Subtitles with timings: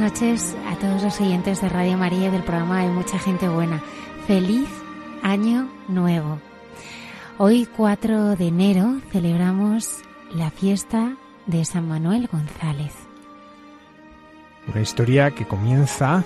[0.00, 3.82] Buenas noches a todos los oyentes de Radio María del programa Hay mucha gente buena.
[4.26, 4.66] Feliz
[5.22, 6.38] año nuevo.
[7.36, 9.98] Hoy 4 de enero celebramos
[10.32, 12.94] la fiesta de San Manuel González.
[14.68, 16.24] Una historia que comienza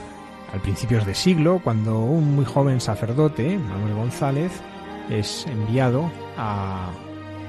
[0.53, 4.53] al principios de siglo, cuando un muy joven sacerdote, Manuel González,
[5.11, 6.93] es enviado a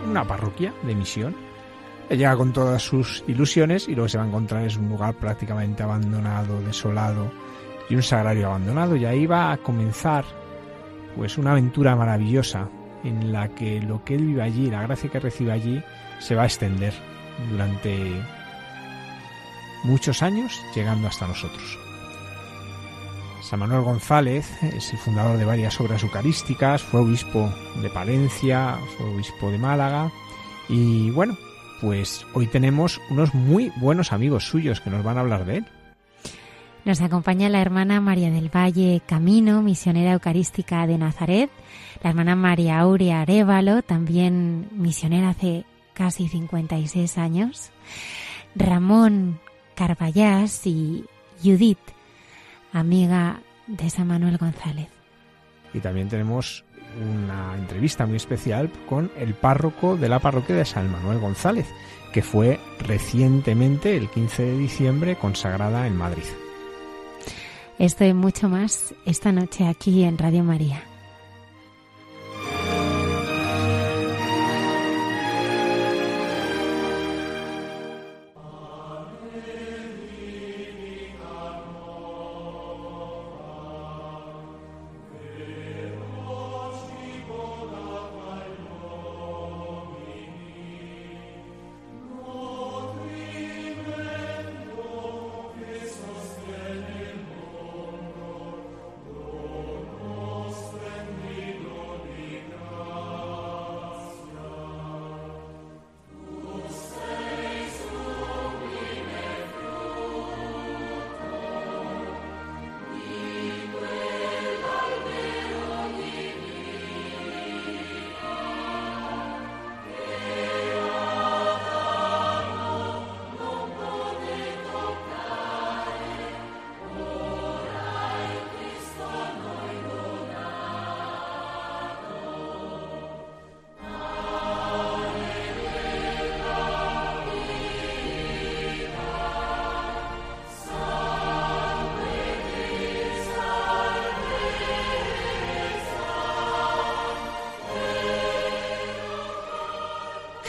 [0.10, 1.45] una parroquia de misión
[2.10, 5.84] llega con todas sus ilusiones y luego se va a encontrar en un lugar prácticamente
[5.84, 7.32] abandonado, desolado
[7.90, 8.96] y un sagrario abandonado.
[8.96, 10.26] Y ahí va a comenzar
[11.16, 12.70] pues una aventura maravillosa
[13.04, 15.84] en la que lo que él vive allí, la gracia que recibe allí,
[16.20, 16.94] se va a extender
[17.50, 18.22] durante
[19.84, 21.80] muchos años, llegando hasta nosotros.
[23.42, 29.06] San Manuel González es el fundador de varias obras eucarísticas, fue obispo de Palencia, fue
[29.14, 30.12] obispo de Málaga
[30.68, 31.38] y bueno,
[31.82, 35.66] pues hoy tenemos unos muy buenos amigos suyos que nos van a hablar de él.
[36.86, 41.50] Nos acompaña la hermana María del Valle Camino, misionera eucarística de Nazaret,
[42.04, 45.66] la hermana María Aurea Arevalo, también misionera hace
[45.96, 47.72] casi 56 años,
[48.54, 49.40] Ramón
[49.74, 51.06] Carballás y
[51.44, 51.80] Judith,
[52.72, 54.90] amiga de San Manuel González.
[55.74, 56.65] Y también tenemos
[57.02, 61.68] una entrevista muy especial con el párroco de la parroquia de San Manuel González,
[62.14, 66.24] que fue recientemente, el 15 de diciembre, consagrada en Madrid.
[67.78, 70.95] Esto y mucho más esta noche aquí en Radio María.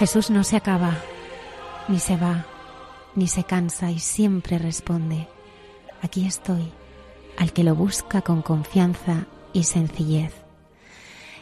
[0.07, 0.97] Jesús no se acaba,
[1.89, 2.47] ni se va,
[3.17, 5.27] ni se cansa y siempre responde,
[6.01, 6.71] aquí estoy,
[7.37, 10.33] al que lo busca con confianza y sencillez.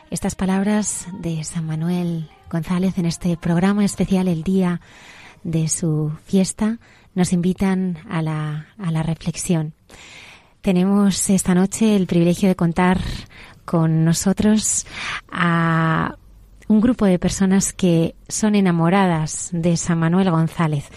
[0.08, 4.80] Estas palabras de San Manuel González en este programa especial el día
[5.42, 6.78] de su fiesta
[7.14, 9.74] nos invitan a la, a la reflexión.
[10.62, 12.98] Tenemos esta noche el privilegio de contar
[13.66, 14.86] con nosotros
[15.30, 16.14] a
[16.68, 20.88] un grupo de personas que son enamoradas de San Manuel González.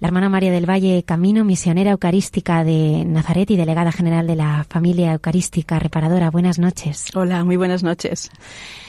[0.00, 4.66] La hermana María del Valle Camino, misionera eucarística de Nazaret y delegada general de la
[4.68, 6.28] familia eucarística reparadora.
[6.28, 7.06] Buenas noches.
[7.14, 8.30] Hola, muy buenas noches.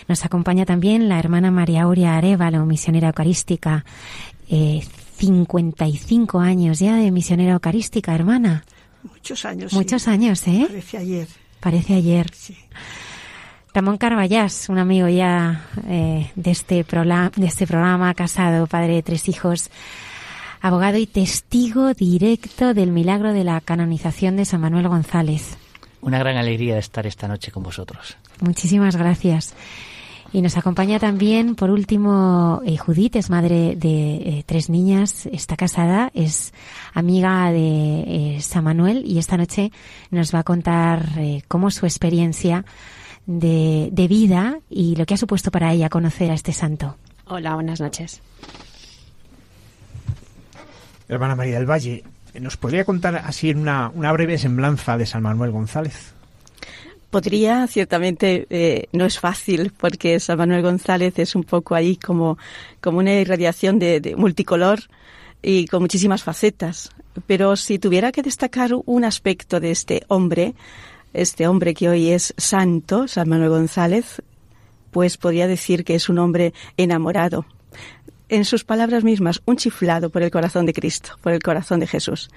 [0.07, 3.85] Nos acompaña también la hermana María Aurea Arevalo, misionera eucarística.
[4.49, 4.81] Eh,
[5.17, 8.65] 55 años ya de misionera eucarística, hermana.
[9.03, 9.71] Muchos años.
[9.71, 10.65] Muchos años, ¿eh?
[10.67, 11.27] Parece ayer.
[11.59, 12.31] Parece ayer.
[12.33, 12.57] Sí.
[13.73, 19.27] Ramón Carballás, un amigo ya eh, de, este de este programa, casado, padre de tres
[19.27, 19.71] hijos,
[20.61, 25.57] abogado y testigo directo del milagro de la canonización de San Manuel González.
[26.01, 28.15] Una gran alegría de estar esta noche con vosotros.
[28.41, 29.55] Muchísimas gracias.
[30.33, 35.55] Y nos acompaña también, por último, eh, Judith, es madre de eh, tres niñas, está
[35.55, 36.53] casada, es
[36.93, 39.71] amiga de eh, San Manuel y esta noche
[40.11, 41.07] nos va a contar
[41.47, 42.65] cómo su experiencia
[43.25, 46.97] de, de vida y lo que ha supuesto para ella conocer a este santo.
[47.25, 48.21] Hola, buenas noches.
[51.07, 52.03] Hermana María del Valle,
[52.39, 56.13] ¿nos podría contar así en una, una breve semblanza de San Manuel González?
[57.09, 62.39] Podría, ciertamente eh, no es fácil porque San Manuel González es un poco ahí como,
[62.81, 64.79] como una irradiación de, multicolor
[65.41, 66.89] y con muchísimas facetas.
[67.27, 70.55] Pero si tuviera que destacar un aspecto de este hombre,
[71.13, 74.21] este hombre que hoy es santo, San Manuel González,
[74.91, 77.45] pues podría decir que es un hombre enamorado,
[78.33, 81.85] en sus palabras mismas, un chiflado por el corazón de Cristo, por el corazón de
[81.85, 82.31] Jesús.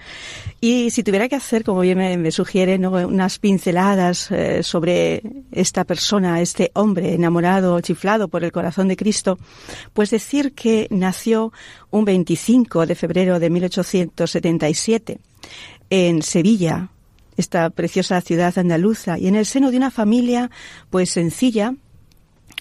[0.60, 6.42] Y si tuviera que hacer, como bien me, sugiere, unas pinceladas eh, sobre esta persona,
[6.42, 9.38] este hombre enamorado, chiflado por el corazón de Cristo,
[9.94, 11.52] pues decir que nació
[11.90, 15.18] un 25 de febrero de 1877
[15.88, 16.90] en Sevilla,
[17.36, 20.50] esta preciosa ciudad andaluza, y en el seno de una familia
[20.90, 21.74] pues sencilla,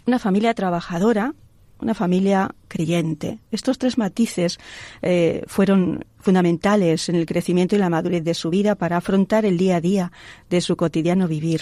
[0.06, 1.33] una familia trabajadora,
[1.80, 3.39] una familia creyente.
[3.51, 4.60] Estos tres matices
[5.01, 9.57] eh, fueron fundamentales en el crecimiento y la madurez de su vida para afrontar el
[9.57, 10.12] día a día
[10.50, 11.62] de su cotidiano vivir.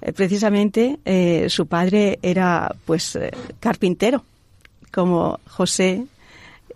[0.00, 3.18] Eh, precisamente eh, su padre era pues
[3.60, 4.24] carpintero,
[4.92, 6.06] como José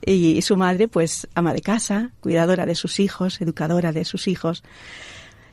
[0.04, 4.62] y su madre pues ama de casa, cuidadora de sus hijos, educadora de sus hijos.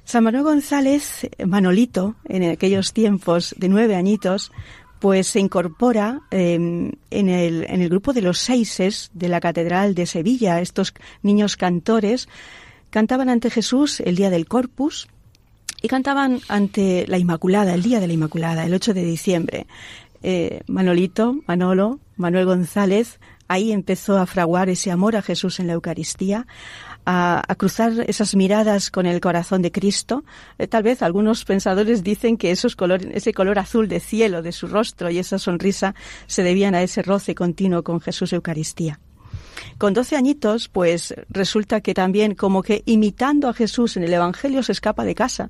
[0.05, 4.51] San Manuel González, Manolito, en aquellos tiempos de nueve añitos,
[4.99, 9.95] pues se incorpora em, en, el, en el grupo de los seises de la Catedral
[9.95, 10.61] de Sevilla.
[10.61, 10.93] Estos
[11.23, 12.29] niños cantores
[12.91, 15.07] cantaban ante Jesús el día del Corpus
[15.81, 19.67] y cantaban ante la Inmaculada, el día de la Inmaculada, el 8 de diciembre.
[20.21, 25.73] Eh, Manolito, Manolo, Manuel González, ahí empezó a fraguar ese amor a Jesús en la
[25.73, 26.47] Eucaristía,
[27.05, 30.23] a, cruzar esas miradas con el corazón de Cristo.
[30.57, 34.51] Eh, tal vez algunos pensadores dicen que esos color, ese color azul de cielo de
[34.51, 35.95] su rostro y esa sonrisa
[36.27, 38.99] se debían a ese roce continuo con Jesús Eucaristía.
[39.77, 44.63] Con doce añitos, pues resulta que también como que imitando a Jesús en el Evangelio
[44.63, 45.49] se escapa de casa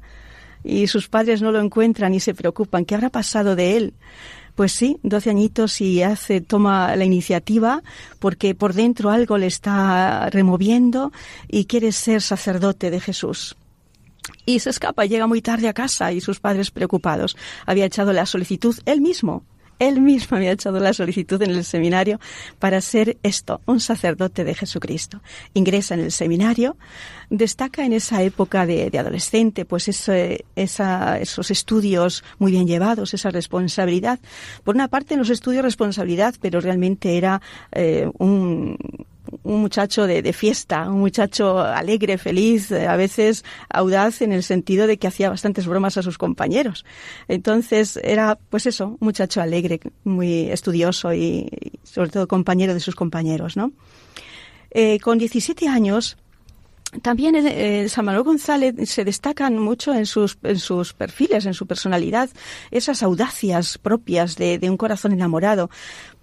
[0.64, 2.86] y sus padres no lo encuentran y se preocupan.
[2.86, 3.94] ¿Qué habrá pasado de él?
[4.56, 7.84] Pues sí, 12 añitos y hace, toma la iniciativa
[8.20, 11.12] porque por dentro algo le está removiendo
[11.50, 13.58] y quiere ser sacerdote de Jesús.
[14.46, 17.36] Y se escapa, llega muy tarde a casa y sus padres preocupados.
[17.66, 19.44] Había echado la solicitud él mismo
[19.80, 22.20] él mismo había echado la solicitud en el seminario
[22.60, 25.22] para ser esto, un sacerdote de Jesucristo.
[25.54, 26.78] Ingresa en el seminario,
[27.30, 34.20] destaca en esa época de, adolescente, pues esos estudios muy bien llevados, esa responsabilidad.
[34.64, 37.42] Por una parte los estudios responsabilidad, pero realmente era
[37.72, 38.78] eh, un
[39.44, 44.88] un muchacho de, fiesta, un muchacho alegre, feliz, eh, a veces audaz en el sentido
[44.88, 46.86] de que hacía bastantes bromas a sus compañeros.
[47.28, 51.50] Entonces era, pues eso, un muchacho alegre, muy estudioso y,
[51.84, 53.72] sobre todo compañero de sus compañeros, ¿no?
[54.72, 56.18] Eh, con 17 años
[57.02, 61.68] también eh, San Manuel González se destacan mucho en sus, en sus perfiles, en su
[61.68, 62.30] personalidad,
[62.72, 65.70] esas audacias propias de, de, un corazón enamorado.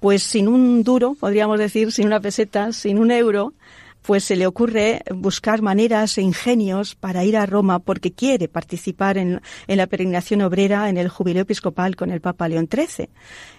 [0.00, 3.54] Pues sin un duro, podríamos decir, sin una peseta, sin un euro,
[4.02, 9.16] pues se le ocurre buscar maneras e ingenios para ir a Roma porque quiere participar
[9.16, 13.08] en, en la peregrinación obrera en el jubileo episcopal con el Papa León XIII.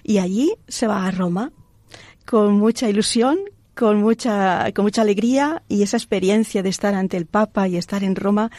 [0.03, 1.51] Y allí se va a Roma
[2.25, 3.39] con mucha ilusión,
[3.75, 8.03] con mucha, con mucha alegría y esa experiencia de estar ante el Papa y estar
[8.03, 8.51] en Roma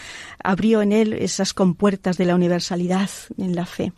[0.42, 3.92] abrió en él esas compuertas de la universalidad en la fe.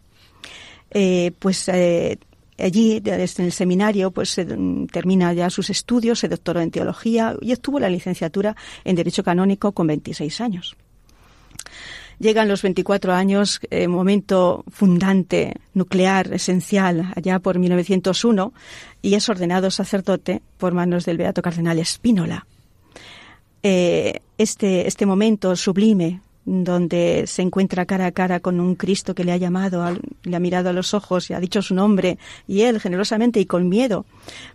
[0.90, 2.18] Eh, pues eh,
[2.58, 4.38] allí, desde el seminario, pues
[4.92, 9.72] termina ya sus estudios, se doctoró en teología y obtuvo la licenciatura en Derecho Canónico
[9.72, 10.76] con 26 años.
[12.18, 18.54] Llegan los 24 años, eh, momento fundante, nuclear, esencial, allá por 1901,
[19.02, 22.46] y es ordenado sacerdote por manos del Beato Cardenal Espínola.
[23.62, 29.24] Eh, este, este momento sublime, donde se encuentra cara a cara con un Cristo que
[29.24, 29.84] le ha llamado,
[30.22, 32.18] le ha mirado a los ojos y ha dicho su nombre,
[32.48, 34.06] y él generosamente y con miedo,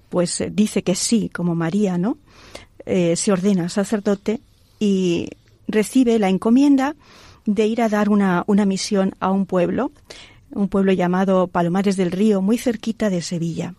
[0.10, 2.18] pues eh, dice que sí, como María, ¿no?
[2.84, 4.42] se ordena sacerdote
[4.80, 5.28] y
[5.68, 6.96] recibe la encomienda
[7.46, 9.92] de ir a dar una, una misión a un pueblo,
[10.52, 13.76] un pueblo llamado Palomares del Río, muy cerquita de Sevilla.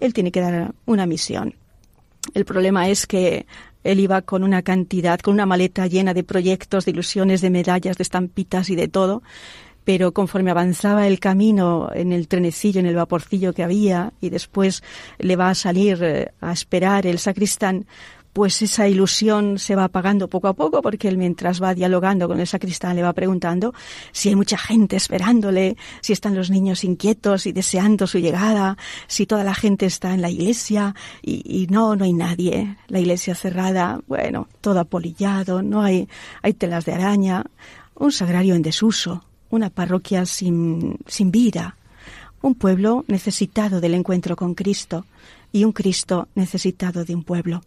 [0.00, 1.54] Él tiene que dar una misión.
[2.34, 3.46] El problema es que
[3.84, 7.96] él iba con una cantidad, con una maleta llena de proyectos, de ilusiones, de medallas,
[7.96, 9.22] de estampitas y de todo.
[9.86, 14.82] pero conforme avanzaba el camino en el trenecillo, en el vaporcillo que había, y después
[15.18, 17.86] le va a salir eh, a esperar el sacristán,
[18.36, 22.38] pues esa ilusión se va apagando poco a poco porque él mientras va dialogando con
[22.38, 23.72] el sacristán le va preguntando
[24.12, 28.76] si hay mucha gente esperándole, si están los niños inquietos y deseando su llegada,
[29.06, 33.34] si toda la gente está en la iglesia y, no, no hay nadie, la iglesia
[33.34, 36.06] cerrada, bueno, todo apolillado, no hay,
[36.42, 37.42] hay telas de araña,
[37.94, 41.78] un sagrario en desuso, una parroquia sin, sin vida,
[42.42, 45.06] un pueblo necesitado del encuentro con Cristo
[45.52, 47.62] y un Cristo necesitado de un pueblo.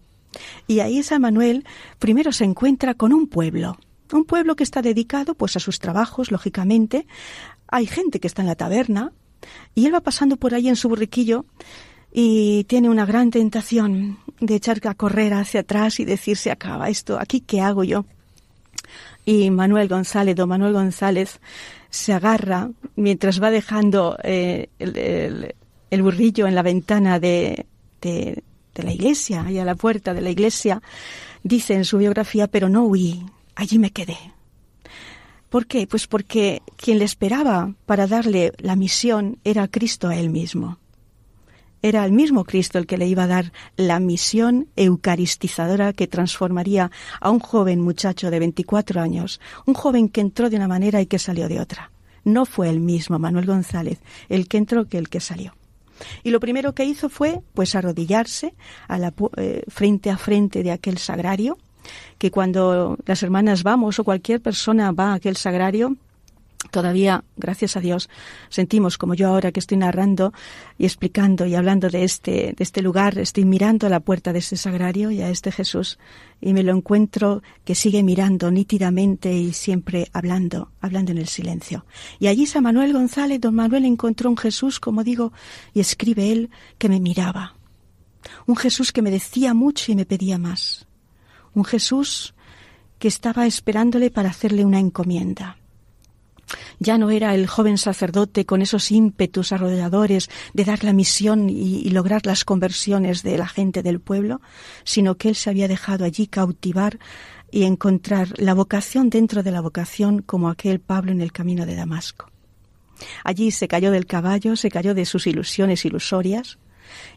[0.68, 1.66] Y ahí San Manuel
[1.98, 3.78] primero se encuentra con un pueblo,
[4.12, 7.08] un pueblo que está dedicado pues a sus trabajos, lógicamente.
[7.68, 9.12] Hay gente que está en la taberna
[9.76, 11.46] y él va pasando por ahí en su burriquillo
[12.12, 16.90] y tiene una gran tentación de echar a correr hacia atrás y decir se acaba
[16.90, 18.06] esto, aquí qué hago yo.
[19.26, 21.40] Y Manuel González, don Manuel González,
[21.90, 27.66] se agarra mientras va dejando eh, el, burrillo en la ventana de,
[28.02, 28.44] de
[28.84, 30.82] la iglesia y a la puerta de la iglesia,
[31.44, 34.18] dice en su biografía, pero no huí, allí me quedé.
[35.50, 35.88] ¿Por qué?
[35.88, 40.78] Pues porque quien le esperaba para darle la misión era Cristo a él mismo.
[41.82, 46.92] Era el mismo Cristo el que le iba a dar la misión eucaristizadora que transformaría
[47.22, 51.06] a un joven muchacho de 24 años, un joven que entró de una manera y
[51.06, 51.92] que salió de otra.
[52.26, 55.54] No fue el mismo Manuel González el que entró que el que salió.
[56.24, 58.54] Y lo primero que hizo fue, pues, arrodillarse
[58.88, 61.58] a la, eh, frente a frente de aquel sagrario,
[62.18, 65.96] que cuando las hermanas vamos o cualquier persona va a aquel sagrario,
[66.72, 68.10] todavía, gracias a Dios,
[68.50, 70.34] sentimos como yo ahora que estoy narrando
[70.78, 74.40] y explicando y hablando de este, de este lugar, estoy mirando a la puerta de
[74.40, 76.00] este sagrario y a este Jesús
[76.42, 81.86] y me lo encuentro que sigue mirando nítidamente y siempre hablando, hablando en el silencio.
[82.20, 85.34] Y allí San Manuel González, don Manuel encontró un Jesús, como digo,
[85.74, 87.56] y escribe él, que me miraba.
[88.46, 90.88] Un Jesús que me decía mucho y me pedía más.
[91.54, 92.34] Un Jesús
[93.00, 95.59] que estaba esperándole para hacerle una encomienda.
[96.80, 101.90] Ya no era el joven sacerdote con esos ímpetus arrolladores de dar la misión y,
[101.90, 104.42] lograr las conversiones de la gente del pueblo,
[104.84, 107.00] sino que él se había dejado allí cautivar
[107.52, 111.76] y encontrar la vocación dentro de la vocación como aquel Pablo en el camino de
[111.76, 112.30] Damasco.
[113.24, 116.60] Allí se cayó del caballo, se cayó de sus ilusiones ilusorias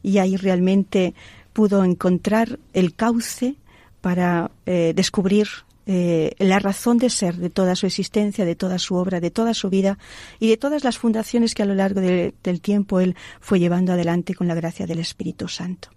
[0.02, 1.14] y ahí realmente
[1.52, 3.56] pudo encontrar el cauce
[4.00, 5.48] para eh, descubrir
[5.86, 9.54] eh, la razón de ser de toda su existencia, de toda su obra, de toda
[9.54, 9.98] su vida
[10.38, 14.34] y de todas las fundaciones que a lo largo del tiempo él fue llevando adelante
[14.34, 15.88] con la gracia del Espíritu Santo.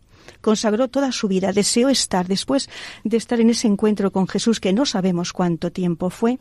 [0.42, 2.70] Consagró toda su vida, deseó estar, después
[3.04, 6.40] de estar en ese encuentro con Jesús que no sabemos cuánto tiempo fue,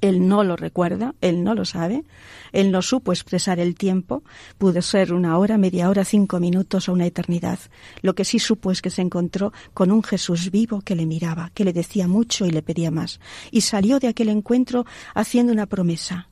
[0.00, 2.04] él no lo recuerda, él no lo sabe,
[2.52, 4.22] él no supo expresar el tiempo,
[4.58, 7.58] pudo ser una hora, media hora, cinco minutos o una eternidad.
[8.02, 11.50] Lo que sí supo es que se encontró con un Jesús vivo que le miraba,
[11.54, 15.66] que le decía mucho y le pedía más, y salió de aquel encuentro haciendo una
[15.66, 16.28] promesa.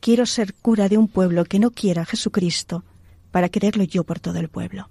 [0.00, 2.84] Quiero ser cura de un pueblo que no quiera a Jesucristo
[3.30, 4.88] para quererlo yo por todo el pueblo.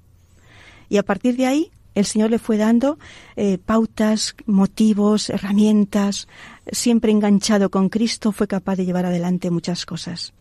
[0.89, 2.97] Y a partir de ahí el Señor le fue dando
[3.35, 6.27] eh, pautas, motivos, herramientas.
[6.71, 10.33] Siempre enganchado con Cristo fue capaz de llevar adelante muchas cosas.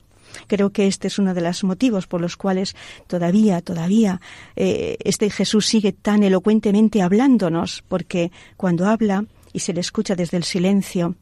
[0.46, 4.20] Creo que este es uno de los motivos por los cuales todavía, todavía,
[4.56, 10.36] eh, este Jesús sigue tan elocuentemente hablándonos, porque cuando habla y se le escucha desde
[10.36, 11.16] el silencio,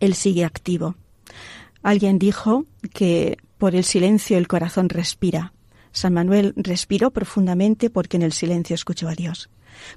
[0.00, 0.96] Él sigue activo.
[1.82, 5.52] Alguien dijo que por el silencio el corazón respira.
[5.92, 9.48] San Manuel respiró profundamente porque en el silencio escuchó a Dios.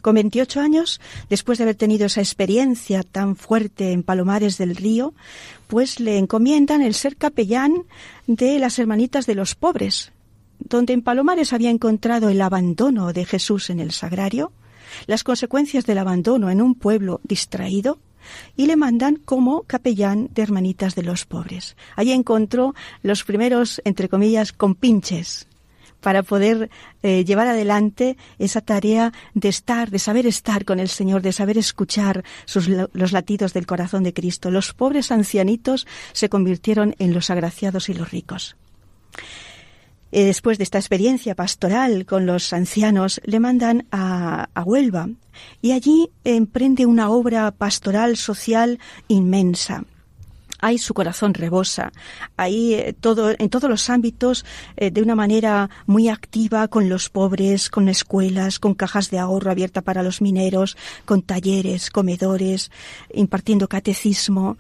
[0.02, 5.14] Con 28 años, después de haber tenido esa experiencia tan fuerte en Palomares del Río,
[5.68, 7.84] pues le encomiendan el ser capellán
[8.26, 10.12] de las hermanitas de los pobres,
[10.60, 14.52] donde en Palomares había encontrado el abandono de Jesús en el sagrario,
[15.06, 18.00] las consecuencias del abandono en un pueblo distraído,
[18.56, 21.78] y le mandan como capellán de hermanitas de los pobres.
[21.96, 25.48] Allí encontró los primeros, entre comillas, compinches
[26.01, 26.70] para poder
[27.04, 31.58] eh, llevar adelante esa tarea de estar, de saber estar con el Señor, de saber
[31.58, 32.24] escuchar
[32.94, 34.51] los latidos del corazón de Cristo.
[34.51, 38.56] Los pobres ancianitos se convirtieron en los agraciados y los ricos.
[40.12, 45.10] Eh, después de esta experiencia pastoral con los ancianos, le mandan a, a Huelva
[45.62, 49.84] y allí emprende una obra pastoral social inmensa
[50.60, 51.92] ahí su corazón rebosa,
[52.36, 54.46] ahí eh, todo, en todos los ámbitos,
[54.76, 59.52] eh, de una manera muy activa con los pobres, con escuelas, con cajas de ahorro
[59.52, 62.72] abierta para los mineros, con talleres, comedores,
[63.14, 64.58] impartiendo catecismo,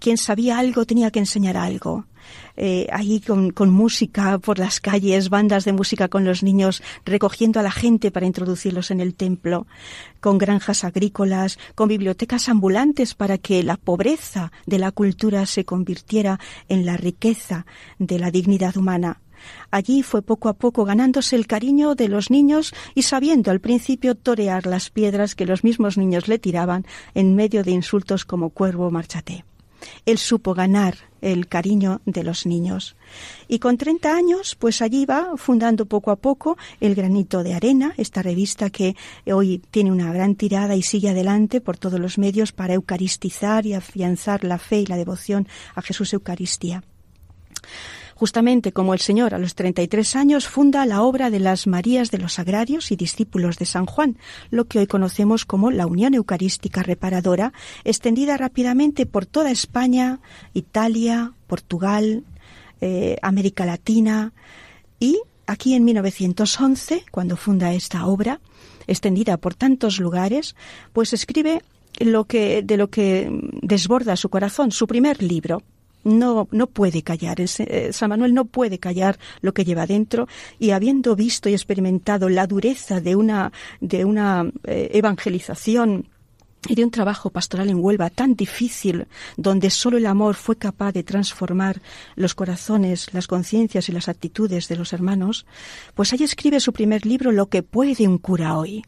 [0.00, 2.06] quien sabía algo tenía que enseñar algo.
[2.56, 7.60] Eh, ahí con, con, música por las calles, bandas de música con los niños, recogiendo
[7.60, 9.66] a la gente para introducirlos en el templo,
[10.20, 16.40] con granjas agrícolas, con bibliotecas ambulantes para que la pobreza de la cultura se convirtiera
[16.68, 17.66] en la riqueza
[17.98, 19.20] de la dignidad humana.
[19.70, 24.14] Allí fue poco a poco ganándose el cariño de los niños y sabiendo al principio
[24.14, 28.90] torear las piedras que los mismos niños le tiraban en medio de insultos como cuervo
[28.90, 29.44] marchate.
[30.04, 32.96] Él supo ganar el cariño de los niños.
[33.48, 37.94] Y con 30 años, pues allí va fundando poco a poco el Granito de Arena,
[37.96, 42.52] esta revista que hoy tiene una gran tirada y sigue adelante por todos los medios
[42.52, 46.82] para eucaristizar y afianzar la fe y la devoción a Jesús Eucaristía.
[48.16, 52.16] Justamente como el Señor a los 33 años funda la obra de las Marías de
[52.16, 54.16] los Agrarios y discípulos de San Juan,
[54.50, 57.52] lo que hoy conocemos como la Unión Eucarística Reparadora,
[57.84, 60.20] extendida rápidamente por toda España,
[60.54, 62.24] Italia, Portugal,
[62.80, 64.32] eh, América Latina
[64.98, 68.40] y aquí en 1911, cuando funda esta obra,
[68.86, 70.56] extendida por tantos lugares,
[70.94, 71.62] pues escribe
[71.98, 73.28] lo que, de lo que
[73.60, 75.62] desborda su corazón, su primer libro,
[76.06, 77.38] no, no puede callar.
[77.40, 82.28] Eh, San Manuel no puede callar lo que lleva dentro y habiendo visto y experimentado
[82.28, 86.08] la dureza de una, de una eh, evangelización
[86.68, 90.92] y de un trabajo pastoral en Huelva tan difícil, donde solo el amor fue capaz
[90.92, 91.80] de transformar
[92.14, 95.46] los corazones, las conciencias y las actitudes de los hermanos,
[95.94, 98.84] pues ahí escribe su primer libro Lo que puede un cura hoy.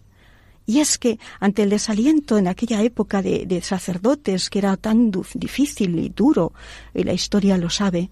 [0.68, 5.98] Y es que ante el desaliento en aquella época de, sacerdotes, que era tan difícil
[5.98, 6.52] y duro,
[6.92, 8.10] y la historia lo sabe,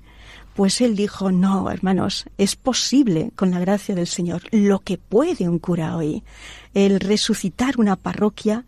[0.55, 5.51] pues él dijo, no, hermanos, es posible con la gracia del Señor lo que puede
[5.51, 6.23] un cura hoy,
[6.73, 8.65] el resucitar una parroquia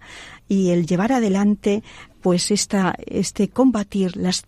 [0.48, 1.82] y el llevar adelante
[2.20, 4.44] pues esta, este combatir las,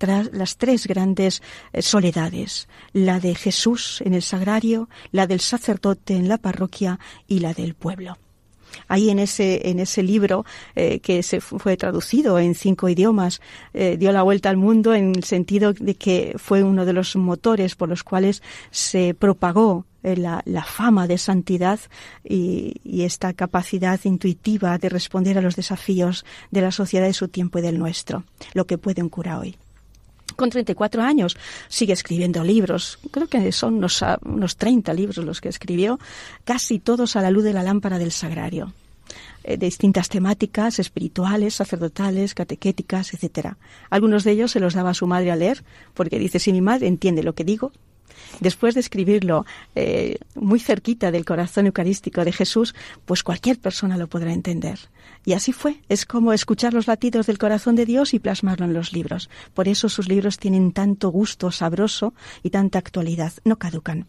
[0.59, 1.41] tres grandes
[1.73, 7.39] eh, soledades, la de Jesús en el sagrario, la del sacerdote en la parroquia y
[7.39, 8.19] la del pueblo
[8.89, 13.41] ahí en ese, en ese libro eh, que se fue traducido en cinco idiomas,
[13.75, 17.17] eh, dio la vuelta al mundo en el sentido de que fue uno de los
[17.17, 21.79] motores por los cuales se propagó eh, la, la, fama de santidad
[22.25, 27.29] y, y, esta capacidad intuitiva de responder a los desafíos de la sociedad de su
[27.29, 29.57] tiempo y del nuestro, lo que puede un cura hoy
[30.41, 31.37] con 34 años
[31.69, 32.99] sigue escribiendo libros.
[33.11, 36.01] Creo que son unos, ah, unos 30 libros los que escribió,
[36.45, 38.73] casi todos a la luz de la lámpara del sagrario
[39.45, 43.59] eh, de distintas temáticas espirituales, sacerdotales, catequéticas, etcétera.
[43.91, 46.63] Algunos de ellos se los daba a su madre a leer, porque dice, si mi
[46.63, 47.71] madre entiende lo que digo,
[48.41, 54.09] después de escribirlo eh, muy cerquita del corazón eucarístico de Jesús, pues cualquier persona lo
[54.09, 54.79] podrá entender.
[55.25, 55.81] Y así fue.
[55.89, 59.29] Es como escuchar los latidos del corazón de Dios y plasmarlo en los libros.
[59.55, 63.33] Por eso sus libros tienen tanto gusto sabroso y tanta actualidad.
[63.45, 64.07] No caducan.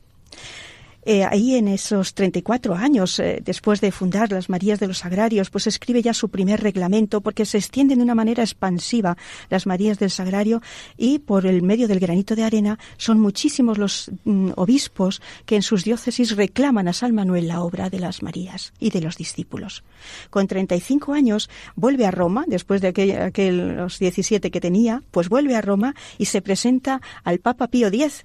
[1.04, 5.50] Eh, ahí en esos 34 años, eh, después de fundar las Marías de los Agrarios,
[5.50, 9.18] pues escribe ya su primer reglamento porque se extienden de una manera expansiva
[9.50, 10.62] las Marías del Sagrario
[10.98, 15.64] y por el medio del granito de arena son muchísimos los mm, obispos que en
[15.64, 19.84] sus diócesis reclaman a San Manuel la obra de las Marías y de los discípulos.
[20.30, 25.56] Con 35 años vuelve a Roma, después de aquel, los 17 que tenía, pues vuelve
[25.56, 28.24] a Roma y se presenta al Papa Pío X,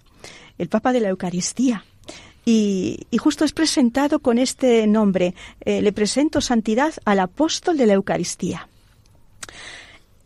[0.58, 1.84] el Papa de la Eucaristía
[2.48, 5.34] y, justo es presentado con este nombre.
[5.60, 8.68] Eh, le presento santidad al apóstol de la Eucaristía.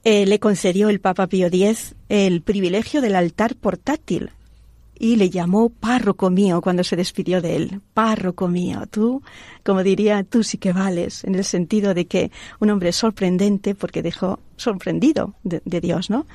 [0.05, 4.31] Eh, le concedió el Papa Pío X el privilegio del altar portátil
[4.99, 7.81] y le llamó párroco mío cuando se despidió de él.
[7.95, 9.23] Párroco mío, tú,
[9.65, 12.31] como diría, tú sí que vales, en el sentido de que
[12.61, 16.27] un hombre sorprendente porque dejó sorprendido de, de Dios, ¿no?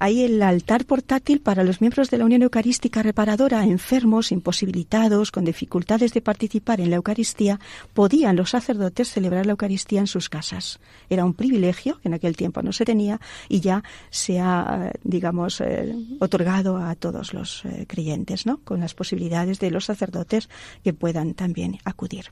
[0.00, 5.44] Hay el altar portátil para los miembros de la Unión Eucarística Reparadora, enfermos, imposibilitados, con
[5.44, 7.58] dificultades de participar en la Eucaristía,
[7.94, 10.78] podían los sacerdotes celebrar la Eucaristía en sus casas.
[11.10, 15.60] Era un privilegio que en aquel tiempo no se tenía y ya se ha, digamos,
[15.60, 18.58] eh, otorgado a todos los eh, creyentes, ¿no?
[18.58, 20.48] Con las posibilidades de los sacerdotes
[20.84, 22.26] que puedan también acudir.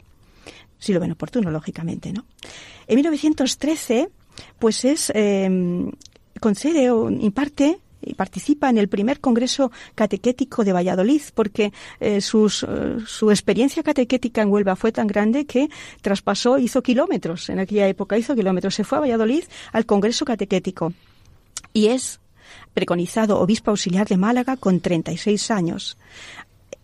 [0.79, 2.27] Si lo ven oportuno, lógicamente, ¿no?
[2.87, 4.09] En 1913,
[4.61, 5.91] pues es eh,
[6.41, 12.63] concede o imparte y participa en el primer Congreso Catequético de Valladolid, porque eh, sus,
[12.63, 15.69] eh, su experiencia catequética en Huelva fue tan grande que
[16.03, 20.93] traspasó, hizo kilómetros, en aquella época hizo kilómetros, se fue a Valladolid al Congreso Catequético
[21.73, 22.21] y es
[22.75, 25.99] preconizado obispo auxiliar de Málaga con 36 años.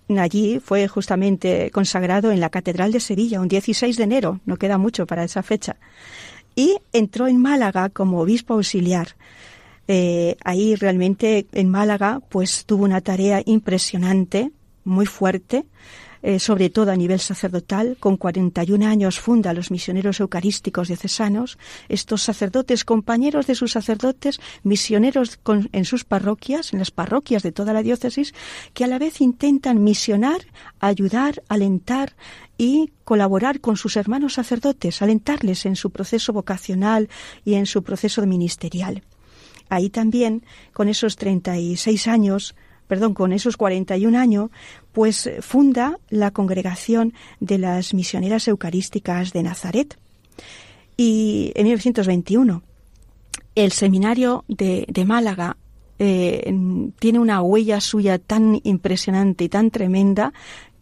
[0.08, 4.76] Allí fue justamente consagrado en la Catedral de Sevilla un 16 de enero, no queda
[4.76, 5.76] mucho para esa fecha,
[6.54, 9.08] y entró en Málaga como obispo auxiliar
[9.88, 14.52] Eh, ahí realmente en Málaga pues tuvo una tarea impresionante,
[14.84, 15.66] muy fuerte,
[16.22, 17.96] eh, sobre todo a nivel sacerdotal.
[17.98, 21.58] Con 41 años funda los misioneros eucarísticos diocesanos.
[21.88, 25.40] Estos sacerdotes, compañeros de sus sacerdotes, misioneros
[25.72, 28.34] en sus parroquias, en las parroquias de toda la diócesis,
[28.72, 30.42] que a la vez intentan misionar,
[30.78, 32.14] ayudar, alentar
[32.58, 37.08] y colaborar con sus hermanos sacerdotes, alentarles en su proceso vocacional
[37.44, 39.02] y en su proceso ministerial.
[39.68, 42.54] Ahí también, con esos 36 años,
[42.86, 44.50] perdón, con esos 41 años,
[44.92, 49.98] pues funda la congregación de las misioneras eucarísticas de Nazaret.
[50.96, 52.62] Y en 1921,
[53.54, 55.56] el seminario de, Málaga
[55.98, 56.54] eh,
[56.98, 60.32] tiene una huella suya tan impresionante y tan tremenda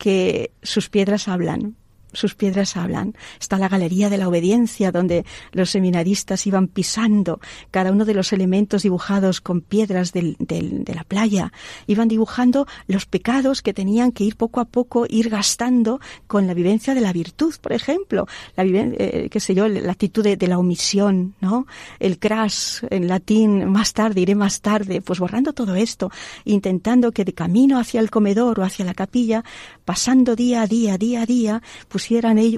[0.01, 1.77] que sus piedras hablan
[2.13, 3.15] sus piedras hablan.
[3.41, 8.33] Está la galería de la obediencia, donde los seminaristas iban pisando cada uno de los
[8.33, 11.53] elementos dibujados con piedras del, de la playa.
[11.87, 16.55] Iban dibujando los pecados que tenían que ir poco a poco, ir gastando con la
[16.55, 18.27] vivencia de la virtud, por ejemplo.
[18.57, 21.67] La eh, qué sé yo, la actitud de, la omisión, ¿no?
[21.99, 26.11] El crash en latín, más tarde, iré más tarde, pues borrando todo esto,
[26.45, 29.45] intentando que de camino hacia el comedor o hacia la capilla,
[29.85, 32.00] pasando día a día, día a día, pues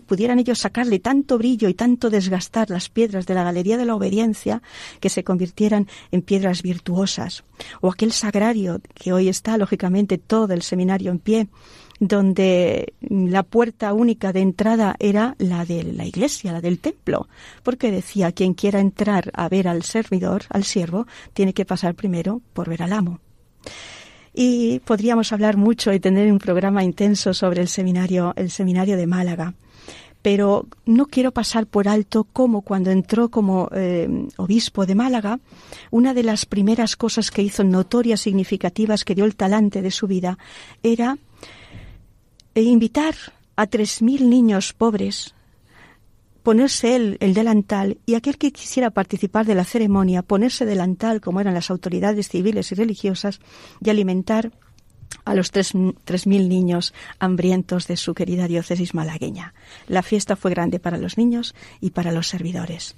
[0.06, 3.94] pudieran ellos sacarle tanto brillo y tanto desgastar las piedras de la galería de la
[3.94, 4.62] obediencia
[5.00, 7.44] que se convirtieran en piedras virtuosas.
[7.80, 11.48] O aquel sagrario que hoy está, lógicamente, todo el seminario en pie,
[12.00, 17.28] donde la puerta única de entrada era la de la iglesia, la del templo,
[17.62, 22.40] porque decía quien quiera entrar a ver al servidor, al siervo, tiene que pasar primero
[22.54, 23.20] por ver al amo
[24.34, 29.06] y podríamos hablar mucho y tener un programa intenso sobre el seminario, el seminario de
[29.06, 29.54] Málaga.
[30.22, 35.40] Pero no quiero pasar por alto cómo cuando entró como eh, obispo de Málaga,
[35.90, 40.06] una de las primeras cosas que hizo notorias, significativas, que dio el talante de su
[40.06, 40.38] vida,
[40.82, 41.18] era
[42.54, 43.14] eh, invitar
[43.56, 45.34] a tres mil niños pobres
[46.42, 51.40] ponerse él el delantal y aquel que quisiera participar de la ceremonia ponerse delantal como
[51.40, 53.40] eran las autoridades civiles y religiosas
[53.80, 54.52] y alimentar
[55.24, 55.74] a los tres,
[56.26, 59.54] mil niños hambrientos de su querida diócesis malagueña.
[59.86, 62.96] La fiesta fue grande para los niños y para los servidores.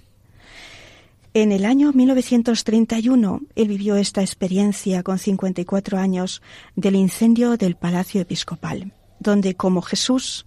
[1.35, 6.43] En el año 1931 él vivió esta experiencia con 54 años
[6.77, 10.47] del incendio del Palacio Episcopal, donde como Jesús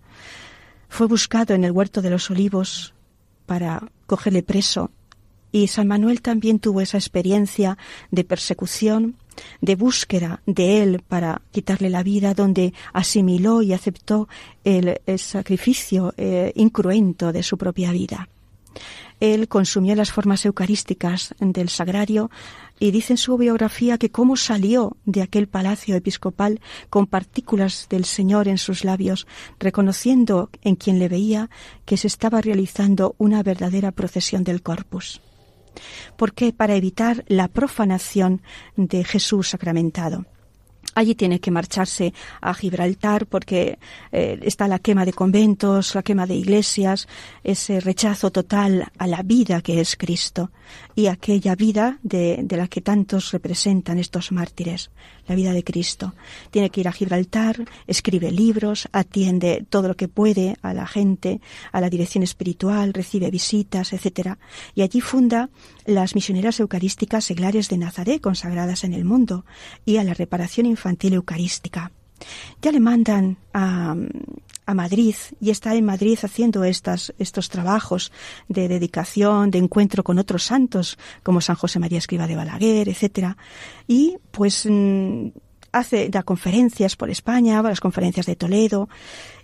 [0.90, 2.94] fue buscado en el huerto de los olivos
[3.46, 4.92] para cogerle preso
[5.52, 7.78] y San Manuel también tuvo esa experiencia
[8.12, 9.16] de persecución,
[9.62, 14.28] de búsqueda de él para quitarle la vida, donde asimiló y aceptó
[14.64, 18.28] el, sacrificio eh, incruento de su propia vida.
[19.20, 22.30] Él consumió las formas eucarísticas del sagrario
[22.80, 28.06] y dice en su biografía que cómo salió de aquel palacio episcopal con partículas del
[28.06, 29.26] Señor en sus labios,
[29.60, 31.50] reconociendo en quien le veía
[31.86, 35.22] que se estaba realizando una verdadera procesión del corpus.
[36.16, 36.54] ¿Por qué?
[36.54, 38.42] Para evitar la profanación
[38.76, 40.26] de Jesús sacramentado.
[40.98, 43.78] Allí tiene que marcharse a Gibraltar porque
[44.12, 47.08] eh, está la quema de conventos, la quema de iglesias,
[47.44, 50.50] ese rechazo total a la vida que es Cristo
[50.98, 54.90] y aquella vida de, la que tantos representan estos mártires
[55.28, 56.16] la vida de Cristo.
[56.50, 61.40] Tiene que ir a Gibraltar, escribe libros, atiende todo lo que puede a la gente,
[61.72, 64.38] a la dirección espiritual, recibe visitas, etc.
[64.74, 65.52] Y allí funda
[65.86, 69.46] las misioneras eucarísticas seglares de Nazaret, consagradas en el mundo,
[69.86, 71.92] y a la reparación infantil eucarística.
[72.64, 73.96] Ya le mandan a,
[74.68, 78.12] a Madrid y está en Madrid haciendo estas, estos trabajos
[78.50, 83.38] de dedicación, de encuentro con otros santos, como San José María Escriba de Balaguer, etcétera.
[83.88, 85.30] Y pues mm,
[85.72, 88.90] hace da conferencias por España, las conferencias de Toledo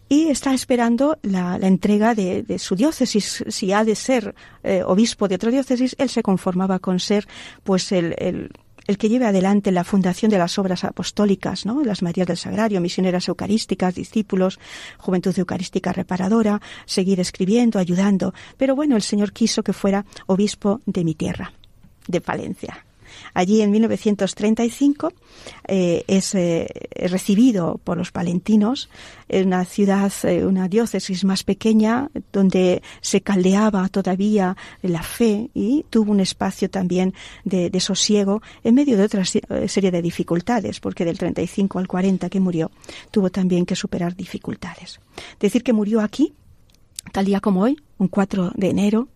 [0.09, 3.45] y está esperando la, entrega de, su diócesis.
[3.47, 7.25] Si ha de ser eh, obispo de otra diócesis, él se conformaba con ser
[7.63, 8.51] pues el
[8.97, 11.83] que lleve adelante la fundación de las obras apostólicas, ¿no?
[11.83, 14.59] Las Marías del Sagrario, misioneras eucarísticas, discípulos,
[14.97, 18.33] juventud eucarística reparadora, seguir escribiendo, ayudando.
[18.57, 21.53] Pero bueno, el Señor quiso que fuera obispo de mi tierra,
[22.07, 22.85] de Palencia.
[23.33, 25.13] Allí en 1935
[25.67, 26.67] eh, es eh,
[27.07, 28.89] recibido por los palentinos
[29.27, 35.85] en una ciudad, eh, una diócesis más pequeña, donde se caldeaba todavía la fe y
[35.89, 41.05] tuvo un espacio también de, de sosiego en medio de otra serie de dificultades, porque
[41.05, 42.71] del 35 al 40 que murió
[43.11, 44.99] tuvo también que superar dificultades.
[45.39, 46.33] Decir que murió aquí,
[47.11, 49.07] tal día como hoy, un 4 de enero,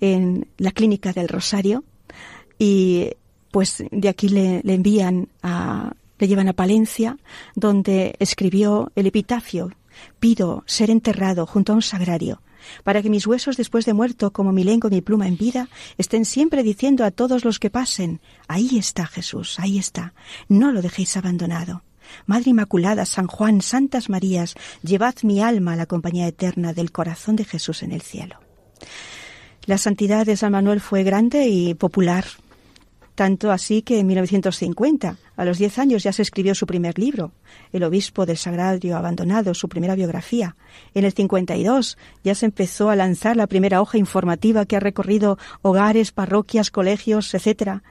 [0.00, 1.84] en la clínica del Rosario,
[2.58, 3.12] y
[3.50, 7.16] pues de aquí le, envían a, le llevan a Palencia,
[7.54, 9.72] donde escribió el epitafio,
[10.18, 12.42] pido ser enterrado junto a un sagrario,
[12.84, 15.68] para que mis huesos después de muerto, como mi lengua y mi pluma en vida,
[15.98, 20.14] estén siempre diciendo a todos los que pasen, ahí está Jesús, ahí está,
[20.48, 21.82] no lo dejéis abandonado.
[22.26, 27.36] Madre Inmaculada, San Juan, Santas Marías, llevad mi alma a la compañía eterna del corazón
[27.36, 28.40] de Jesús en el cielo.
[29.66, 32.24] La santidad de San Manuel fue grande y popular,
[33.20, 37.32] tanto así que en 1950, a los 10 años, ya se escribió su primer libro,
[37.70, 40.56] El obispo del Sagrario Abandonado, su primera biografía.
[40.94, 45.36] En el 52 ya se empezó a lanzar la primera hoja informativa que ha recorrido
[45.60, 47.82] hogares, parroquias, colegios, etc.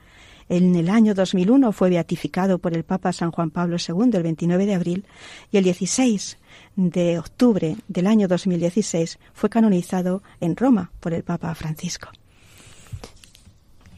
[0.50, 4.65] En el año 2001 fue beatificado por el Papa San Juan Pablo II el 29
[4.65, 5.06] de abril
[5.52, 6.39] y el 16
[6.76, 12.10] de octubre del año 2016 fue canonizado en Roma por el Papa Francisco.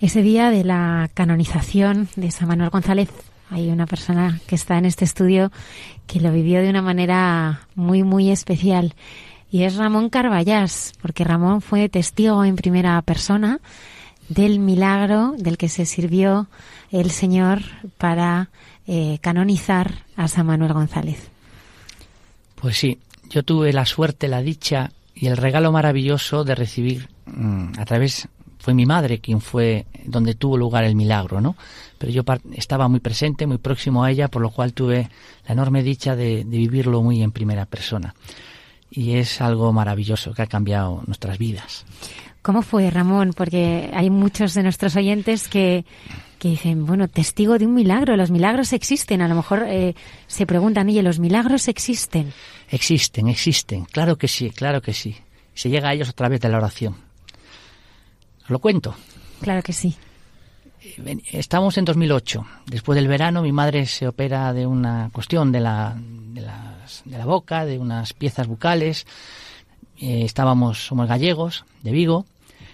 [0.01, 3.09] Ese día de la canonización de San Manuel González,
[3.51, 5.51] hay una persona que está en este estudio
[6.07, 8.95] que lo vivió de una manera muy, muy especial.
[9.51, 13.59] Y es Ramón Carballás, porque Ramón fue testigo en primera persona
[14.27, 16.47] del milagro del que se sirvió
[16.89, 17.61] el Señor
[17.99, 18.49] para
[18.87, 21.29] eh, canonizar a San Manuel González.
[22.55, 22.97] Pues sí,
[23.29, 28.27] yo tuve la suerte, la dicha y el regalo maravilloso de recibir mm, a través
[28.61, 31.55] fue mi madre quien fue donde tuvo lugar el milagro, ¿no?
[31.97, 35.09] Pero yo estaba muy presente, muy próximo a ella, por lo cual tuve
[35.47, 38.13] la enorme dicha de vivirlo muy en primera persona.
[38.91, 41.85] Y es algo maravilloso que ha cambiado nuestras vidas.
[42.43, 43.33] ¿Cómo fue, Ramón?
[43.35, 45.83] Porque hay muchos de nuestros oyentes que,
[46.37, 49.23] que dicen, bueno, testigo de un milagro, los milagros existen.
[49.23, 49.95] A lo mejor eh,
[50.27, 52.31] se preguntan, oye, ¿los milagros existen?
[52.69, 55.15] Existen, existen, claro que sí, claro que sí.
[55.55, 57.10] Se llega a ellos a través de la oración.
[58.51, 58.93] ¿Lo cuento?
[59.39, 59.95] Claro que sí.
[61.31, 62.45] Estamos en 2008.
[62.65, 67.25] Después del verano, mi madre se opera de una cuestión de la, de, de la
[67.25, 69.07] boca, de unas piezas bucales.
[70.01, 72.25] Eh, estábamos, somos gallegos, de Vigo,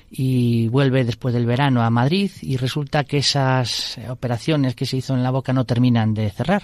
[0.09, 5.13] y vuelve después del verano a Madrid y resulta que esas operaciones que se hizo
[5.13, 6.63] en la boca no terminan de cerrar.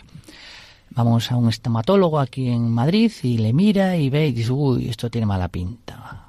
[0.89, 4.89] Vamos a un estomatólogo aquí en Madrid y le mira y ve y dice, uy,
[4.89, 6.22] esto tiene mala pinta.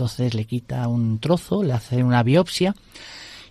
[0.00, 2.74] Entonces le quita un trozo, le hace una biopsia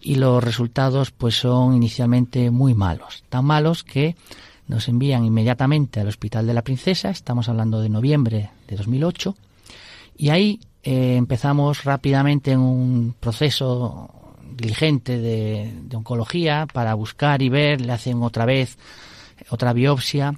[0.01, 3.23] y los resultados pues son inicialmente muy malos.
[3.29, 4.15] Tan malos que
[4.65, 9.35] nos envían inmediatamente al Hospital de la Princesa, estamos hablando de noviembre de 2008,
[10.17, 14.09] y ahí eh, empezamos rápidamente en un proceso
[14.51, 18.79] diligente de, oncología para buscar y ver, le hacen otra vez
[19.51, 20.33] otra biopsia,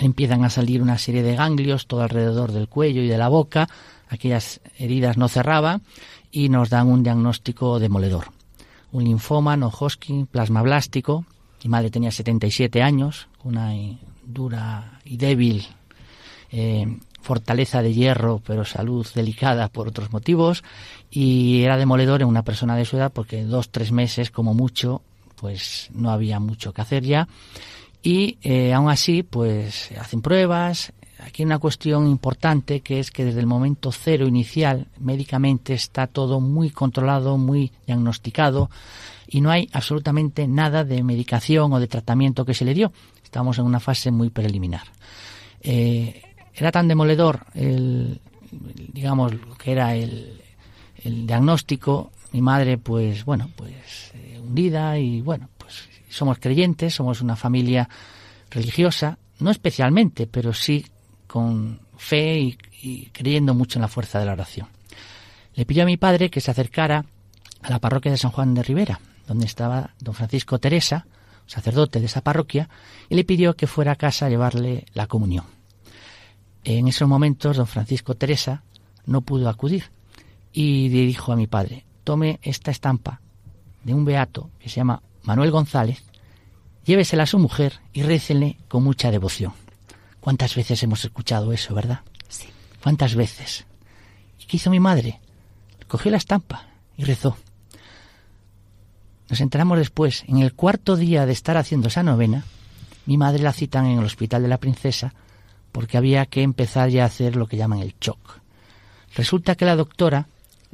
[0.00, 3.68] empiezan a salir una serie de ganglios todo alrededor del cuello y de la boca,
[4.14, 5.82] aquellas heridas no cerraban
[6.30, 8.26] y nos dan un diagnóstico demoledor.
[8.92, 11.24] Un linfoma no Hodgkin plasmablástico,
[11.62, 13.72] mi madre tenía 77 años, una
[14.24, 15.66] dura y débil
[16.50, 16.86] eh,
[17.20, 20.62] fortaleza de hierro, pero salud delicada por otros motivos,
[21.10, 25.02] y era demoledor en una persona de su edad porque dos, tres meses como mucho,
[25.36, 27.26] pues no había mucho que hacer ya.
[28.02, 30.92] Y eh, aún así, pues hacen pruebas.
[31.24, 36.06] Aquí hay una cuestión importante que es que desde el momento cero inicial, médicamente está
[36.06, 38.68] todo muy controlado, muy diagnosticado
[39.26, 42.92] y no hay absolutamente nada de medicación o de tratamiento que se le dio.
[43.22, 44.86] Estamos en una fase muy preliminar.
[45.62, 46.22] Eh,
[46.54, 48.20] era tan demoledor el,
[48.92, 50.40] digamos, lo que era el,
[51.04, 57.36] diagnóstico, mi madre, pues, bueno, pues eh, hundida y, bueno, pues somos creyentes, somos una
[57.36, 57.88] familia
[58.50, 60.84] religiosa, no especialmente, pero sí
[61.34, 64.68] con fe y, creyendo mucho en la fuerza de la oración.
[65.56, 67.06] Le pidió a mi padre que se acercara
[67.60, 71.08] a la parroquia de San Juan de Rivera, donde estaba don Francisco Teresa,
[71.46, 72.68] sacerdote de esa parroquia,
[73.08, 75.44] y le pidió que fuera a casa a llevarle la comunión.
[76.62, 78.62] En esos momentos, don Francisco Teresa
[79.04, 79.90] no pudo acudir
[80.52, 83.20] y le dijo a mi padre, tome esta estampa
[83.82, 86.04] de un beato que se llama Manuel González,
[86.84, 89.63] llévesela a su mujer y récele con mucha devoción.
[90.24, 92.00] ¿Cuántas veces hemos escuchado eso, verdad?
[92.30, 92.46] Sí.
[92.82, 93.66] ¿Cuántas veces?
[94.40, 95.20] ¿Y qué hizo mi madre?
[95.86, 97.36] Cogió la estampa y rezó.
[99.28, 102.46] Nos enteramos después, en el cuarto día de estar haciendo esa novena,
[103.04, 105.12] mi madre la citan en el Hospital de la Princesa
[105.72, 108.40] porque había que empezar ya a hacer lo que llaman el shock.
[109.14, 110.28] Resulta que la doctora,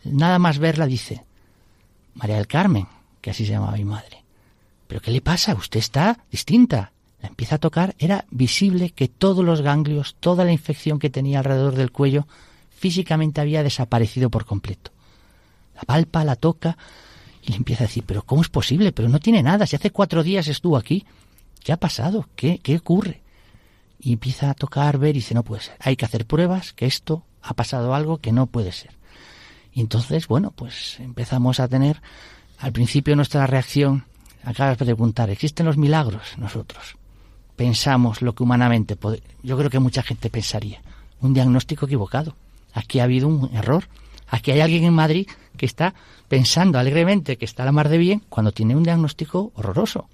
[0.04, 1.24] nada más verla, dice,
[2.14, 2.86] María del Carmen,
[3.20, 4.22] que así se llamaba mi madre,
[4.86, 5.54] ¿pero qué le pasa?
[5.54, 6.92] Usted está distinta.
[7.22, 11.38] La empieza a tocar, era visible que todos los ganglios, toda la infección que tenía
[11.38, 12.26] alrededor del cuello,
[12.70, 14.90] físicamente había desaparecido por completo.
[15.74, 16.78] La palpa, la toca,
[17.42, 18.92] y le empieza a decir, pero ¿cómo es posible?
[18.92, 21.06] Pero no tiene nada, si hace cuatro días estuvo aquí.
[21.62, 22.26] ¿Qué ha pasado?
[22.36, 23.22] ¿Qué, qué ocurre?
[23.98, 25.76] Y empieza a tocar, ver y dice, no puede ser.
[25.80, 28.92] Hay que hacer pruebas, que esto ha pasado algo que no puede ser.
[29.72, 32.00] Y entonces, bueno, pues empezamos a tener,
[32.58, 34.04] al principio nuestra reacción,
[34.42, 36.22] acabas de preguntar, ¿existen los milagros?
[36.38, 36.96] Nosotros
[37.60, 38.96] pensamos lo que humanamente,
[39.42, 40.80] yo creo que mucha gente pensaría,
[41.20, 42.34] un diagnóstico equivocado.
[42.72, 43.84] Aquí ha habido un error.
[44.28, 45.92] Aquí hay alguien en Madrid que está
[46.26, 50.08] pensando alegremente que está la mar de bien cuando tiene un diagnóstico horroroso.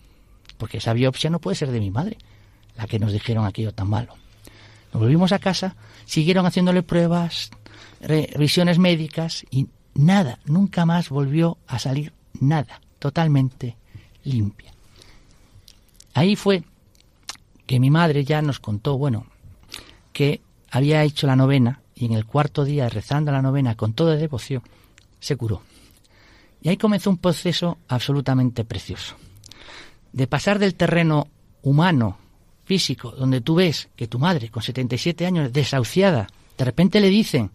[0.59, 2.19] Porque esa biopsia no puede ser de mi madre,
[2.77, 4.15] la que nos dijeron aquello tan malo.
[4.93, 7.53] Nos volvimos a casa, siguieron haciéndole pruebas,
[8.01, 13.77] revisiones médicas y nada, nunca más volvió a salir nada, totalmente
[14.25, 14.73] limpia.
[16.13, 16.65] Ahí fue
[17.67, 19.27] que mi madre ya nos contó, bueno,
[20.13, 24.17] que había hecho la novena y en el cuarto día, rezando la novena con toda
[24.17, 24.63] devoción,
[25.21, 25.63] se curó.
[26.63, 29.17] Y ahí comenzó un proceso absolutamente precioso.
[30.13, 31.29] De pasar del terreno
[31.63, 32.19] humano,
[32.65, 37.51] físico, donde tú ves que tu madre, con 77 años, desahuciada, de repente le dicen,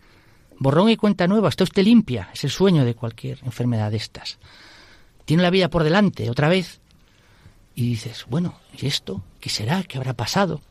[0.57, 4.37] borrón y cuenta nueva, está usted limpia, es el sueño de cualquier enfermedad de estas.
[5.25, 6.79] Tiene la vida por delante, otra vez.
[7.75, 9.23] Y dices, bueno, ¿y esto?
[9.41, 9.83] ¿Qué será?
[9.83, 10.61] ¿Qué habrá pasado?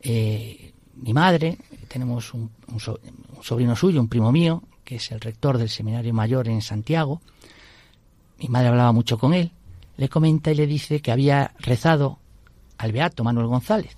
[0.00, 2.50] Eh, mi madre, tenemos un,
[3.42, 7.22] sobrino suyo, un primo mío, que es el rector del Seminario Mayor en Santiago.
[8.38, 9.52] Mi madre hablaba mucho con él.
[9.96, 12.18] Le comenta y le dice que había rezado
[12.76, 13.96] al beato Manuel González.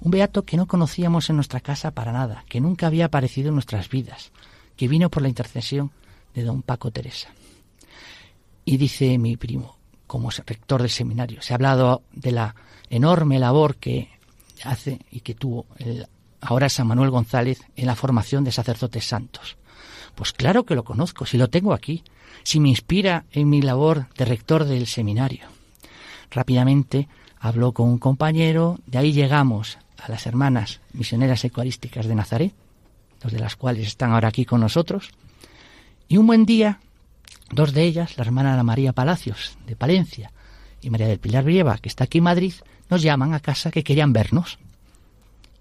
[0.00, 3.54] Un beato que no conocíamos en nuestra casa para nada, que nunca había aparecido en
[3.54, 4.32] nuestras vidas,
[4.74, 5.92] que vino por la intercesión
[6.34, 7.28] de don Paco Teresa.
[8.64, 12.54] Y dice mi primo, como rector del seminario, se ha hablado de la
[12.92, 14.10] enorme labor que
[14.62, 15.66] hace y que tuvo
[16.42, 19.56] ahora San Manuel González en la formación de sacerdotes santos.
[20.14, 22.04] Pues claro que lo conozco, si lo tengo aquí,
[22.42, 25.46] si me inspira en mi labor de rector del seminario.
[26.30, 27.08] Rápidamente
[27.40, 32.54] habló con un compañero, de ahí llegamos a las hermanas misioneras eucarísticas de Nazaret,
[33.22, 35.10] dos de las cuales están ahora aquí con nosotros,
[36.08, 36.80] y un buen día,
[37.50, 40.31] dos de ellas, la hermana Ana María Palacios, de Palencia,
[40.82, 42.52] y María del Pilar Brieva, que está aquí en Madrid,
[42.90, 44.58] nos llaman a casa que querían vernos.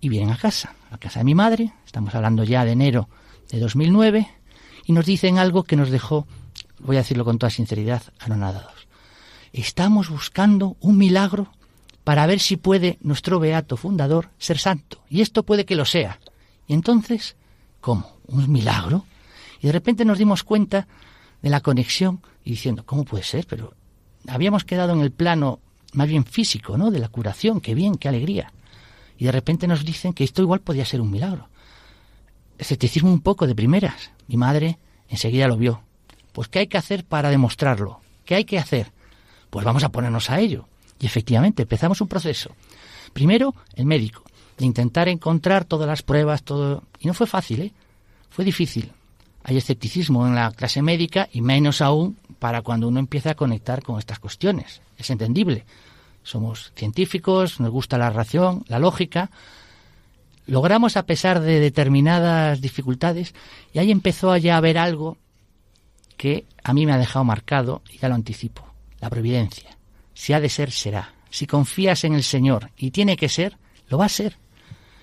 [0.01, 3.07] Y vienen a casa, a casa de mi madre, estamos hablando ya de enero
[3.49, 4.27] de 2009,
[4.85, 6.27] y nos dicen algo que nos dejó,
[6.79, 8.87] voy a decirlo con toda sinceridad, anonadados.
[9.53, 11.51] Estamos buscando un milagro
[12.03, 15.03] para ver si puede nuestro beato fundador ser santo.
[15.07, 16.19] Y esto puede que lo sea.
[16.67, 17.35] Y entonces,
[17.79, 18.17] ¿cómo?
[18.25, 19.05] ¿Un milagro?
[19.61, 20.87] Y de repente nos dimos cuenta
[21.41, 23.45] de la conexión y diciendo, ¿cómo puede ser?
[23.47, 23.75] Pero
[24.27, 25.59] habíamos quedado en el plano
[25.93, 26.91] más bien físico, ¿no?
[26.91, 28.51] De la curación, qué bien, qué alegría.
[29.17, 31.47] Y de repente nos dicen que esto igual podía ser un milagro.
[32.57, 34.11] Escepticismo un poco de primeras.
[34.27, 34.77] Mi madre
[35.09, 35.81] enseguida lo vio.
[36.33, 38.01] Pues ¿qué hay que hacer para demostrarlo?
[38.25, 38.91] ¿Qué hay que hacer?
[39.49, 40.67] Pues vamos a ponernos a ello.
[40.99, 42.51] Y efectivamente empezamos un proceso.
[43.13, 44.23] Primero, el médico,
[44.57, 46.83] de intentar encontrar todas las pruebas, todo.
[46.99, 47.73] Y no fue fácil, ¿eh?
[48.29, 48.91] Fue difícil.
[49.43, 53.83] Hay escepticismo en la clase médica y menos aún para cuando uno empieza a conectar
[53.83, 55.63] con estas cuestiones es entendible.
[56.23, 59.29] Somos científicos, nos gusta la ración, la lógica.
[60.47, 63.35] Logramos a pesar de determinadas dificultades
[63.73, 65.17] y ahí empezó a ya haber algo
[66.17, 68.65] que a mí me ha dejado marcado y ya lo anticipo,
[68.99, 69.77] la providencia.
[70.15, 71.13] Si ha de ser, será.
[71.29, 73.55] Si confías en el Señor y tiene que ser,
[73.87, 74.35] lo va a ser.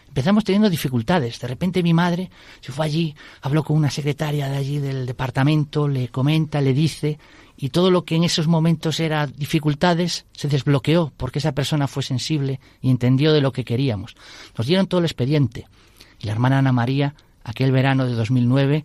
[0.08, 1.38] Empezamos teniendo dificultades.
[1.38, 5.86] De repente mi madre se fue allí, habló con una secretaria de allí del departamento,
[5.86, 7.18] le comenta, le dice,
[7.56, 12.02] y todo lo que en esos momentos era dificultades se desbloqueó porque esa persona fue
[12.02, 14.16] sensible y entendió de lo que queríamos.
[14.56, 15.66] Nos dieron todo el expediente
[16.20, 17.14] y la hermana Ana María,
[17.44, 18.84] aquel verano de 2009,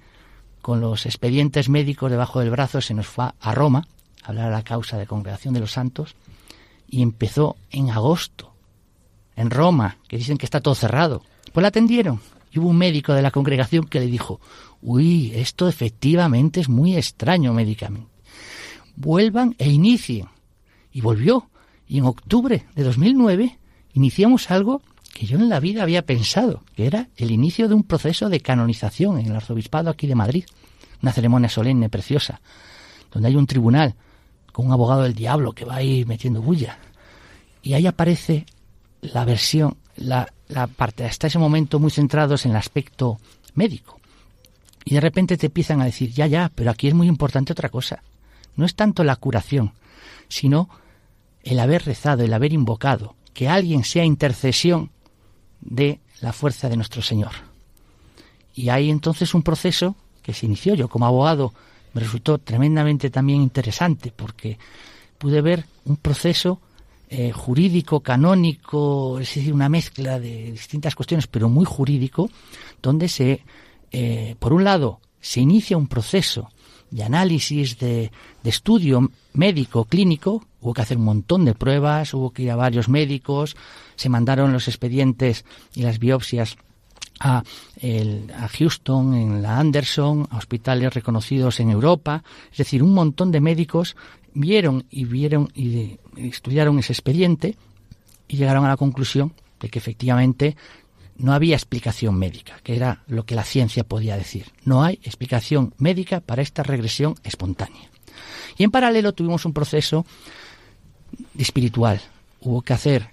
[0.62, 3.88] con los expedientes médicos debajo del brazo, se nos fue a Roma
[4.24, 6.16] a hablar a la causa de Congregación de los Santos
[6.88, 8.53] y empezó en agosto,
[9.36, 11.22] en Roma, que dicen que está todo cerrado.
[11.52, 12.20] Pues la atendieron
[12.52, 14.40] y hubo un médico de la congregación que le dijo,
[14.82, 18.14] uy, esto efectivamente es muy extraño médicamente
[18.96, 20.28] vuelvan e inicien.
[20.92, 21.50] Y volvió.
[21.88, 23.60] Y en octubre de 2009
[23.94, 24.82] iniciamos algo
[25.14, 28.40] que yo en la vida había pensado, que era el inicio de un proceso de
[28.40, 30.46] canonización en el arzobispado aquí de Madrid.
[31.02, 32.42] Una ceremonia solemne, preciosa,
[33.12, 33.96] donde hay un tribunal
[34.52, 36.78] con un abogado del diablo que va ahí metiendo bulla.
[37.62, 38.46] Y ahí aparece
[39.04, 43.20] la versión, la, la parte, hasta ese momento muy centrados en el aspecto
[43.54, 44.00] médico.
[44.86, 47.70] Y de repente te empiezan a decir, ya, ya, pero aquí es muy importante otra
[47.70, 48.02] cosa
[48.56, 49.74] no es tanto la curación,
[50.28, 50.70] sino
[51.44, 54.92] el haber rezado, el haber invocado, que alguien sea intercesión
[55.62, 57.32] de la fuerza de nuestro Señor.
[58.54, 61.54] Y hay entonces un proceso que se inició yo como abogado,
[61.94, 64.58] me resultó tremendamente también interesante porque
[65.18, 66.60] pude ver un proceso
[67.16, 72.28] eh, jurídico, canónico, es decir, una mezcla de distintas cuestiones, pero muy jurídico,
[72.82, 73.44] donde se,
[73.92, 76.50] eh, por un lado, se inicia un proceso
[76.90, 78.12] de análisis, de,
[78.42, 82.56] de, estudio médico, clínico, hubo que hacer un montón de pruebas, hubo que ir a
[82.56, 83.56] varios médicos,
[83.96, 85.46] se mandaron los expedientes
[85.76, 86.58] y las biopsias
[87.20, 87.44] a,
[87.80, 93.32] el, a Houston, en la Anderson, a hospitales reconocidos en Europa, es decir, un montón
[93.32, 93.96] de médicos
[94.34, 97.56] vieron y vieron y, estudiaron ese expediente
[98.28, 100.56] y llegaron a la conclusión de que efectivamente
[101.18, 104.48] no había explicación médica, que era lo que la ciencia podía decir.
[104.66, 107.90] No hay explicación médica para esta regresión espontánea.
[108.58, 110.06] Y en paralelo tuvimos un proceso
[111.38, 112.02] espiritual.
[112.42, 113.10] Hubo que hacer,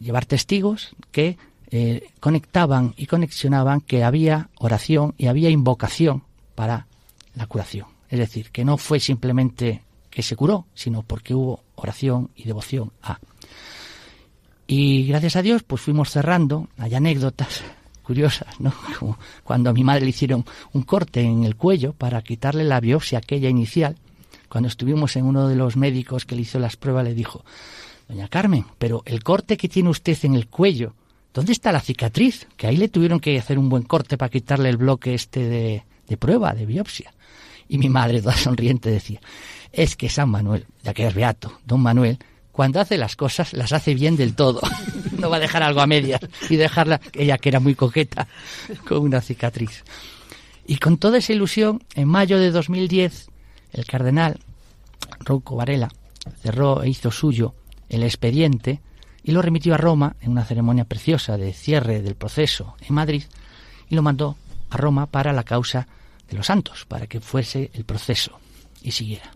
[0.00, 1.38] llevar testigos que
[1.70, 6.22] eh, conectaban y conexionaban que había oración y había invocación
[6.54, 6.86] para
[7.34, 7.88] la curación.
[8.10, 9.82] Es decir, que no fue simplemente
[10.14, 13.18] que se curó, sino porque hubo oración y devoción a.
[14.66, 16.68] Y gracias a Dios, pues fuimos cerrando.
[16.78, 17.62] Hay anécdotas
[18.02, 18.72] curiosas, ¿no?
[18.98, 22.80] Como cuando a mi madre le hicieron un corte en el cuello para quitarle la
[22.80, 23.96] biopsia aquella inicial.
[24.48, 27.44] Cuando estuvimos en uno de los médicos que le hizo las pruebas, le dijo,
[28.08, 30.94] Doña Carmen, pero el corte que tiene usted en el cuello
[31.34, 32.46] ¿dónde está la cicatriz?
[32.56, 35.82] Que ahí le tuvieron que hacer un buen corte para quitarle el bloque este de,
[36.06, 37.12] de prueba, de biopsia.
[37.68, 39.20] Y mi madre, toda sonriente, decía,
[39.72, 42.18] es que San Manuel, ya que es beato, don Manuel,
[42.52, 44.60] cuando hace las cosas, las hace bien del todo.
[45.18, 48.28] no va a dejar algo a medias y dejarla, ella que era muy coqueta,
[48.86, 49.82] con una cicatriz.
[50.66, 53.28] Y con toda esa ilusión, en mayo de 2010,
[53.72, 54.38] el cardenal
[55.20, 55.90] Rouco Varela
[56.42, 57.54] cerró e hizo suyo
[57.88, 58.80] el expediente
[59.22, 63.24] y lo remitió a Roma en una ceremonia preciosa de cierre del proceso en Madrid
[63.88, 64.36] y lo mandó
[64.70, 65.88] a Roma para la causa
[66.34, 68.38] los santos, para que fuese el proceso
[68.82, 69.30] y siguiera.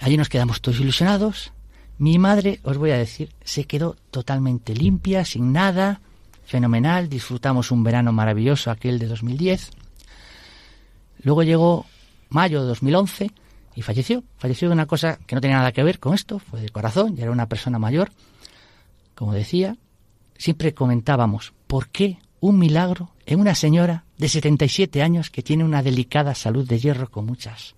[0.00, 1.52] Allí nos quedamos todos ilusionados.
[1.98, 6.00] Mi madre, os voy a decir, se quedó totalmente limpia, sin nada,
[6.44, 9.70] fenomenal, disfrutamos un verano maravilloso, aquel de 2010.
[11.22, 11.86] Luego llegó
[12.28, 13.30] mayo de 2011
[13.74, 14.22] y falleció.
[14.36, 17.16] Falleció de una cosa que no tenía nada que ver con esto, fue de corazón,
[17.16, 18.10] ya era una persona mayor
[19.18, 19.76] como decía,
[20.36, 25.82] siempre comentábamos, ¿por qué un milagro en una señora de 77 años que tiene una
[25.82, 27.74] delicada salud de hierro con muchas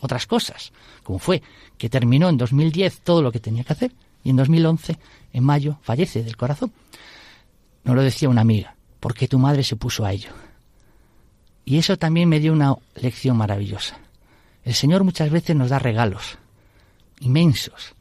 [0.00, 0.72] otras cosas?
[1.02, 1.42] Como fue
[1.78, 4.98] que terminó en 2010 todo lo que tenía que hacer y en 2011,
[5.32, 6.72] en mayo, fallece del corazón.
[7.84, 10.30] No lo decía una amiga, porque tu madre se puso a ello.
[11.64, 13.98] Y eso también me dio una lección maravillosa.
[14.64, 16.38] El Señor muchas veces nos da regalos
[17.20, 17.94] inmensos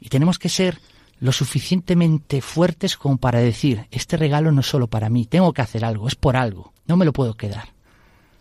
[0.00, 0.80] y tenemos que ser
[1.20, 5.62] lo suficientemente fuertes como para decir, este regalo no es solo para mí, tengo que
[5.62, 7.68] hacer algo, es por algo, no me lo puedo quedar.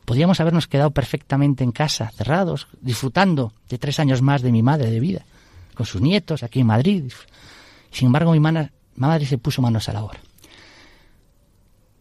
[0.05, 4.89] Podríamos habernos quedado perfectamente en casa, cerrados, disfrutando de tres años más de mi madre
[4.89, 5.25] de vida,
[5.75, 7.11] con sus nietos aquí en Madrid.
[7.91, 10.21] Sin embargo, mi madre se puso manos a la obra.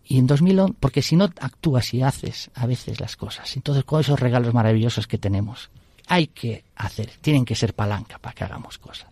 [0.05, 4.01] Y en 2011, porque si no actúas y haces a veces las cosas, entonces con
[4.01, 5.69] esos regalos maravillosos que tenemos,
[6.07, 9.09] hay que hacer, tienen que ser palanca para que hagamos cosas.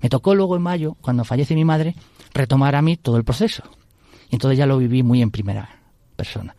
[0.00, 1.96] Me tocó luego en mayo, cuando fallece mi madre,
[2.32, 3.64] retomar a mí todo el proceso.
[4.30, 5.81] Y entonces ya lo viví muy en primera
[6.22, 6.54] persona.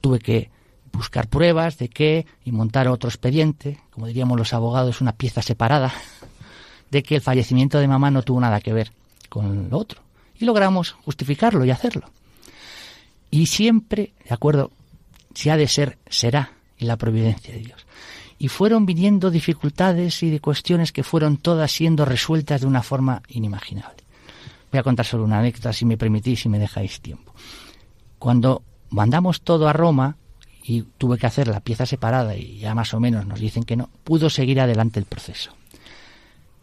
[0.00, 0.50] Tuve que
[0.92, 5.92] buscar pruebas de qué y montar otro expediente, como diríamos los abogados, una pieza separada,
[6.90, 8.92] de que el fallecimiento de mamá no tuvo nada que ver
[9.28, 10.00] con lo otro.
[10.38, 12.10] Y logramos justificarlo y hacerlo.
[13.30, 14.70] Y siempre, de acuerdo,
[15.34, 17.84] si ha de ser, será en la providencia de Dios
[18.38, 23.22] y fueron viniendo dificultades y de cuestiones que fueron todas siendo resueltas de una forma
[23.28, 24.04] inimaginable.
[24.70, 27.32] Voy a contar solo una anécdota, si me permitís, si me dejáis tiempo.
[28.18, 28.62] Cuando
[28.94, 30.16] mandamos todo a Roma
[30.62, 33.76] y tuve que hacer la pieza separada y ya más o menos nos dicen que
[33.76, 35.52] no, pudo seguir adelante el proceso.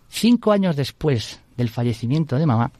[0.09, 2.71] Cinco años después del fallecimiento de mamá,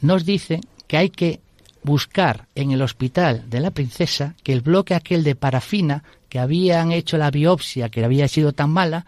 [0.00, 1.40] nos dice que hay que
[1.82, 6.92] buscar en el hospital de la princesa que el bloque aquel de parafina que habían
[6.92, 9.04] hecho la biopsia que había sido tan mala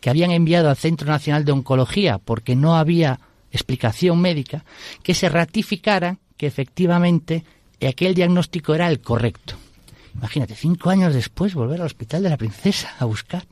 [0.00, 3.20] que habían enviado al Centro Nacional de Oncología porque no había
[3.52, 4.64] explicación médica,
[5.02, 7.44] que se ratificara que efectivamente
[7.82, 9.54] aquel diagnóstico era el correcto.
[10.14, 13.46] Imagínate, cinco años después volver al hospital de la princesa a buscar.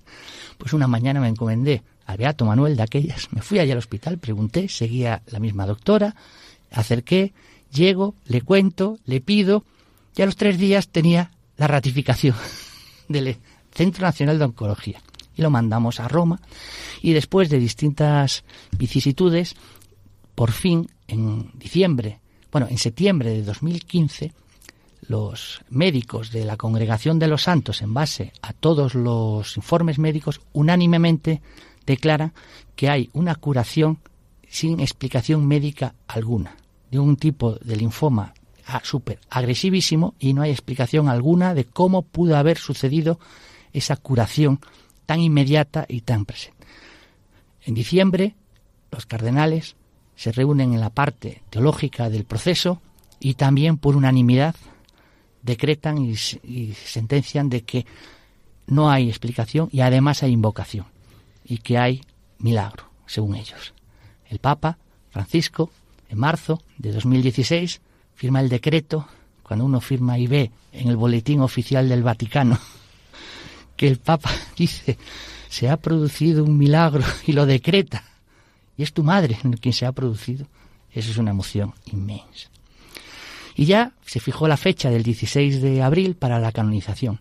[0.57, 4.18] Pues una mañana me encomendé al Beato Manuel de aquellas, me fui allá al hospital,
[4.18, 6.14] pregunté, seguía la misma doctora,
[6.70, 7.33] acerqué,
[7.72, 9.64] Llego, le cuento, le pido,
[10.16, 12.37] y a los tres días tenía la ratificación
[13.09, 13.37] del
[13.72, 15.03] Centro Nacional de Oncología.
[15.37, 16.41] Y lo mandamos a Roma.
[17.03, 18.45] Y después de distintas
[18.79, 19.57] vicisitudes,
[20.37, 22.20] por fin, en diciembre,
[22.55, 24.33] bueno, en septiembre de 2015,
[25.09, 30.41] los médicos de la Congregación de los Santos, en base a todos los informes médicos,
[30.53, 31.43] unánimemente
[31.85, 32.33] declaran
[32.77, 33.99] que hay una curación
[34.49, 36.55] sin explicación médica alguna
[36.93, 38.35] de un tipo de linfoma
[38.85, 43.19] súper agresivísimo y no hay explicación alguna de cómo pudo haber sucedido
[43.73, 44.61] esa curación
[45.07, 46.65] tan inmediata y tan presente.
[47.65, 48.37] En diciembre,
[48.93, 49.75] los cardenales
[50.17, 52.81] se reúnen en la parte teológica del proceso
[53.21, 54.55] y también por unanimidad
[55.43, 57.87] decretan y, sentencian de que
[58.67, 60.87] no hay explicación y además hay invocación
[61.45, 62.01] y que hay
[62.39, 63.75] milagro, según ellos.
[64.29, 64.79] El Papa
[65.11, 65.71] Francisco,
[66.09, 67.81] en marzo de 2016,
[68.15, 69.07] firma el decreto,
[69.43, 72.59] cuando uno firma y ve en el boletín oficial del Vaticano
[73.77, 74.97] que el Papa dice,
[75.49, 78.05] se ha producido un milagro y lo decreta,
[78.77, 80.47] y es tu madre quien se ha producido,
[80.93, 82.49] eso es una emoción inmensa.
[83.57, 87.20] Y ya se fijó la fecha del 16 de abril para la canonización.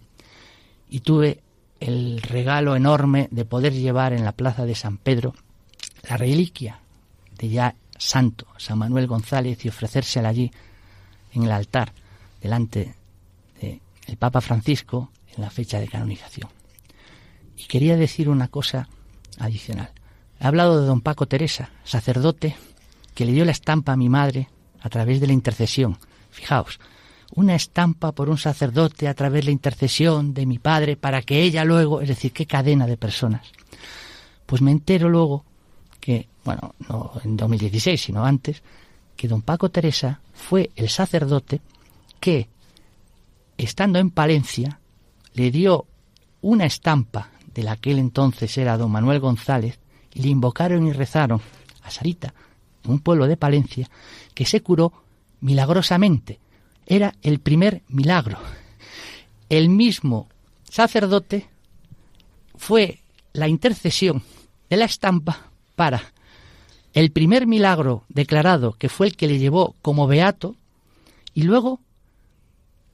[0.89, 1.41] Y tuve
[1.79, 5.35] el regalo enorme de poder llevar en la plaza de San Pedro
[6.09, 6.79] la reliquia
[7.37, 10.51] de ya santo San Manuel González y ofrecérsela allí
[11.33, 11.93] en el altar
[12.41, 12.95] delante
[13.59, 16.49] del Papa Francisco en la fecha de canonización.
[17.57, 18.87] Y quería decir una cosa
[19.39, 19.91] adicional.
[20.43, 22.57] He hablado de don Paco Teresa, sacerdote,
[23.15, 24.49] que le dio la estampa a mi madre
[24.81, 25.97] a través de la intercesión
[26.31, 26.81] Fijaos,
[27.33, 31.43] una estampa por un sacerdote a través de la intercesión de mi padre para que
[31.43, 33.53] ella luego, es decir, qué cadena de personas.
[34.45, 35.45] Pues me entero luego
[36.01, 38.63] que, bueno, no en 2016, sino antes,
[39.15, 41.61] que don Paco Teresa fue el sacerdote
[42.19, 42.49] que,
[43.57, 44.81] estando en Palencia,
[45.35, 45.85] le dio
[46.41, 49.79] una estampa de la que él entonces era don Manuel González,
[50.13, 51.41] le invocaron y rezaron
[51.83, 52.33] a Sarita,
[52.85, 53.89] un pueblo de Palencia,
[54.33, 54.93] que se curó
[55.41, 56.39] milagrosamente.
[56.85, 58.37] Era el primer milagro.
[59.49, 60.27] El mismo
[60.69, 61.47] sacerdote
[62.55, 62.99] fue
[63.33, 64.23] la intercesión
[64.69, 66.13] de la estampa para
[66.93, 70.55] el primer milagro declarado, que fue el que le llevó como beato,
[71.33, 71.79] y luego,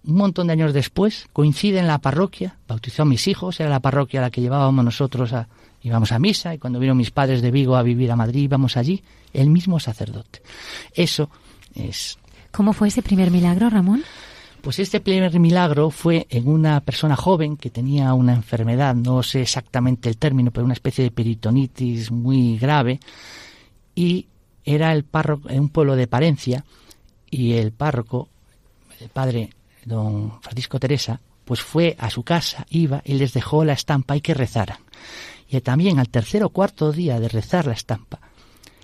[0.06, 3.82] un montón de años después, coincide en la parroquia, bautizó a mis hijos, era la
[3.82, 5.50] parroquia a la que llevábamos nosotros a,
[5.82, 8.78] íbamos a misa, y cuando vino mis padres de Vigo a vivir a Madrid, íbamos
[8.78, 9.04] allí,
[9.34, 10.42] el mismo sacerdote.
[10.94, 11.30] Eso
[11.76, 12.18] es
[12.52, 14.04] ¿Cómo fue ese primer milagro, Ramón?
[14.62, 19.42] Pues este primer milagro fue en una persona joven que tenía una enfermedad, no sé
[19.42, 23.00] exactamente el término, pero una especie de peritonitis muy grave,
[23.96, 24.28] y
[24.66, 26.66] era el párroco en un pueblo de Palencia,
[27.30, 28.28] y el párroco,
[29.00, 29.52] el padre
[29.86, 34.22] don Francisco Teresa, pues fue a su casa, iba y les dejó la estampa y
[34.22, 34.80] que rezaran.
[35.50, 38.20] Y también al tercer o cuarto día de rezar la estampa,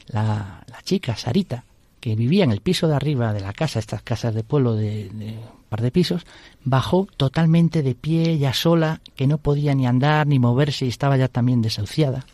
[0.07, 1.63] la, la chica, Sarita,
[1.99, 5.09] que vivía en el piso de arriba de la casa, estas casas de pueblo de,
[5.09, 5.39] de
[5.69, 6.25] par de pisos,
[6.63, 11.17] bajó totalmente de pie, ya sola, que no podía ni andar ni moverse y estaba
[11.17, 12.25] ya también desahuciada.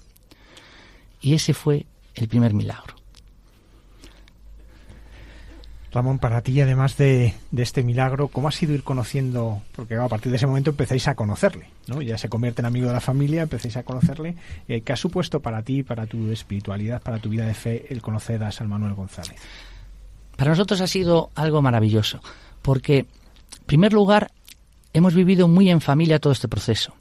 [1.22, 3.01] Y ese fue el primer milagro.
[5.94, 9.62] Ramón, para ti, además de, este milagro, ¿cómo ha sido ir conociendo?
[9.76, 12.02] Porque a partir de ese momento empezáis a conocerle, ¿no?
[12.02, 14.36] Ya se convierte en amigo de la familia, empezáis a conocerle.
[14.70, 18.02] Eh, ¿Qué ha supuesto para ti, para tu espiritualidad, para tu vida de fe, el
[18.02, 19.36] conocer a San Manuel González?
[20.38, 22.22] Para nosotros ha sido algo maravilloso,
[22.62, 24.32] porque, en primer lugar,
[24.94, 26.94] hemos vivido muy en familia todo este proceso.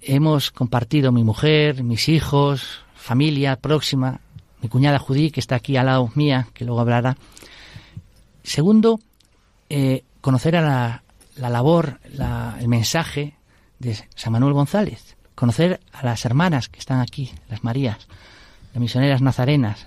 [0.00, 4.18] Hemos compartido mi mujer, mis hijos, familia próxima,
[4.62, 7.16] mi cuñada Judí, que está aquí al lado mía, que luego hablará
[8.42, 9.00] Segundo,
[9.68, 11.02] eh, conocer a
[11.36, 12.00] la, labor,
[12.58, 13.34] el mensaje
[13.78, 18.08] de San Manuel González, conocer a las hermanas que están aquí, las Marías,
[18.72, 19.86] las misioneras nazarenas,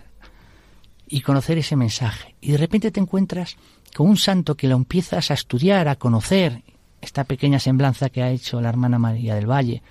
[1.08, 2.36] y conocer ese mensaje.
[2.42, 3.58] Y de repente te encuentras
[3.96, 6.64] con un santo que lo empiezas a estudiar, a conocer,
[7.02, 9.84] esta pequeña semblanza que ha hecho la hermana María del Valle,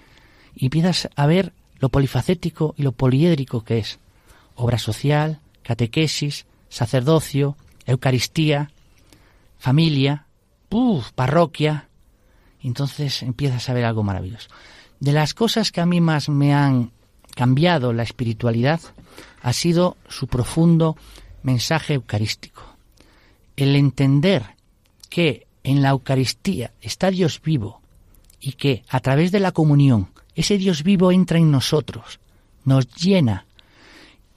[0.55, 3.99] y empiezas a ver lo polifacético y lo poliédrico que es.
[4.55, 7.57] Obra social, catequesis, sacerdocio,
[7.87, 8.70] Eucaristía,
[9.59, 10.26] familia,
[11.14, 11.89] parroquia.
[12.62, 14.49] entonces empiezas a ver algo maravilloso.
[15.01, 16.93] De las cosas que a mí más me han
[17.35, 18.80] cambiado la espiritualidad
[19.43, 20.97] ha sido su profundo
[21.43, 22.62] mensaje eucarístico.
[23.57, 24.43] El entender
[25.11, 27.80] que en la Eucaristía está Dios vivo
[28.41, 32.20] y que a través de la comunión ese Dios vivo entra en nosotros,
[32.64, 33.47] nos llena,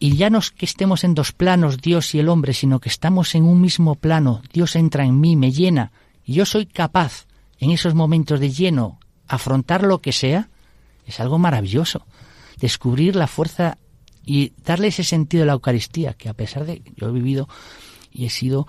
[0.05, 2.89] y ya no es que estemos en dos planos, Dios y el hombre, sino que
[2.89, 5.91] estamos en un mismo plano, Dios entra en mí, me llena,
[6.23, 7.25] y yo soy capaz
[7.57, 10.49] en esos momentos de lleno afrontar lo que sea,
[11.07, 12.05] es algo maravilloso.
[12.59, 13.79] Descubrir la fuerza
[14.23, 17.49] y darle ese sentido a la Eucaristía, que a pesar de que yo he vivido
[18.11, 18.67] y he sido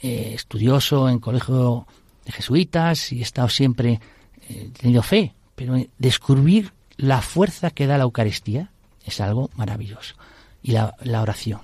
[0.00, 1.86] eh, estudioso en colegio
[2.26, 4.00] jesuitas y he estado siempre
[4.48, 8.72] eh, teniendo fe, pero descubrir la fuerza que da la Eucaristía
[9.04, 10.16] es algo maravilloso.
[10.62, 11.60] Y la, la oración.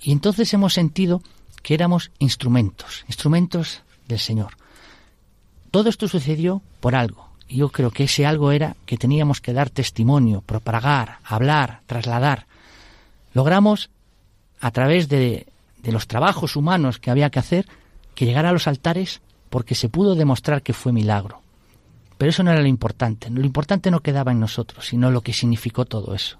[0.00, 1.22] Y entonces hemos sentido
[1.62, 4.56] que éramos instrumentos, instrumentos del Señor.
[5.70, 7.28] Todo esto sucedió por algo.
[7.48, 12.46] Y yo creo que ese algo era que teníamos que dar testimonio, propagar, hablar, trasladar.
[13.34, 13.90] Logramos,
[14.60, 15.46] a través de,
[15.82, 17.66] de los trabajos humanos que había que hacer,
[18.14, 21.40] que llegara a los altares porque se pudo demostrar que fue milagro.
[22.18, 23.30] Pero eso no era lo importante.
[23.30, 26.38] Lo importante no quedaba en nosotros, sino lo que significó todo eso.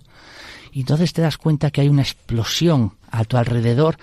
[0.77, 3.97] Y entonces te das cuenta que hay una explosión a tu alrededor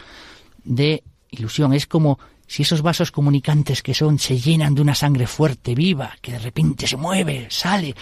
[0.63, 1.71] de ilusión.
[1.71, 2.17] Es como
[2.47, 6.39] si esos vasos comunicantes que son se llenan de una sangre fuerte, viva, que de
[6.39, 7.93] repente se mueve, sale,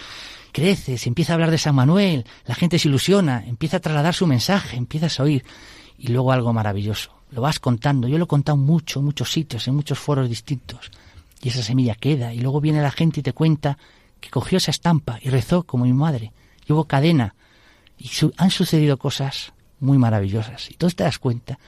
[0.52, 4.14] crece, se empieza a hablar de San Manuel, la gente se ilusiona, empieza a trasladar
[4.14, 5.44] su mensaje, empiezas a oír.
[5.98, 7.12] Y luego algo maravilloso.
[7.30, 8.08] Lo vas contando.
[8.08, 10.90] Yo lo he contado mucho, en muchos sitios, en muchos foros distintos
[11.42, 13.76] y esa semilla queda y luego viene la gente y te cuenta
[14.18, 16.32] que cogió esa estampa y rezó como mi madre
[16.66, 17.34] y hubo cadena
[18.02, 21.58] y han sucedido cosas muy maravillosas y entonces te das cuenta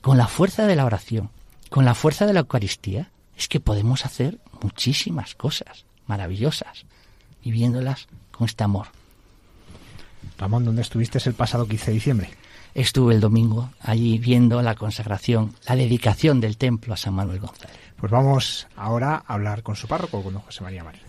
[0.00, 1.30] con la fuerza de la oración
[1.70, 6.86] con la fuerza de la Eucaristía es que podemos hacer muchísimas cosas maravillosas
[7.44, 8.88] viviéndolas con este amor
[10.38, 12.30] Ramón, ¿dónde estuviste el pasado 15 de diciembre?
[12.74, 17.76] Estuve el domingo allí viendo la consagración, la dedicación del templo a San Manuel González.
[17.96, 21.02] Pues vamos ahora a hablar con su párroco, con don José María Marín.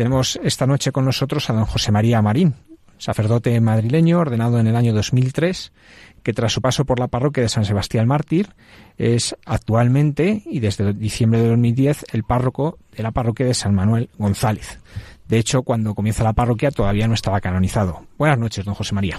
[0.00, 2.54] Tenemos esta noche con nosotros a don José María Marín,
[2.96, 5.74] sacerdote madrileño ordenado en el año 2003,
[6.22, 8.48] que tras su paso por la parroquia de San Sebastián Mártir
[8.96, 14.08] es actualmente y desde diciembre de 2010 el párroco de la parroquia de San Manuel
[14.16, 14.80] González.
[15.28, 18.06] De hecho, cuando comienza la parroquia todavía no estaba canonizado.
[18.16, 19.18] Buenas noches, don José María.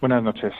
[0.00, 0.54] Buenas noches.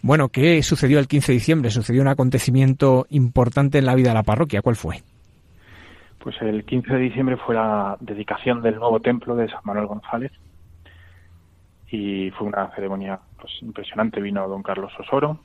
[0.00, 1.70] Bueno, ¿qué sucedió el 15 de diciembre?
[1.70, 4.62] Sucedió un acontecimiento importante en la vida de la parroquia.
[4.62, 5.04] ¿Cuál fue?
[6.22, 10.30] Pues el 15 de diciembre fue la dedicación del nuevo templo de San Manuel González
[11.90, 14.20] y fue una ceremonia pues, impresionante.
[14.20, 15.40] Vino don Carlos Osoro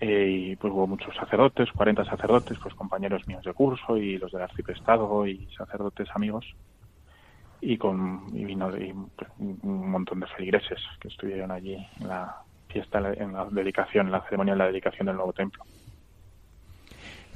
[0.00, 4.32] eh, y pues hubo muchos sacerdotes, 40 sacerdotes, pues compañeros míos de curso y los
[4.32, 6.46] del arciprestado y sacerdotes amigos
[7.60, 12.36] y con y vino pues, un montón de feligreses que estuvieron allí en la
[12.68, 15.62] fiesta, en la dedicación, en la ceremonia de la dedicación del nuevo templo.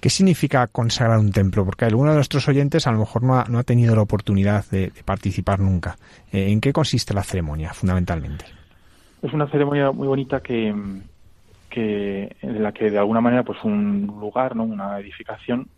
[0.02, 1.64] ¿Qué significa consagrar un templo?
[1.64, 5.60] Porque alguno de nuestros oyentes a lo mejor no ha, tenido la oportunidad de, participar
[5.60, 5.94] nunca.
[6.32, 8.46] Eh, ¿En qué consiste la ceremonia, fundamentalmente?
[9.22, 10.74] Es una ceremonia muy bonita que
[11.76, 14.64] en la que de alguna manera pues un lugar, ¿no?
[14.64, 15.68] una edificación,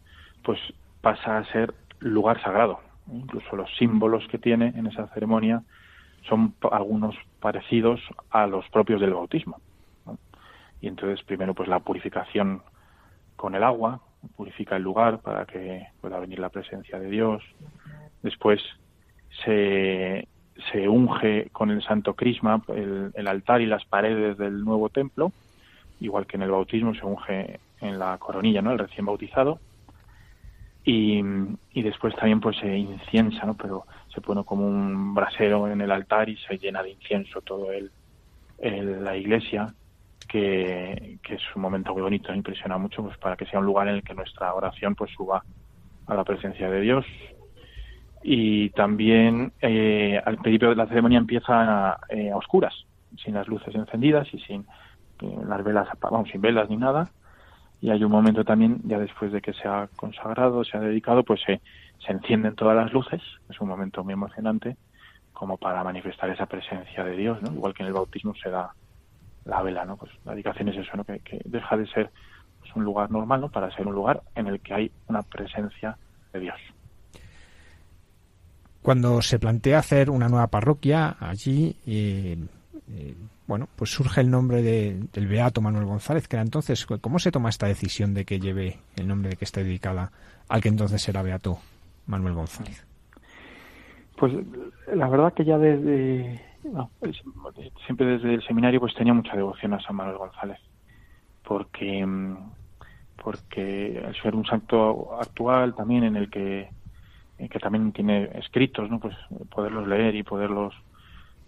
[0.42, 0.58] pues
[1.02, 2.80] pasa a ser lugar sagrado.
[3.12, 5.62] Incluso los símbolos que tiene en esa ceremonia
[6.30, 8.00] son algunos parecidos
[8.30, 9.60] a los propios del bautismo.
[10.80, 12.62] Y entonces primero pues la purificación
[13.36, 14.00] con el agua,
[14.36, 17.42] purifica el lugar para que pueda venir la presencia de Dios.
[18.22, 18.60] Después
[19.44, 20.28] se,
[20.72, 25.32] se unge con el Santo Crisma el, altar y las paredes del nuevo templo,
[26.00, 28.72] igual que en el bautismo se unge en la coronilla, ¿no?
[28.72, 29.58] El recién bautizado.
[30.86, 31.22] Y,
[31.72, 33.54] y después también pues se inciensa, ¿no?
[33.54, 37.72] Pero se pone como un brasero en el altar y se llena de incienso todo
[37.72, 37.90] el,
[38.60, 39.74] la iglesia,
[40.34, 43.96] que, es un momento muy bonito, impresiona mucho, pues para que sea un lugar en
[43.96, 45.44] el que nuestra oración pues suba
[46.06, 47.06] a la presencia de Dios.
[48.24, 52.74] Y también eh, al principio de la ceremonia empieza eh, a oscuras,
[53.22, 54.62] sin las luces encendidas y sin
[55.22, 57.08] eh, las velas, vamos, sin velas ni nada.
[57.80, 61.22] Y hay un momento también, ya después de que se ha consagrado, se ha dedicado,
[61.22, 61.60] pues se,
[62.04, 64.76] se encienden todas las luces, es un momento muy emocionante,
[65.32, 67.52] como para manifestar esa presencia de Dios, ¿no?
[67.52, 68.72] Igual que en el bautismo se da
[69.44, 69.96] la vela, ¿no?
[69.96, 71.04] Pues la dedicación es eso, ¿no?
[71.04, 72.10] Que, deja de ser
[72.60, 73.48] pues, un lugar normal, ¿no?
[73.50, 75.96] Para ser un lugar en el que hay una presencia
[76.32, 76.56] de Dios.
[78.82, 82.36] Cuando se plantea hacer una nueva parroquia allí, eh,
[82.90, 83.14] eh,
[83.46, 87.48] bueno, pues surge el nombre del Beato Manuel González, que era entonces, ¿cómo se toma
[87.48, 90.12] esta decisión de que lleve el nombre de que esté dedicada
[90.48, 91.58] al que entonces era Beato
[92.06, 92.86] Manuel González?
[94.16, 94.32] Pues
[94.94, 96.40] la verdad que ya desde,
[97.86, 100.58] siempre desde el seminario pues tenía mucha devoción a San Manuel González,
[101.42, 102.06] porque,
[103.22, 106.70] porque al ser un santo actual también en el que,
[107.38, 108.98] que también tiene escritos, ¿no?
[108.98, 109.14] pues
[109.50, 110.74] poderlos leer y poderlos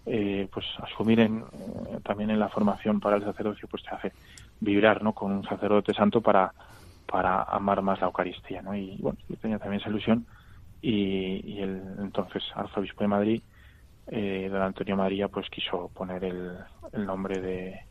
[0.09, 4.13] eh, pues asumir en, eh, también en la formación para el sacerdocio pues te hace
[4.61, 5.11] vibrar ¿no?
[5.13, 6.53] con un sacerdote santo para,
[7.05, 8.73] para amar más la Eucaristía ¿no?
[8.73, 10.25] y bueno yo tenía también esa ilusión
[10.81, 13.41] y, el entonces arzobispo de Madrid
[14.07, 16.57] eh, don Antonio María pues quiso poner el,
[16.93, 17.81] el nombre de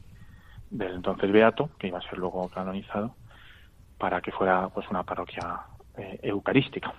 [0.71, 3.15] del entonces beato que iba a ser luego canonizado
[3.99, 5.61] para que fuera pues una parroquia
[6.23, 6.93] eucarística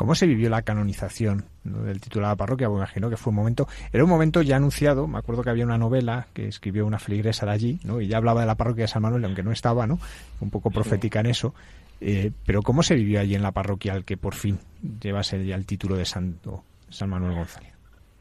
[0.00, 2.68] ¿Cómo se vivió la canonización del título de la parroquia?
[2.68, 5.66] Bueno, imagino que fue un momento, era un momento ya anunciado, me acuerdo que había
[5.66, 8.00] una novela que escribió una feligresa de allí, ¿no?
[8.00, 9.98] Y ya hablaba de la parroquia de San Manuel, aunque no estaba, ¿no?
[10.40, 11.54] Un poco profética en eso.
[12.00, 14.58] Eh, pero ¿cómo se vivió allí en la parroquia al que por fin
[15.02, 17.72] llevase ya el título de Santo San Manuel González?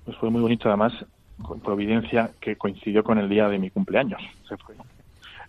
[0.06, 0.94] Pues fue muy bonito, además,
[1.42, 4.22] con providencia que coincidió con el día de mi cumpleaños.
[4.48, 4.76] Se fue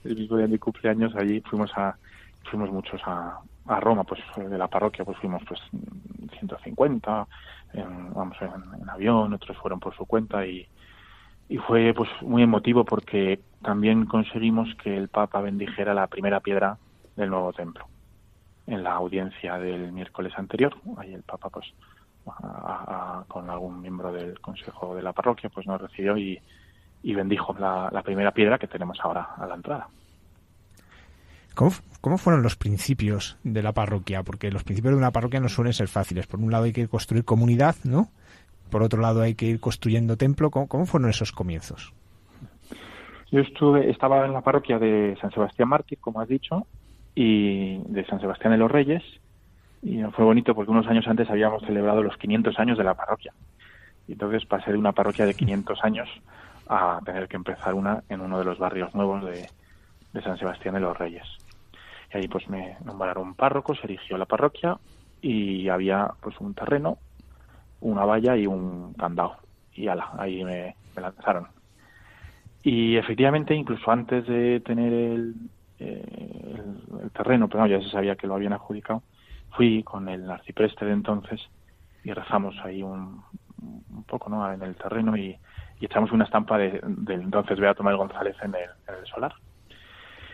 [0.05, 1.97] el mismo día de mi cumpleaños, allí fuimos a
[2.45, 3.41] fuimos muchos a,
[3.81, 5.61] Roma, pues de la parroquia, pues fuimos pues
[6.39, 7.29] 150,
[7.75, 10.67] en, vamos en, avión, otros fueron por su cuenta y,
[11.49, 16.79] y fue pues muy emotivo porque también conseguimos que el Papa bendijera la primera piedra
[17.15, 17.87] del nuevo templo
[18.67, 20.75] en la audiencia del miércoles anterior.
[20.97, 21.67] Ahí el Papa pues
[23.29, 26.41] con algún miembro del Consejo de la Parroquia pues nos recibió y,
[27.03, 29.89] y bendijo la, la primera piedra que tenemos ahora a la entrada.
[31.55, 34.23] ¿Cómo, fueron los principios de la parroquia?
[34.23, 36.27] Porque los principios de una parroquia no suelen ser fáciles.
[36.27, 38.09] Por un lado hay que construir comunidad, ¿no?
[38.71, 40.51] Por otro lado hay que ir construyendo templo.
[40.51, 41.93] ¿Cómo, fueron esos comienzos?
[43.31, 46.67] Yo estuve, estaba en la parroquia de San Sebastián Mártir, como has dicho,
[47.15, 49.03] y de San Sebastián de los Reyes.
[49.83, 53.33] Y fue bonito porque unos años antes habíamos celebrado los 500 años de la parroquia.
[54.07, 56.09] Y entonces pasé de una parroquia de 500 años
[56.69, 59.49] a tener que empezar una en uno de los barrios nuevos de,
[60.13, 61.27] de San Sebastián de los Reyes.
[62.13, 64.79] Y ahí pues me nombraron párroco, se erigió la parroquia
[65.23, 66.99] y había pues un terreno,
[67.81, 69.37] una valla y un candado.
[69.75, 71.47] Y ala, ahí me, lanzaron.
[72.63, 75.35] Y efectivamente, incluso antes de tener el,
[75.79, 76.63] eh,
[77.15, 79.03] terreno, pero ya se sabía que lo habían adjudicado,
[79.53, 81.41] fui con el arcipreste de entonces
[82.05, 83.23] y rezamos ahí un,
[83.61, 84.51] un poco ¿no?
[84.51, 85.37] en el terreno y,
[85.81, 86.83] echamos una estampa del
[87.23, 89.33] entonces Beato Manuel González en el, en el solar.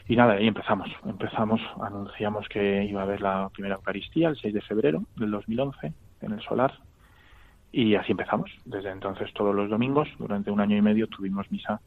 [0.09, 0.89] Y nada, ahí empezamos.
[1.05, 5.93] Empezamos, anunciamos que iba a haber la primera Eucaristía el 6 de febrero del 2011
[6.23, 6.73] en el Solar.
[7.73, 8.51] Y así empezamos.
[8.65, 11.81] Desde entonces todos los domingos, durante un año y medio, tuvimos misa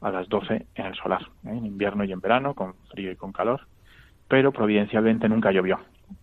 [0.00, 1.50] a las 12 en el Solar, ¿eh?
[1.50, 3.62] en invierno y en verano, con frío y con calor.
[4.28, 5.78] Pero providencialmente nunca llovió.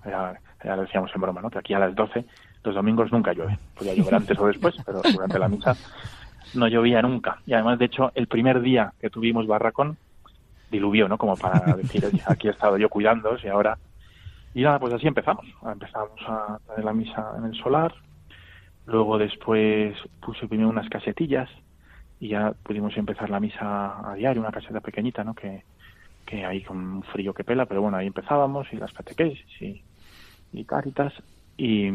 [0.06, 1.50] Ya, ya decíamos en broma, ¿no?
[1.50, 2.26] Que aquí a las 12
[2.64, 3.58] los domingos nunca llueve.
[3.76, 5.76] Podía llover antes o después, pero durante la misa
[6.54, 7.40] no llovía nunca.
[7.46, 9.98] Y además, de hecho, el primer día que tuvimos barracón
[10.70, 11.18] diluvió, ¿no?
[11.18, 13.78] Como para decir, aquí he estado yo cuidando y ahora...
[14.54, 15.46] Y nada, pues así empezamos.
[15.66, 17.94] Empezamos a tener la misa en el solar,
[18.86, 21.50] luego después puse primero unas casetillas
[22.20, 25.34] y ya pudimos empezar la misa a diario, una caseta pequeñita, ¿no?
[25.34, 25.64] Que,
[26.26, 29.84] que ahí con un frío que pela, pero bueno, ahí empezábamos y las catequesis y,
[30.54, 31.14] y caritas
[31.58, 31.90] y,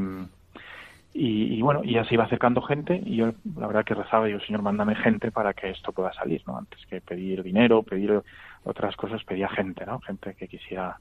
[1.18, 4.41] y, bueno, y ya se iba acercando gente y yo la verdad que rezaba, digo,
[4.41, 6.59] Señor, mándame gente para que esto pueda salir, ¿no?
[6.59, 8.22] Antes que pedir dinero, pedir
[8.64, 10.01] otras cosas, pedía gente, ¿no?
[10.01, 10.99] Gente que quisiera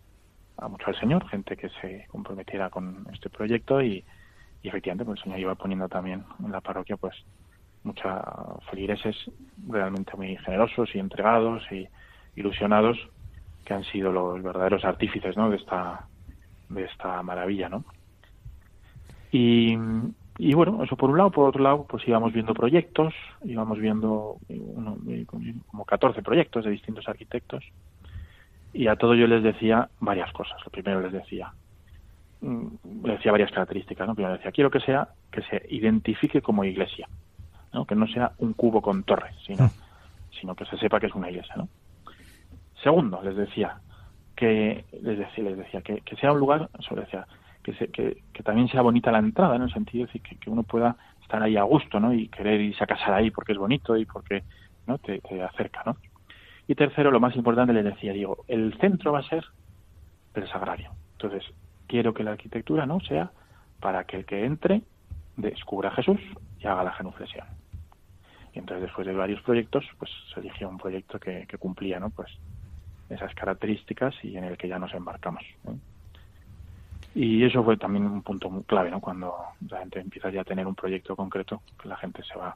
[0.57, 4.05] a mucho al Señor, gente que se comprometiera con este proyecto y,
[4.63, 7.15] y efectivamente pues el Señor iba poniendo también en la parroquia pues
[7.83, 8.11] muchos
[8.69, 9.15] feligreses
[9.67, 11.87] realmente muy generosos y entregados y
[12.35, 12.97] ilusionados
[13.65, 15.49] que han sido los verdaderos artífices ¿no?
[15.49, 16.07] de esta
[16.69, 17.83] de esta maravilla no
[19.31, 19.77] y,
[20.37, 23.13] y bueno eso por un lado por otro lado pues íbamos viendo proyectos
[23.43, 24.97] íbamos viendo uno,
[25.65, 27.63] como 14 proyectos de distintos arquitectos
[28.73, 31.51] y a todo yo les decía varias cosas lo primero les decía
[32.41, 32.67] mm,
[33.03, 37.07] les decía varias características no primero decía quiero que sea que se identifique como iglesia
[37.73, 37.85] ¿no?
[37.85, 39.71] que no sea un cubo con torres sino mm.
[40.39, 41.67] sino que se sepa que es una iglesia no
[42.85, 43.79] Segundo, les decía
[44.35, 47.25] que les decía, les decía que, sea un lugar, decía,
[47.63, 47.73] que,
[48.31, 51.41] que, también sea bonita la entrada, en el sentido de que, que, uno pueda estar
[51.41, 52.13] ahí a gusto, ¿no?
[52.13, 54.43] Y querer irse a casar ahí porque es bonito y porque
[54.85, 55.97] no te, acerca, ¿no?
[56.67, 59.43] Y tercero, lo más importante, les decía, digo, el centro va a ser
[60.35, 60.91] el sagrario.
[61.13, 61.43] Entonces,
[61.87, 63.31] quiero que la arquitectura no sea
[63.79, 64.83] para que el que entre
[65.37, 66.21] descubra a Jesús
[66.59, 67.47] y haga la genuflexión.
[68.53, 72.11] Y entonces, después de varios proyectos, pues se eligió un proyecto que, que cumplía, ¿no?
[72.11, 72.29] Pues
[73.09, 75.43] esas características y en el que ya nos embarcamos.
[77.13, 78.99] Y eso fue también un punto muy clave, ¿no?
[78.99, 79.33] Cuando
[79.69, 82.55] la gente empieza ya a tener un proyecto concreto, que la gente se va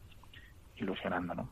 [0.77, 1.49] ilusionando, ¿no?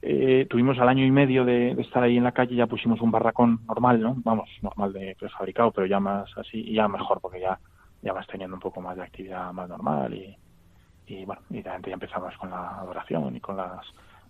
[0.00, 3.10] Eh, tuvimos al año y medio de, estar ahí en la calle, ya pusimos un
[3.10, 4.14] barracón normal, ¿no?
[4.18, 7.58] Vamos, normal de prefabricado, pero ya más así, y ya mejor, porque ya,
[8.02, 10.36] ya vas teniendo un poco más de actividad más normal y,
[11.06, 13.86] y bueno, y la gente ya empezamos con la adoración y con las,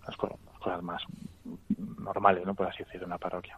[0.07, 0.15] las
[0.65, 1.01] cosas más
[1.77, 2.55] normales, ¿no?
[2.55, 3.57] por así decirlo, una parroquia.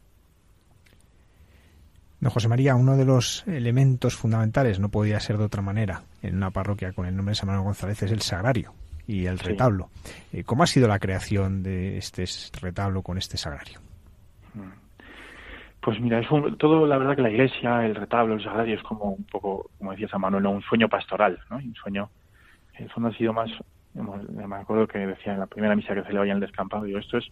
[2.19, 6.35] Don José María, uno de los elementos fundamentales, no podía ser de otra manera, en
[6.35, 8.73] una parroquia con el nombre de San Manuel González, es el sagrario
[9.05, 9.89] y el retablo.
[10.33, 12.25] Eh, ¿Cómo ha sido la creación de este
[12.59, 13.79] retablo con este sagrario?
[14.53, 14.87] Mm.
[15.79, 16.27] Pues mira, es
[16.57, 19.91] todo, la verdad que la iglesia, el retablo, el sagrario es como un poco, como
[19.91, 21.57] decía San Manuel, un sueño pastoral, ¿no?
[21.57, 22.09] Un sueño,
[22.73, 23.49] en el fondo ha sido más,
[24.03, 27.17] me acuerdo que decía en la primera misa que celebraba en el descampado, digo, esto
[27.17, 27.25] es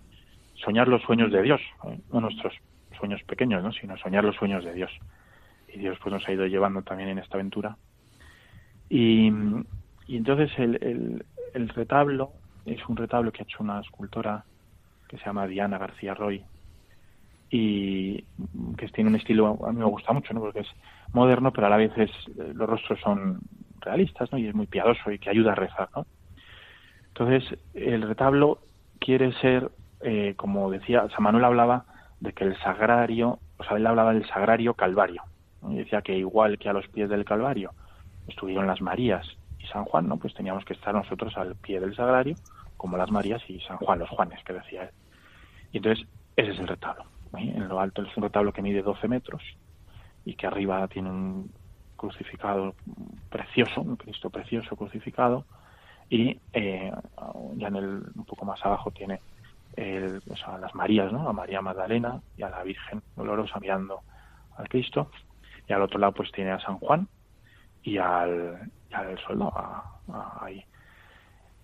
[0.55, 1.99] soñar los sueños de Dios, ¿eh?
[2.11, 2.53] no nuestros
[2.97, 3.72] sueños pequeños, ¿no?
[3.72, 4.91] sino soñar los sueños de Dios.
[5.74, 7.78] Y Dios pues nos ha ido llevando también en esta aventura.
[8.89, 9.28] Y,
[10.07, 12.32] entonces el, el, retablo
[12.66, 14.45] es un retablo que ha hecho una escultora
[15.07, 16.43] que se llama Diana García Roy
[17.49, 18.24] y
[18.78, 20.41] que tiene un estilo a mí me gusta mucho, ¿no?
[20.41, 20.68] Porque es
[21.13, 23.39] moderno, pero a la vez es, los rostros son
[23.82, 24.38] realistas, ¿no?
[24.38, 26.05] Y es muy piadoso y que ayuda a rezar, ¿no?
[27.18, 28.59] Entonces, el retablo
[28.99, 31.86] quiere ser eh, como decía, San Manuel hablaba
[32.20, 35.24] de que el sagrario, o sea, él hablaba del sagrario calvario.
[35.68, 37.72] Y decía que igual que a los pies del calvario
[38.28, 39.26] estuvieron las Marías
[39.57, 40.18] y San Juan, ¿no?
[40.18, 42.36] Pues teníamos que estar nosotros al pie del sagrario,
[42.78, 44.89] como las Marías y San Juan, los Juanes, que decía él.
[45.72, 47.05] Y entonces, ese es el retablo.
[47.36, 49.41] En lo alto es un retablo que mide 12 metros
[50.24, 51.51] y que arriba tiene un
[51.95, 52.76] crucificado
[53.30, 55.45] precioso, un Cristo precioso crucificado,
[56.10, 56.91] y eh,
[57.56, 59.20] ya en el, un poco más abajo tiene
[59.76, 61.28] el, a las Marías, ¿no?
[61.28, 64.01] a María Magdalena y a la Virgen Dolorosa mirando
[64.58, 65.10] al Cristo.
[65.68, 67.08] Y al otro lado pues tiene a San Juan
[67.84, 69.53] y al, al soldado
[70.41, 70.64] ahí,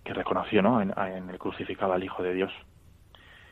[0.04, 0.80] que reconoció ¿no?
[0.80, 0.90] En,
[1.30, 2.52] el crucificado al Hijo de Dios.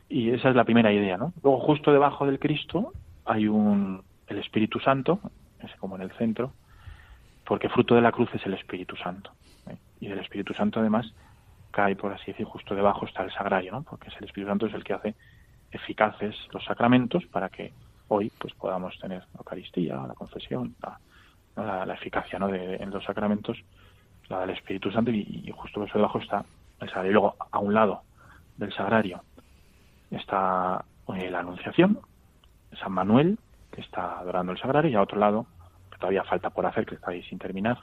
[0.08, 1.16] Y esa es la primera idea.
[1.16, 1.32] ¿no?
[1.42, 2.92] Luego justo debajo del Cristo
[3.24, 5.20] hay un, el Espíritu Santo,
[5.60, 6.52] es como en el centro,
[7.44, 9.30] porque fruto de la cruz es el Espíritu Santo.
[9.68, 9.76] ¿eh?
[10.00, 11.12] Y el Espíritu Santo además
[11.70, 13.82] cae, por así decir, justo debajo está el sagrario, ¿no?
[13.82, 15.14] Porque es el Espíritu Santo es el que hace
[15.70, 17.72] eficaces los sacramentos para que
[18.08, 22.48] hoy pues podamos tener la Eucaristía, la confesión, la, la, eficacia ¿no?
[22.48, 23.58] de, en los sacramentos,
[24.28, 26.44] la del Espíritu Santo y, justo debajo está
[26.80, 27.10] el sagrario.
[27.10, 28.02] Y luego, a un lado
[28.56, 29.22] del sagrario
[30.10, 30.84] está
[31.16, 32.00] eh, la Anunciación,
[32.80, 33.38] San Manuel,
[33.70, 35.46] que está adorando el sagrario, y a otro lado,
[35.90, 37.78] que todavía falta por hacer, que está ahí sin terminar,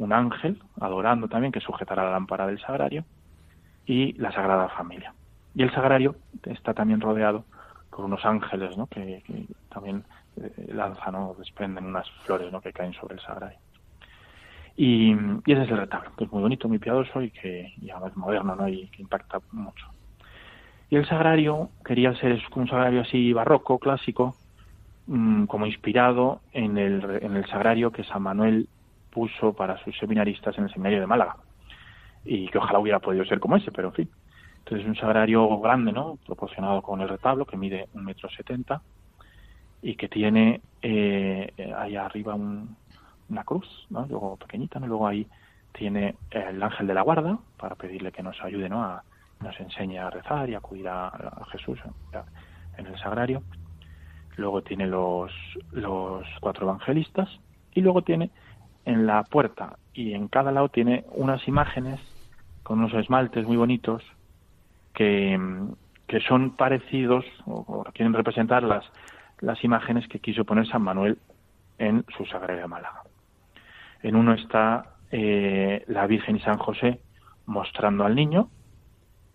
[0.00, 3.04] un ángel adorando también, que sujetará la lámpara del sagrario,
[3.86, 5.12] y la Sagrada Familia.
[5.54, 7.44] Y el sagrario está también rodeado
[7.90, 8.86] por unos ángeles ¿no?
[8.86, 9.22] que,
[9.68, 10.04] también
[10.36, 12.60] eh, lanzan o desprenden unas flores ¿no?
[12.60, 13.58] que caen sobre el sagrario.
[14.76, 15.12] Y,
[15.44, 18.54] ese es el retablo, que es muy bonito, muy piadoso y que ya es moderno
[18.54, 18.68] ¿no?
[18.68, 19.86] y que impacta mucho.
[20.88, 24.36] Y el sagrario quería ser un sagrario así barroco, clásico,
[25.08, 28.68] mm, como inspirado en el, en el sagrario que San Manuel
[29.10, 31.36] puso para sus seminaristas en el seminario de Málaga
[32.24, 34.10] y que ojalá hubiera podido ser como ese, pero en fin.
[34.58, 36.18] Entonces es un sagrario grande, ¿no?
[36.26, 38.82] Proporcionado con el retablo, que mide un metro setenta
[39.82, 44.06] y que tiene eh, ahí arriba una cruz, ¿no?
[44.06, 44.86] Luego pequeñita, ¿no?
[44.86, 45.26] Luego ahí
[45.72, 48.82] tiene el ángel de la guarda para pedirle que nos ayude, ¿no?
[48.82, 49.02] A,
[49.40, 51.10] nos enseñe a rezar y acudir a,
[51.50, 51.78] Jesús
[52.76, 53.42] en el sagrario.
[54.36, 55.32] Luego tiene los,
[55.72, 57.28] los cuatro evangelistas
[57.74, 58.30] y luego tiene
[58.84, 62.00] en la puerta y en cada lado tiene unas imágenes
[62.62, 64.02] con unos esmaltes muy bonitos
[64.94, 65.38] que,
[66.06, 68.84] que son parecidos o, quieren representar las,
[69.40, 71.18] las imágenes que quiso poner San Manuel
[71.78, 73.02] en su Sagrario de Málaga.
[74.02, 77.00] En uno está eh, la Virgen y San José
[77.46, 78.48] mostrando al niño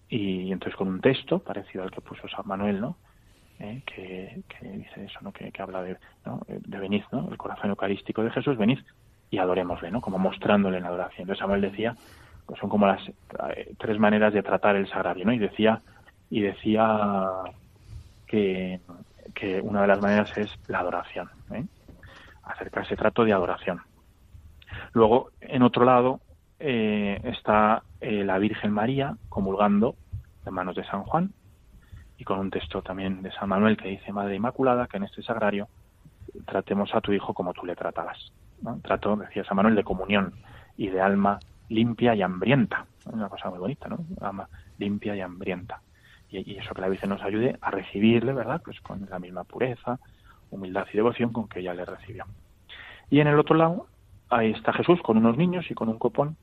[0.10, 2.98] y entonces con un texto parecido al que puso San Manuel, ¿no?
[3.60, 5.32] Eh, que, dice eso, ¿no?
[5.32, 6.42] Que, habla de, ¿no?
[6.48, 7.30] de venid, ¿no?
[7.30, 8.80] El corazón eucarístico de Jesús, venid
[9.36, 10.00] y adorémosle, ¿no?
[10.00, 11.24] Como mostrándole en adoración.
[11.24, 11.96] Entonces Samuel decía,
[12.46, 13.06] pues son como las
[13.56, 15.34] eh, tres maneras de tratar el sagrario, ¿no?
[15.34, 15.82] Y decía,
[16.30, 17.34] y decía
[18.26, 18.80] que,
[19.34, 21.66] que una de las maneras es la adoración, ¿eh?
[22.44, 23.82] acercarse trato de adoración.
[24.94, 26.22] Luego, en otro lado,
[26.60, 29.96] eh, está eh, la Virgen María comulgando
[30.46, 31.34] en manos de San Juan
[32.18, 35.22] y con un texto también de San Manuel que dice Madre Inmaculada que en este
[35.24, 35.68] sagrario
[36.46, 38.32] tratemos a tu hijo como tú le tratabas.
[38.82, 40.34] Trato, decía San Manuel, de comunión
[40.78, 41.40] y de alma
[41.70, 42.86] limpia y hambrienta.
[43.12, 44.00] Una cosa muy bonita, ¿no?
[44.22, 44.48] Alma
[44.78, 45.82] limpia y hambrienta.
[46.30, 48.62] Y, y, eso que la Virgen nos ayude a recibirle, ¿verdad?
[48.64, 50.00] Pues con la misma pureza,
[50.52, 52.26] humildad y devoción con que ella le recibió.
[53.10, 53.88] Y en el otro lado,
[54.30, 56.38] ahí está Jesús con unos niños y con un copón.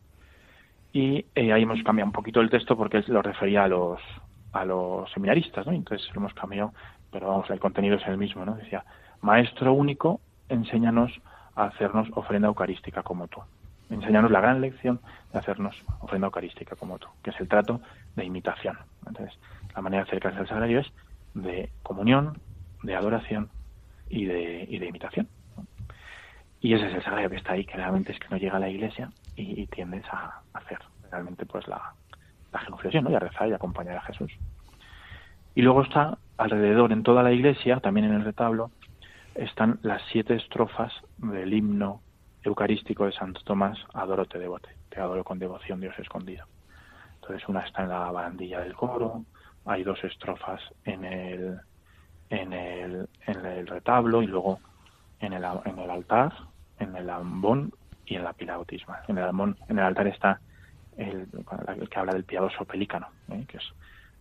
[0.92, 4.00] Y eh, ahí hemos cambiado un poquito el texto porque él lo refería a los,
[4.52, 5.72] a los seminaristas, ¿no?
[5.72, 6.72] Entonces lo hemos cambiado,
[7.10, 8.54] pero vamos, el contenido es el mismo, ¿no?
[8.54, 8.84] Decía,
[9.22, 11.12] Maestro único, enséñanos
[11.57, 13.40] hacernos ofrenda eucarística como tú.
[13.90, 15.00] Enséñanos la gran lección
[15.32, 17.80] de hacernos ofrenda eucarística como tú, que es el trato
[18.16, 18.78] de imitación.
[19.07, 19.38] Entonces,
[19.74, 20.92] la manera de acercarse al sagrario es
[21.34, 22.38] de comunión,
[22.82, 23.50] de adoración
[24.09, 25.28] y de, y de imitación.
[26.61, 28.61] Y ese es el sagrario que está ahí, que realmente es que no llega a
[28.61, 30.78] la iglesia y, tiendes a hacer
[31.11, 31.92] realmente pues la,
[32.53, 33.11] la genuflexión, ¿no?
[33.11, 34.30] y a rezar y acompañar a Jesús.
[35.55, 38.70] Y luego está alrededor, en toda la iglesia, también en el retablo,
[39.34, 42.00] están las siete estrofas del himno
[42.42, 46.46] eucarístico de Santo Tomás, Adoro te devote, te adoro con devoción, Dios escondido.
[47.20, 49.24] Entonces una está en la barandilla del coro,
[49.64, 51.60] hay dos estrofas en el,
[52.30, 54.58] en el, en el retablo y luego
[55.20, 56.32] en el, en el altar,
[56.78, 57.72] en el ambón
[58.06, 59.02] y en la pila bautismal.
[59.06, 60.40] En el ambón, en el altar está
[60.96, 61.28] el,
[61.88, 63.44] que habla del piadoso pelícano, ¿eh?
[63.46, 63.72] que es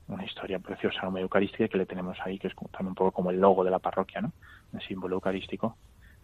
[0.08, 3.32] una historia preciosa, muy eucarística que le tenemos ahí, que es también un poco como
[3.32, 4.32] el logo de la parroquia, ¿no?
[4.74, 5.78] El símbolo eucarístico,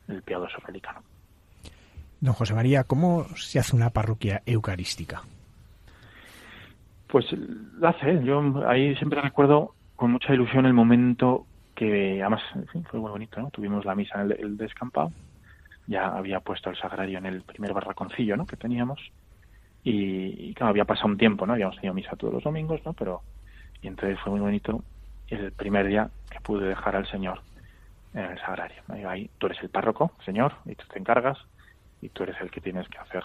[0.07, 1.01] el piadoso pelícano.
[2.19, 5.21] Don José María, ¿cómo se hace una parroquia eucarística?
[7.07, 8.23] Pues lo hace.
[8.23, 12.41] Yo ahí siempre recuerdo con mucha ilusión el momento que, además,
[12.89, 13.51] fue muy bonito, ¿no?
[13.51, 15.11] Tuvimos la misa en el, descampado.
[15.85, 18.45] Ya había puesto el sagrario en el primer barraconcillo, ¿no?
[18.45, 18.99] Que teníamos.
[19.83, 21.53] Y, claro, había pasado un tiempo, ¿no?
[21.53, 22.93] Habíamos tenido misa todos los domingos, ¿no?
[22.93, 23.21] Pero,
[23.81, 24.83] y entonces fue muy bonito
[25.27, 27.41] el primer día que pude dejar al Señor
[28.13, 28.81] en el sagrario.
[29.07, 31.37] Ahí, tú eres el párroco, Señor, y tú te encargas,
[32.01, 33.23] y tú eres el que tienes que hacer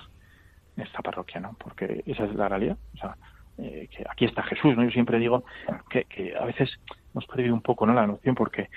[0.76, 1.55] esta parroquia, ¿no?
[1.59, 2.76] Porque esa es la realidad.
[2.94, 3.16] O sea,
[3.59, 4.84] eh, que aquí está Jesús, ¿no?
[4.84, 5.44] Yo siempre digo
[5.90, 6.70] que, que, a veces
[7.12, 7.92] hemos perdido un poco, ¿no?
[7.94, 8.68] La noción porque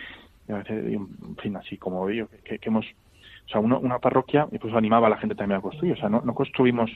[0.50, 4.74] a veces, en fin, así como yo, que, hemos, o sea, una parroquia, y pues
[4.74, 6.92] animaba a la gente también a construir, o sea, no, no construimos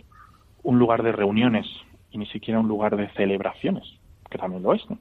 [0.64, 1.66] un lugar de reuniones
[2.12, 3.99] y ni siquiera un lugar de celebraciones,
[4.30, 4.98] que también lo es, ¿no?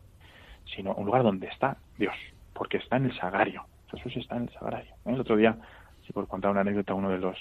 [0.75, 2.15] Sino un lugar donde está Dios,
[2.53, 3.65] porque está en el sagrario.
[3.91, 4.95] Jesús está en el sagrario.
[5.07, 5.13] ¿eh?
[5.13, 5.57] El otro día,
[6.07, 7.37] si por contar una anécdota, uno de los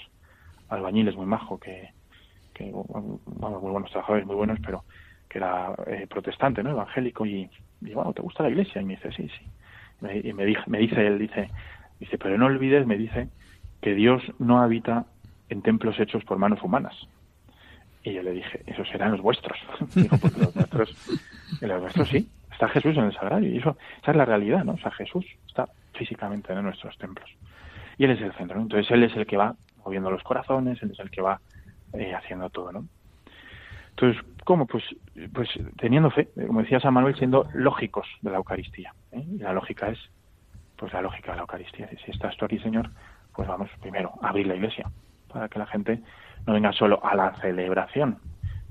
[0.68, 1.90] albañiles muy majo que,
[2.54, 4.84] que vamos, muy buenos trabajadores, muy buenos, pero
[5.28, 6.70] que era eh, protestante, ¿no?
[6.70, 8.80] Evangélico, y digo, bueno, ¿te gusta la iglesia?
[8.80, 9.46] Y me dice, sí, sí.
[10.24, 11.50] y me, me dice él, dice,
[12.00, 13.28] dice, pero no olvides, me dice,
[13.80, 15.06] que Dios no habita
[15.48, 16.94] en templos hechos por manos humanas.
[18.02, 19.58] Y yo le dije, esos serán los vuestros.
[19.94, 21.18] Digo, porque los nuestros,
[21.60, 23.50] los nuestros sí, está Jesús en el sagrario.
[23.50, 24.72] Y eso, esa es la realidad, ¿no?
[24.72, 27.30] O sea, Jesús está físicamente en nuestros templos.
[27.98, 28.62] Y Él es el centro, ¿no?
[28.62, 31.40] Entonces Él es el que va moviendo los corazones, Él es el que va
[31.92, 32.84] eh, haciendo todo, ¿no?
[33.90, 34.66] Entonces, ¿cómo?
[34.66, 34.84] Pues,
[35.32, 38.94] pues teniendo fe, como decía San Manuel, siendo lógicos de la Eucaristía.
[39.10, 39.24] ¿eh?
[39.28, 39.98] Y la lógica es,
[40.76, 41.88] pues la lógica de la Eucaristía.
[42.04, 42.90] Si estás tú aquí, Señor,
[43.34, 44.88] pues vamos primero a abrir la iglesia,
[45.32, 46.00] para que la gente
[46.48, 48.16] no venga solo a la celebración,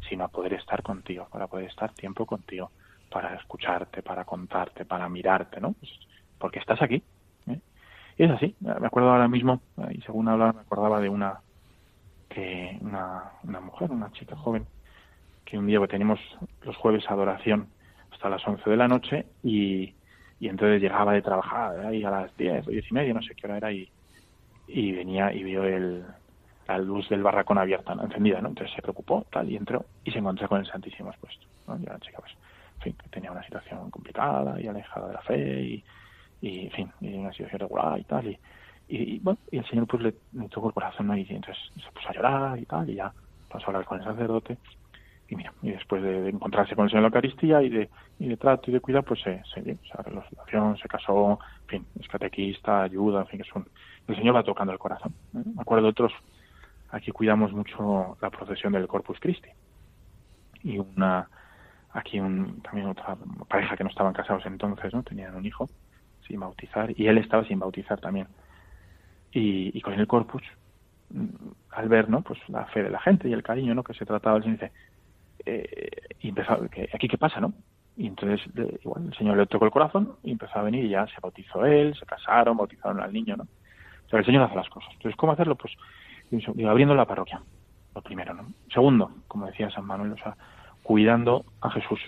[0.10, 2.72] sino a poder estar contigo, para poder estar tiempo contigo,
[3.12, 5.74] para escucharte, para contarte, para mirarte, ¿no?
[5.74, 5.92] Pues,
[6.40, 7.04] porque estás aquí.
[7.46, 7.60] ¿eh?
[8.18, 8.56] Y es así.
[8.62, 9.62] Me acuerdo ahora mismo,
[9.92, 11.40] y según hablaba, me acordaba de una
[12.30, 14.66] que una, una mujer, una chica joven,
[15.46, 16.20] que un día que teníamos
[16.64, 17.68] los jueves adoración
[18.12, 19.94] hasta las 11 de la noche y,
[20.40, 23.36] y entonces llegaba de trabajar ahí a las 10 o 10 y media, no sé
[23.36, 23.88] qué hora era, y,
[24.68, 26.04] y venía y vio el,
[26.68, 28.50] la luz del barracón abierta, encendida, ¿no?
[28.50, 31.78] Entonces se preocupó, tal, y entró y se encontró con el Santísimo expuesto, ¿no?
[31.78, 35.84] Y la chica, pues, tenía una situación complicada y alejada de la fe y,
[36.42, 38.40] y en fin, y una situación regular y tal, y,
[38.90, 40.14] y, bueno, y el Señor pues le,
[40.50, 41.18] tocó el corazón, ¿no?
[41.18, 43.12] Y entonces se puso a llorar y tal, y ya
[43.50, 44.58] pasó a hablar con el sacerdote
[45.30, 47.90] y mira, y después de, encontrarse con el Señor en la Eucaristía y de,
[48.20, 51.86] y de trato y de cuidado, pues se, se, la situación, se casó, en fin,
[52.00, 53.68] es catequista, ayuda, en fin, es un,
[54.08, 55.14] el Señor va tocando el corazón.
[55.34, 56.14] Me acuerdo de otros,
[56.92, 59.50] aquí cuidamos mucho la procesión del Corpus Christi.
[60.64, 61.30] Y una,
[61.92, 63.18] aquí un, también otra
[63.48, 65.04] pareja que no estaban casados entonces, ¿no?
[65.04, 65.70] Tenían un hijo
[66.28, 68.28] sin bautizar y él estaba sin bautizar también.
[69.32, 70.42] Y, con el Corpus,
[71.12, 71.28] mm,
[71.72, 72.22] al ver, ¿no?
[72.22, 73.84] Pues la fe de la gente y el cariño, ¿no?
[73.84, 74.72] Que se trataba, el Señor dice,
[75.46, 76.54] eh, y empezó,
[76.94, 77.54] ¿aquí qué pasa, no?
[77.96, 78.42] Y entonces,
[78.84, 81.66] igual, el Señor le tocó el corazón y empezó a venir y ya se bautizó
[81.66, 83.44] él, se casaron, bautizaron al niño, ¿no?
[83.44, 84.90] O sea, el Señor hace las cosas.
[84.94, 85.56] Entonces, ¿cómo hacerlo?
[85.56, 85.74] Pues
[86.68, 87.42] abriendo la parroquia,
[87.96, 88.48] lo primero, ¿no?
[88.74, 90.36] Segundo, como decía San Manuel, o sea,
[90.84, 92.00] cuidando a Jesús,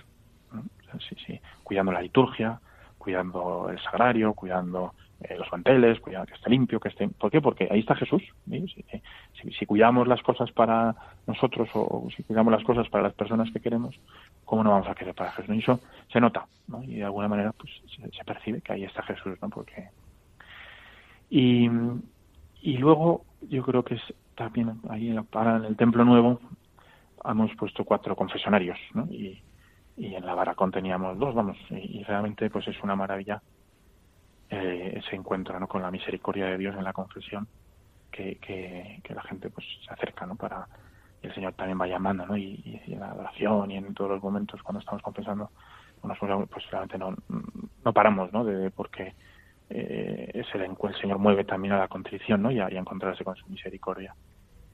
[1.08, 2.60] sí, sí, cuidando la liturgia,
[2.98, 7.08] cuidando el sagrario, cuidando eh, los manteles, cuidando que esté limpio, que esté...
[7.10, 7.42] ¿Por qué?
[7.42, 8.24] Porque ahí está Jesús.
[8.48, 10.96] Si, si, cuidamos las cosas para
[11.28, 14.00] nosotros o si cuidamos las cosas para las personas que queremos,
[14.46, 15.56] ¿cómo no vamos a querer para Jesús?
[15.56, 15.80] Y eso
[16.12, 16.82] se nota, ¿no?
[16.84, 17.70] Y de alguna manera pues
[18.16, 19.50] se, percibe que ahí está Jesús, ¿no?
[19.50, 19.90] Porque...
[21.30, 21.70] Y,
[22.62, 24.02] y luego yo creo que es
[24.36, 26.40] también ahí para en el templo nuevo
[27.26, 29.06] hemos puesto cuatro confesionarios, ¿no?
[29.12, 29.42] Y,
[29.98, 33.42] y en la barracón teníamos dos, vamos, y, realmente pues es una maravilla
[34.50, 35.68] eh, ese encuentro ¿no?
[35.68, 37.48] con la misericordia de Dios en la confesión,
[38.10, 40.36] que, que, la gente pues se acerca, ¿no?
[40.36, 40.68] Para
[41.22, 42.38] y el Señor también va llamando, ¿no?
[42.38, 45.52] Y, en la adoración y en todos los momentos cuando estamos confesando,
[46.02, 47.14] pues realmente no,
[47.84, 48.46] no paramos, ¿no?
[48.46, 49.14] De, porque
[49.70, 52.52] eh, es el, el Señor mueve también a la contrición, ¿no?
[52.52, 54.16] Y a, y a encontrarse con su misericordia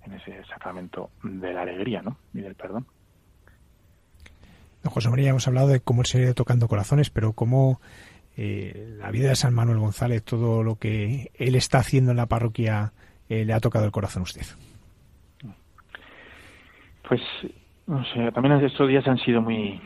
[0.05, 2.17] en ese sacramento de la alegría, ¿no?
[2.33, 2.85] Y del perdón.
[4.83, 7.81] José María, hemos hablado de cómo el Señor tocando corazones, pero cómo
[8.37, 12.27] eh, la vida de San Manuel González, todo lo que él está haciendo en la
[12.27, 12.93] parroquia,
[13.29, 14.45] eh, le ha tocado el corazón a usted.
[17.07, 17.21] Pues,
[17.87, 19.81] no sé, también estos días han sido muy,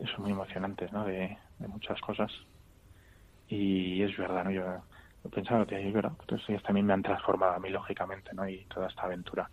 [0.00, 1.04] eso, muy emocionantes, ¿no?
[1.04, 1.36] De,
[1.68, 2.32] muchas cosas.
[3.52, 4.50] Y es verdad, ¿no?
[4.50, 4.62] Yo
[5.26, 8.48] he pensado que es verdad, estos días también me han transformado a mí, lógicamente, ¿no?
[8.48, 9.50] Y toda esta aventura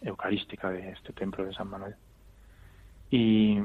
[0.00, 1.94] eucarística de este templo de San Manuel.
[3.10, 3.58] Y,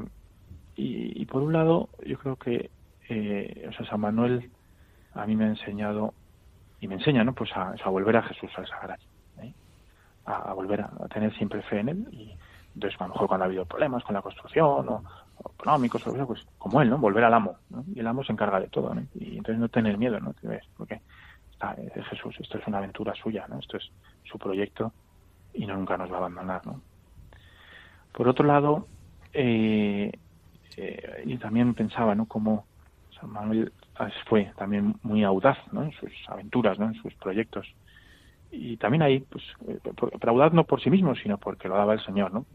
[0.76, 2.72] y, por un lado, yo creo que
[3.08, 4.52] eh, o sea, San Manuel
[5.14, 6.14] a mí me ha enseñado
[6.82, 7.34] y me enseña, ¿no?
[7.34, 9.08] Pues a, a volver a Jesús al Sagrario,
[9.42, 9.54] ¿eh?
[10.26, 12.38] a, volver a, tener siempre fe en él y
[12.76, 15.04] entonces a lo mejor cuando ha habido problemas con la construcción o,
[15.52, 16.98] económicos pues como él, ¿no?
[16.98, 17.84] Volver al amo, ¿no?
[17.94, 19.04] Y el amo se encarga de todo, ¿no?
[19.16, 20.34] Y entonces no tener miedo, ¿no?
[20.78, 21.02] Porque
[21.52, 23.60] está, es Jesús, esto es una aventura suya, ¿no?
[23.60, 23.92] Esto es
[24.24, 24.94] su proyecto
[25.54, 26.82] y no nunca nos va a abandonar, ¿no?
[28.12, 28.88] Por otro lado,
[29.34, 30.12] eh,
[30.78, 32.28] eh, y también pensaba, ¿no?
[32.28, 32.66] Como
[33.20, 33.72] San Manuel
[34.28, 35.84] fue también muy audaz, ¿no?
[35.84, 36.88] En sus aventuras, ¿no?
[36.88, 37.68] En sus proyectos.
[38.52, 39.80] Y también ahí, pues, eh,
[40.28, 42.46] audaz no por sí mismo, sino porque lo daba el Señor, ¿no?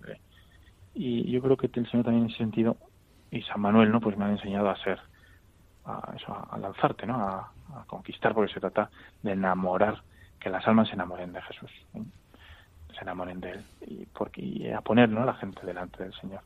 [0.95, 2.77] Y yo creo que el Señor también en ese sentido,
[3.31, 4.01] y San Manuel, ¿no?
[4.01, 4.99] Pues me ha enseñado a ser,
[5.85, 7.15] a, eso, a lanzarte, ¿no?
[7.17, 7.53] A,
[7.87, 8.91] conquistar, porque se trata
[9.23, 10.03] de enamorar,
[10.41, 14.81] que las almas se enamoren de Jesús, se enamoren de Él, y, porque, y a
[14.81, 15.25] poner, ¿no?
[15.25, 16.41] La gente delante del Señor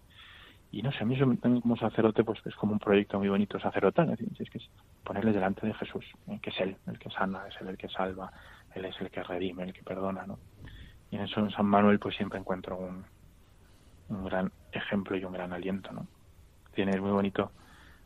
[0.72, 1.26] y no sé, a mí eso
[1.60, 4.70] como sacerdote pues es como un proyecto muy bonito sacerdotal, es, es que es
[5.04, 6.38] ponerle delante de Jesús, ¿eh?
[6.40, 8.32] que es Él el que sana, es Él el que salva,
[8.74, 10.38] Él es el que redime, el que perdona, ¿no?
[11.10, 13.04] Y en eso en San Manuel pues siempre encuentro un,
[14.08, 16.06] un gran ejemplo y un gran aliento, ¿no?
[16.74, 17.52] Tiene, es muy bonito,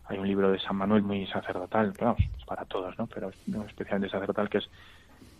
[0.06, 1.92] hay un libro de San Manuel muy sacerdotal,
[2.38, 3.06] es para todos, ¿no?
[3.06, 3.36] Pero es
[3.66, 4.68] especialmente sacerdotal que es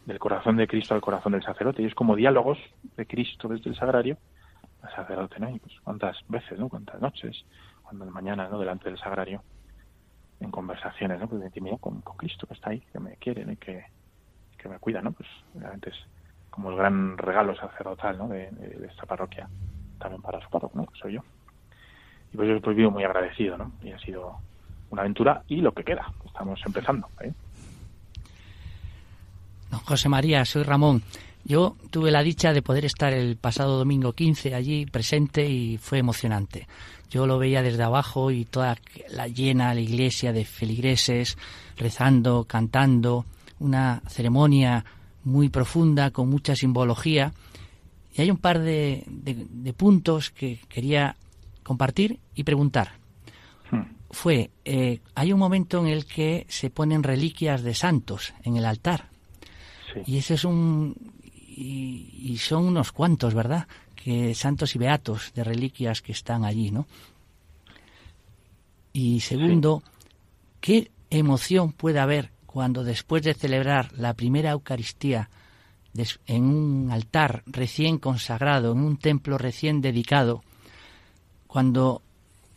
[0.06, 2.58] del corazón de Cristo al corazón del sacerdote, y es como diálogos
[2.96, 4.16] de Cristo desde el sagrario
[4.94, 5.50] sacerdote, ¿no?
[5.50, 6.68] Y pues cuántas veces, ¿no?
[6.68, 7.44] Cuántas noches,
[7.82, 8.58] cuando mañana, ¿no?
[8.58, 9.42] Delante del sagrario,
[10.40, 11.28] en conversaciones, ¿no?
[11.28, 13.84] Pues intimidad con, Cristo que está ahí, que me quiere, y que,
[14.58, 15.12] que me cuida, ¿no?
[15.12, 15.96] Pues realmente es
[16.50, 18.28] como el gran regalo sacerdotal, ¿no?
[18.28, 18.50] De,
[18.90, 19.48] esta parroquia,
[19.98, 20.86] también para su ¿no?
[20.86, 21.20] Que soy yo.
[22.32, 23.72] Y pues yo pues vivo muy agradecido, ¿no?
[23.82, 24.36] Y ha sido
[24.90, 27.32] una aventura y lo que queda, estamos empezando, ¿eh?
[29.70, 31.02] Don José María, soy Ramón.
[31.44, 35.98] Yo tuve la dicha de poder estar el pasado domingo 15 allí presente y fue
[35.98, 36.66] emocionante.
[37.08, 38.76] Yo lo veía desde abajo y toda
[39.10, 41.38] la llena la iglesia de feligreses
[41.76, 43.24] rezando, cantando,
[43.60, 44.84] una ceremonia
[45.22, 47.32] muy profunda con mucha simbología.
[48.16, 49.04] Y hay un par de,
[49.76, 51.16] puntos que quería
[51.62, 52.92] compartir y preguntar.
[53.70, 53.82] Hmm.
[54.10, 58.64] Fue, eh, hay un momento en el que se ponen reliquias de santos en el
[58.64, 59.10] altar.
[60.06, 60.94] Y ese es un,
[61.56, 63.66] y, son unos cuantos, ¿verdad?
[63.94, 66.86] Que santos y beatos de reliquias que están allí, ¿no?
[68.92, 69.82] Y segundo,
[70.60, 75.28] ¿qué emoción puede haber cuando después de celebrar la primera Eucaristía
[76.26, 80.42] en un altar recién consagrado, en un templo recién dedicado,
[81.46, 82.02] cuando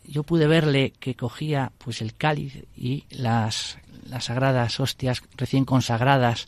[0.05, 6.47] yo pude verle que cogía pues el cáliz y las, las sagradas hostias recién consagradas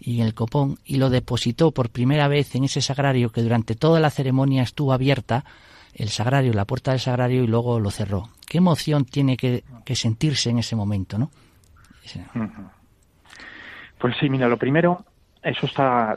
[0.00, 4.00] y el copón y lo depositó por primera vez en ese sagrario que durante toda
[4.00, 5.44] la ceremonia estuvo abierta,
[5.94, 8.30] el sagrario, la puerta del sagrario y luego lo cerró.
[8.48, 9.62] ¿Qué emoción tiene que,
[9.94, 11.30] sentirse en ese momento, no?
[13.98, 15.04] Pues sí, mira, lo primero,
[15.42, 16.16] eso está,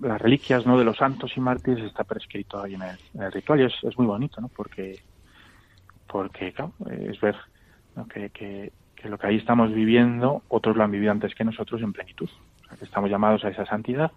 [0.00, 3.64] las reliquias no de los santos y mártires está prescrito ahí en el, ritual y
[3.64, 4.48] es, muy bonito, ¿no?
[4.48, 5.00] Porque,
[6.06, 7.36] porque claro, es ver
[8.08, 8.72] que, que,
[9.08, 12.30] lo que ahí estamos viviendo, otros lo han vivido antes que nosotros en plenitud.
[12.80, 14.12] estamos llamados a esa santidad,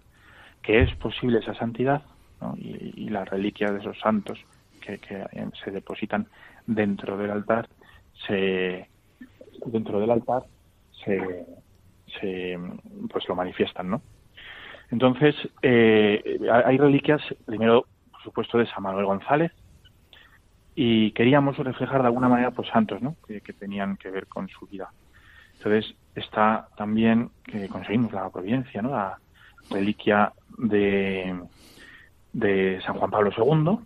[0.62, 2.02] que es posible esa santidad,
[2.56, 4.38] y, la reliquia de esos santos
[4.80, 5.24] que, que
[5.62, 6.26] se depositan
[6.66, 7.68] dentro del altar,
[8.26, 8.88] se,
[9.66, 10.44] dentro del altar
[11.04, 11.46] se,
[12.20, 12.58] se
[13.10, 14.02] pues lo manifiestan, ¿no?
[14.90, 19.52] Entonces, eh, hay reliquias, primero, por supuesto, de San Manuel González,
[20.76, 23.16] y queríamos reflejar de alguna manera pues santos ¿no?
[23.26, 24.90] que, tenían que ver con su vida.
[25.56, 28.90] Entonces está también que conseguimos la providencia, ¿no?
[28.90, 29.18] la
[29.70, 31.34] reliquia de,
[32.34, 33.78] de San Juan Pablo II,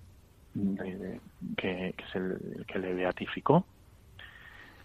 [1.57, 3.65] que, es el que le beatificó,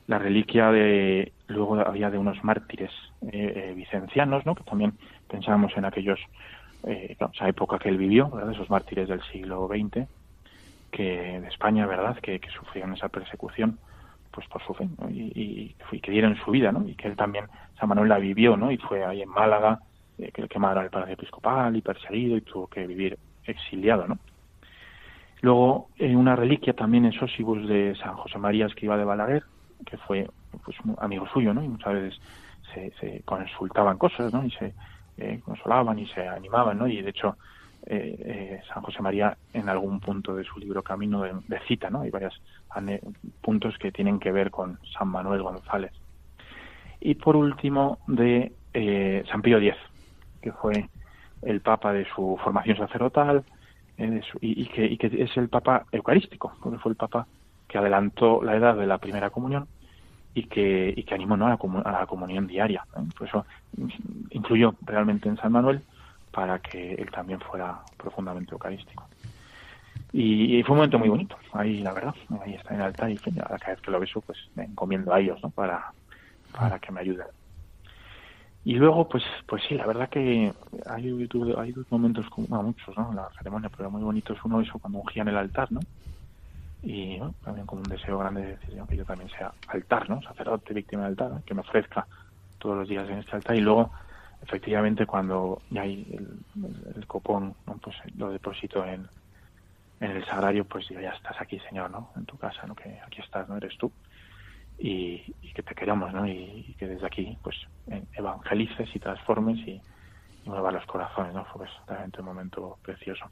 [0.07, 2.91] la reliquia de luego había de unos mártires
[3.31, 4.55] eh, eh, vicencianos, ¿no?
[4.55, 4.93] que también
[5.27, 6.19] pensábamos en aquellos
[6.83, 8.53] eh, esa época que él vivió, ¿verdad?
[8.53, 10.07] esos mártires del siglo XX,
[10.91, 13.79] que de España, ¿verdad?, que, que sufrieron esa persecución
[14.35, 16.87] pues por su fe y, que dieron su vida, ¿no?
[16.87, 17.45] Y que él también,
[17.79, 18.69] San Manuel la vivió, ¿no?
[18.69, 19.79] Y fue ahí en Málaga,
[20.19, 24.19] eh, que le quemaron el palacio episcopal y perseguido y tuvo que vivir exiliado, ¿no?
[25.41, 29.43] Luego, una reliquia también en Sosibus de San José María Escriba de Balaguer,
[29.85, 30.29] que fue
[30.63, 31.63] pues amigo suyo, ¿no?
[31.63, 32.19] Y muchas veces
[32.73, 34.45] se, se consultaban cosas, ¿no?
[34.45, 34.73] Y se
[35.17, 36.87] eh, consolaban y se animaban, ¿no?
[36.87, 37.37] Y de hecho,
[37.87, 42.01] eh, eh, San José María en algún punto de su libro Camino de, cita, ¿no?
[42.01, 42.41] Hay varios
[43.41, 45.91] puntos que tienen que ver con San Manuel González.
[46.99, 49.75] Y por último, de eh, San Pío X,
[50.41, 50.89] que fue
[51.43, 53.45] el papa de su formación sacerdotal
[54.41, 57.27] y, que, es el papa eucarístico, porque fue el papa
[57.75, 59.67] que adelantó la edad de la primera comunión
[60.33, 61.57] y que, y que animó a,
[61.91, 62.85] la, comunión diaria.
[63.17, 63.45] Por eso
[64.29, 65.81] influyó realmente en San Manuel
[66.31, 69.05] para que él también fuera profundamente eucarístico.
[70.13, 73.17] Y, fue un momento muy bonito, ahí la verdad, ahí está en el altar y
[73.17, 75.49] cada vez que lo beso pues me encomiendo a ellos ¿no?
[75.49, 75.91] para,
[76.57, 77.27] para que me ayuden.
[78.63, 80.53] Y luego, pues pues sí, la verdad que
[80.85, 81.27] hay,
[81.57, 83.11] hay dos momentos, como, muchos, ¿no?
[83.13, 85.81] La ceremonia, pero muy bonito es uno eso cuando ungían el altar, ¿no?
[86.85, 90.21] Y también como un deseo grande de decir que yo también sea altar, ¿no?
[90.21, 92.05] Sacerdote, víctima del altar, que me ofrezca
[92.59, 93.55] todos los días en este altar.
[93.55, 93.91] Y luego
[94.43, 96.05] efectivamente cuando ya hay
[96.95, 99.07] el, copón, pues lo deposito en,
[99.99, 102.11] en el sagrario, pues ya estás aquí, Señor, ¿no?
[102.15, 102.75] En tu casa, ¿no?
[102.75, 103.57] Que aquí estás, ¿no?
[103.57, 103.91] Eres tú.
[104.77, 106.27] Y, que te queramos, ¿no?
[106.27, 107.55] Y, que desde aquí, pues,
[108.13, 109.81] evangelices y transformes y,
[110.45, 111.45] y muevas los corazones, ¿no?
[111.45, 113.25] Fue realmente un momento precioso.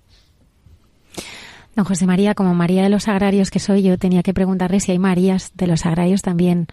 [1.76, 4.92] Don José María, como María de los Agrarios que soy yo, tenía que preguntarle si
[4.92, 6.68] hay Marías de los Agrarios también,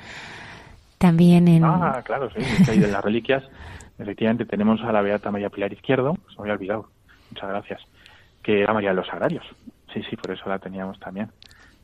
[0.98, 1.64] también en...
[1.64, 3.42] Ah, claro, sí, hay de las reliquias
[4.00, 6.88] Efectivamente, tenemos a la Beata María Pilar Izquierdo, se me había olvidado,
[7.30, 7.80] muchas gracias,
[8.42, 9.44] que era María de los Agrarios.
[9.92, 11.30] Sí, sí, por eso la teníamos también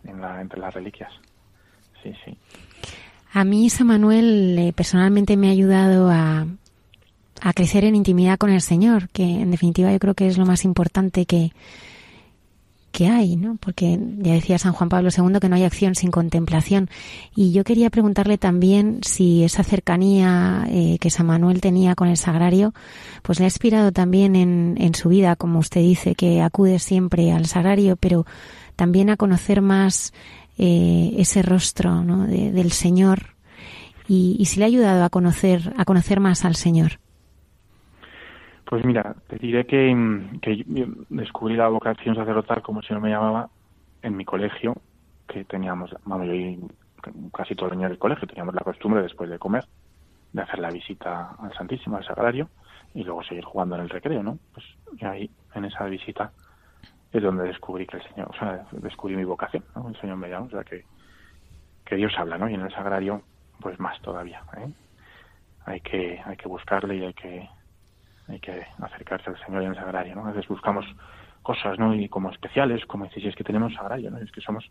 [0.02, 1.12] en la, entre las reliquias.
[2.02, 2.38] Sí, sí.
[3.34, 6.46] A mí San Manuel eh, personalmente me ha ayudado a,
[7.42, 10.46] a crecer en intimidad con el Señor, que en definitiva yo creo que es lo
[10.46, 11.50] más importante que,
[12.96, 13.58] que hay, ¿no?
[13.60, 16.88] Porque ya decía San Juan Pablo II que no hay acción sin contemplación.
[17.34, 22.16] Y yo quería preguntarle también si esa cercanía eh, que San Manuel tenía con el
[22.16, 22.72] sagrario,
[23.20, 27.32] pues le ha inspirado también en, en su vida, como usted dice, que acude siempre
[27.32, 28.24] al sagrario, pero
[28.76, 30.14] también a conocer más
[30.56, 33.36] eh, ese rostro del Señor
[34.08, 36.98] y, y si le ha ayudado a conocer, a conocer más al Señor.
[38.66, 39.94] Pues mira, te diré que,
[41.08, 43.48] descubrí la vocación sacerdotal, como si no me llamaba,
[44.02, 44.74] en mi colegio,
[45.28, 46.68] que teníamos, vamos, yo
[47.32, 49.64] casi todo el año del colegio teníamos la costumbre después de comer
[50.32, 52.50] de hacer la visita al Santísimo, al Sagrario,
[52.94, 54.38] y luego seguir jugando en el recreo, ¿no?
[54.52, 54.66] Pues
[55.02, 56.32] ahí, en esa visita,
[57.12, 59.88] es donde descubrí que el Señor, o sea, descubrí mi vocación, ¿no?
[59.88, 60.84] El Señor me llama, o sea, que,
[61.84, 62.50] que Dios habla, ¿no?
[62.50, 63.22] Y en el Sagrario,
[63.60, 64.68] pues más todavía, ¿eh?
[65.64, 67.48] Hay que, hay que buscarle y hay que,
[68.28, 70.26] hay que acercarse al Señor en el sagrario, ¿no?
[70.26, 70.84] A veces buscamos
[71.42, 71.94] cosas, ¿no?
[71.94, 74.18] Y como especiales, como decís, es que tenemos sagrario, ¿no?
[74.18, 74.68] Es que somos,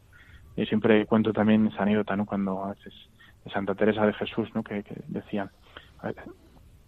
[0.55, 2.25] y siempre cuento también esa anécdota, ¿no?
[2.25, 2.93] Cuando a veces
[3.43, 4.63] de Santa Teresa de Jesús, ¿no?
[4.63, 5.49] Que, decían,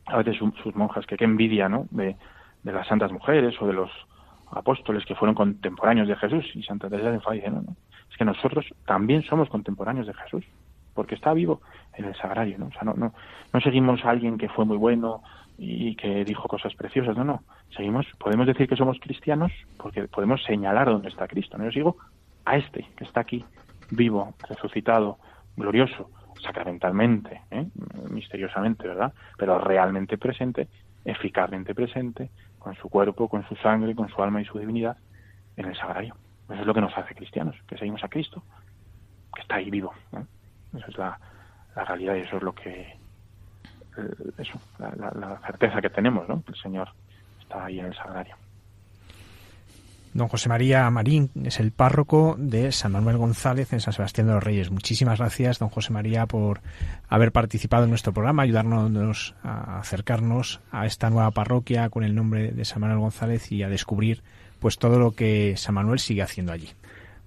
[0.05, 1.87] a veces sus monjas, que qué envidia, ¿no?
[1.91, 2.15] De,
[2.63, 3.91] de las santas mujeres o de los
[4.51, 7.63] apóstoles que fueron contemporáneos de Jesús y Santa Teresa de dice, no,
[8.09, 10.45] es que nosotros también somos contemporáneos de Jesús,
[10.93, 11.61] porque está vivo
[11.93, 12.67] en el sagrario, ¿no?
[12.67, 13.13] O sea, no, no,
[13.53, 15.21] no seguimos a alguien que fue muy bueno
[15.57, 17.43] y que dijo cosas preciosas, no, no.
[17.75, 21.57] Seguimos, podemos decir que somos cristianos porque podemos señalar dónde está Cristo.
[21.57, 21.65] ¿no?
[21.65, 21.97] Yo sigo
[22.45, 23.43] a este que está aquí,
[23.91, 25.17] vivo, resucitado,
[25.55, 26.09] glorioso,
[26.41, 27.67] sacramentalmente, ¿eh?
[28.09, 29.13] misteriosamente, ¿verdad?
[29.37, 30.67] Pero realmente presente,
[31.03, 32.29] eficazmente presente,
[32.59, 34.97] con su cuerpo, con su sangre, con su alma y su divinidad
[35.55, 36.15] en el sagrario.
[36.49, 38.43] Eso es lo que nos hace cristianos, que seguimos a Cristo,
[39.33, 39.93] que está ahí vivo.
[40.75, 41.19] Esa es la,
[41.75, 42.96] realidad y eso es lo que,
[43.97, 46.41] eh, eso, la, certeza que tenemos, ¿no?
[46.43, 46.89] Que el Señor
[47.41, 48.35] está ahí en el sagrario.
[50.13, 54.33] Don José María Marín es el párroco de San Manuel González en San Sebastián de
[54.33, 54.71] los Reyes.
[54.71, 56.61] Muchísimas gracias, don José María, por
[57.07, 62.51] haber participado en nuestro programa, ayudarnos a acercarnos a esta nueva parroquia con el nombre
[62.51, 64.23] de San Manuel González y a descubrir
[64.59, 66.69] pues todo lo que San Manuel sigue haciendo allí.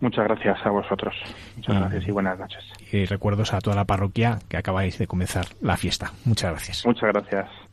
[0.00, 1.14] Muchas gracias a vosotros.
[1.56, 2.64] Muchas gracias y buenas noches.
[2.90, 6.12] Y recuerdos a toda la parroquia que acabáis de comenzar la fiesta.
[6.24, 6.86] Muchas gracias.
[6.86, 7.69] Muchas gracias.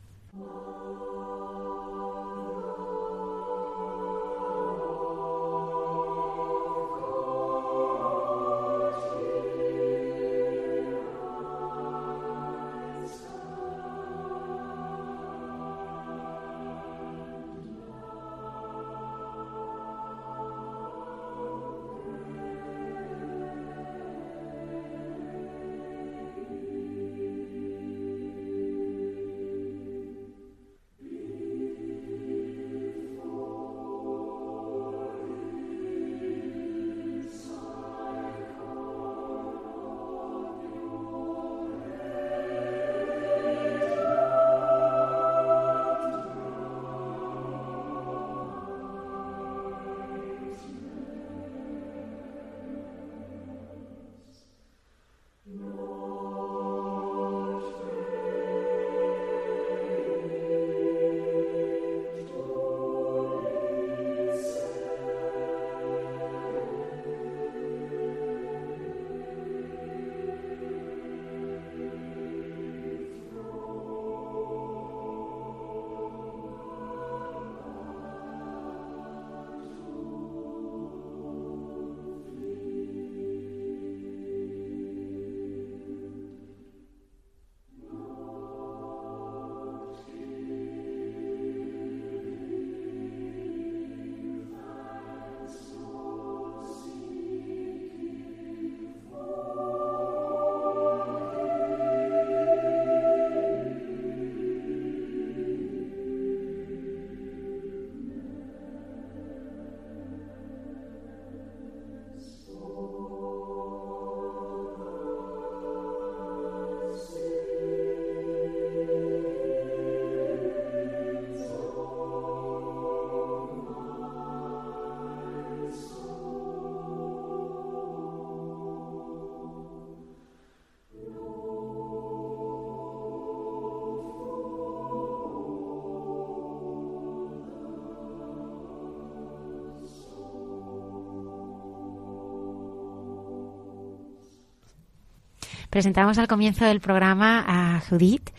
[145.78, 148.30] Presentamos al comienzo del programa a Judith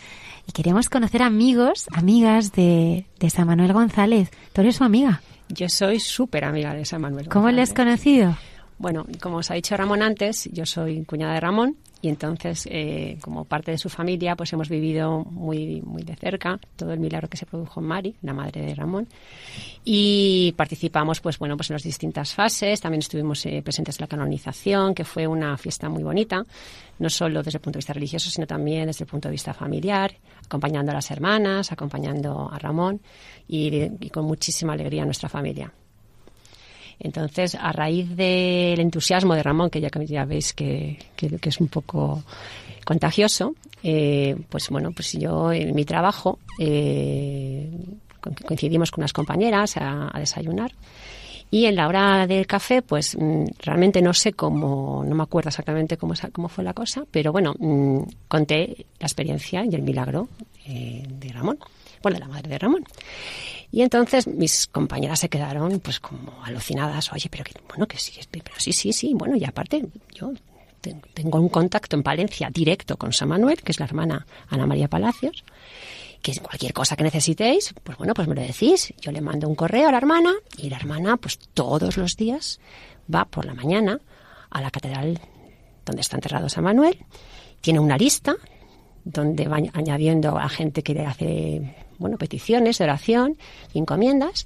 [0.46, 4.30] y queremos conocer amigos, amigas de, de San Manuel González.
[4.52, 5.22] ¿Tú eres su amiga?
[5.48, 7.30] Yo soy súper amiga de San Manuel.
[7.30, 8.36] ¿Cómo le has conocido?
[8.78, 13.18] Bueno, como os ha dicho Ramón antes, yo soy cuñada de Ramón y entonces, eh,
[13.22, 17.30] como parte de su familia, pues hemos vivido muy, muy de cerca todo el milagro
[17.30, 19.08] que se produjo en Mari, la madre de Ramón,
[19.84, 22.82] y participamos, pues bueno, pues en las distintas fases.
[22.82, 26.46] También estuvimos eh, presentes en la canonización, que fue una fiesta muy bonita,
[27.00, 29.54] no solo desde el punto de vista religioso, sino también desde el punto de vista
[29.54, 30.14] familiar,
[30.46, 33.02] acompañando a las hermanas, acompañando a Ramón
[33.48, 35.72] y, con muchísima alegría a nuestra familia.
[37.00, 42.24] Entonces, a raíz del entusiasmo de Ramón, que ya, ya veis que, es un poco
[42.84, 47.72] contagioso, eh, pues bueno, pues yo en mi trabajo eh,
[48.46, 50.72] coincidimos con unas compañeras a, desayunar.
[51.52, 55.50] Y en la hora del café, pues mm, realmente no sé cómo, no me acuerdo
[55.50, 60.30] exactamente cómo, cómo fue la cosa, pero bueno, mm, conté la experiencia y el milagro
[60.68, 61.58] eh, de Ramón,
[62.04, 62.84] bueno, de la madre de Ramón.
[63.72, 68.56] Y entonces mis compañeras se quedaron pues como alucinadas, oye, pero bueno, que sí, pero
[68.58, 70.34] sí, sí, sí, bueno, y aparte yo
[71.14, 74.88] tengo un contacto en Palencia directo con San Manuel, que es la hermana Ana María
[74.88, 75.44] Palacios,
[76.22, 78.94] que cualquier cosa que necesitéis, pues bueno, pues me lo decís.
[79.02, 82.60] Yo le mando un correo a la hermana y la hermana, pues todos los días
[83.14, 84.00] va por la mañana
[84.50, 85.20] a la catedral
[85.86, 86.98] donde está enterrado San Manuel.
[87.62, 88.36] Tiene una lista
[89.04, 93.38] donde va añadiendo a gente que le hace bueno, peticiones de oración
[93.74, 94.46] y encomiendas.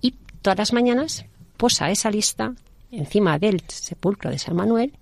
[0.00, 0.12] Y
[0.42, 1.24] todas las mañanas
[1.56, 2.54] posa esa lista
[2.90, 4.92] encima del sepulcro de San Manuel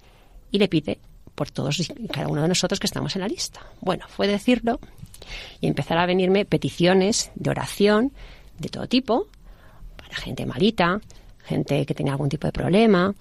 [0.50, 1.00] y le pide
[1.34, 3.60] por todos y cada uno de nosotros que estamos en la lista.
[3.80, 4.78] Bueno, fue decirlo
[5.60, 8.12] y empezar a venirme peticiones de oración
[8.58, 9.26] de todo tipo,
[9.96, 11.00] para gente malita,
[11.44, 13.14] gente que tenía algún tipo de problema.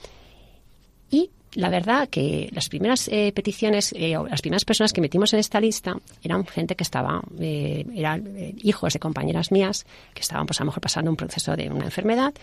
[1.09, 5.39] Y la verdad que las primeras eh, peticiones, eh, las primeras personas que metimos en
[5.39, 10.59] esta lista eran gente que estaba, eh, eran hijos de compañeras mías que estaban pues
[10.59, 12.33] a lo mejor pasando un proceso de una enfermedad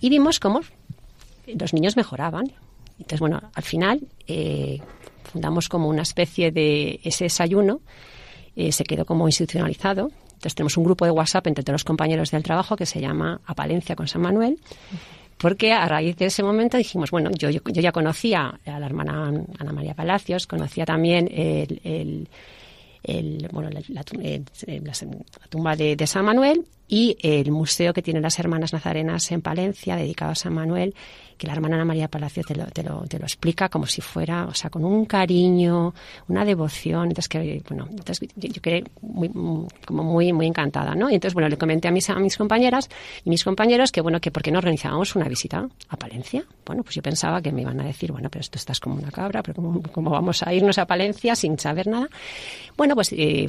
[0.00, 0.60] y vimos cómo
[1.46, 2.52] los niños mejoraban.
[2.98, 4.00] Entonces, bueno, al final
[5.30, 7.80] fundamos como una especie de ese desayuno,
[8.70, 10.10] se quedó como institucionalizado.
[10.24, 13.40] Entonces tenemos un grupo de WhatsApp entre todos los compañeros del trabajo que se llama
[13.46, 14.58] A Palencia con San Manuel,
[15.38, 19.28] porque a raíz de ese momento dijimos, bueno, yo, yo, ya conocía a la hermana
[19.58, 22.28] Ana María Palacios, conocía también el,
[23.52, 24.02] bueno, la,
[25.48, 29.96] tumba de, de, San Manuel y el museo que tienen las hermanas nazarenas en Palencia,
[29.96, 30.94] dedicado a San Manuel,
[31.36, 34.00] que la hermana Ana María Palacio te lo, te lo, te lo explica como si
[34.00, 35.94] fuera, o sea, con un cariño,
[36.28, 37.08] una devoción.
[37.08, 39.30] Entonces, que, bueno, entonces yo, quedé muy,
[39.84, 41.10] como muy, muy encantada, ¿no?
[41.10, 42.88] Y entonces, bueno, le comenté a mis, a mis compañeras
[43.24, 46.44] y mis compañeros que, bueno, que por qué no organizábamos una visita a Palencia.
[46.64, 49.10] Bueno, pues yo pensaba que me iban a decir, bueno, pero esto estás como una
[49.10, 52.08] cabra, pero ¿cómo, cómo vamos a irnos a Palencia sin saber nada?
[52.76, 53.12] Bueno, pues...
[53.12, 53.48] Eh,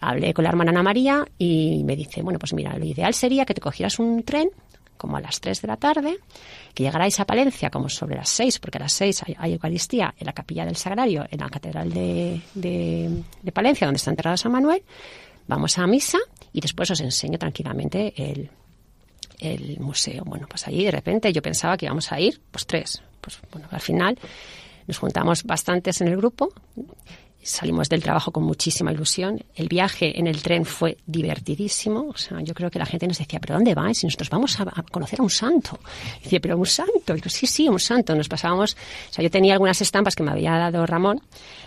[0.00, 3.44] hablé con la hermana Ana María y me dice, bueno, pues mira, lo ideal sería
[3.44, 4.50] que te cogieras un tren
[5.04, 6.16] como a las 3 de la tarde,
[6.72, 10.24] que llegaráis a Palencia como sobre las 6, porque a las 6 hay, Eucaristía en
[10.24, 14.82] la capilla del Sagrario, en la Catedral de, de, Palencia, donde está enterrado San Manuel.
[15.46, 16.16] Vamos a misa
[16.54, 18.48] y después os enseño tranquilamente el,
[19.40, 20.24] el museo.
[20.24, 23.02] Bueno, pues allí de repente yo pensaba que íbamos a ir, pues tres.
[23.20, 24.18] Pues bueno, al final
[24.86, 26.48] nos juntamos bastantes en el grupo
[27.44, 29.44] Salimos del trabajo con muchísima ilusión.
[29.54, 32.08] El viaje en el tren fue divertidísimo.
[32.08, 34.02] O sea, yo creo que la gente nos decía, ¿pero dónde vais?
[34.02, 35.78] Y nosotros vamos a, conocer a un santo.
[36.20, 37.14] Y decía, ¿pero un santo?
[37.14, 38.14] Y yo, sí, sí, un santo.
[38.14, 38.74] Nos pasábamos,
[39.10, 41.20] o sea, yo tenía algunas estampas que me había dado Ramón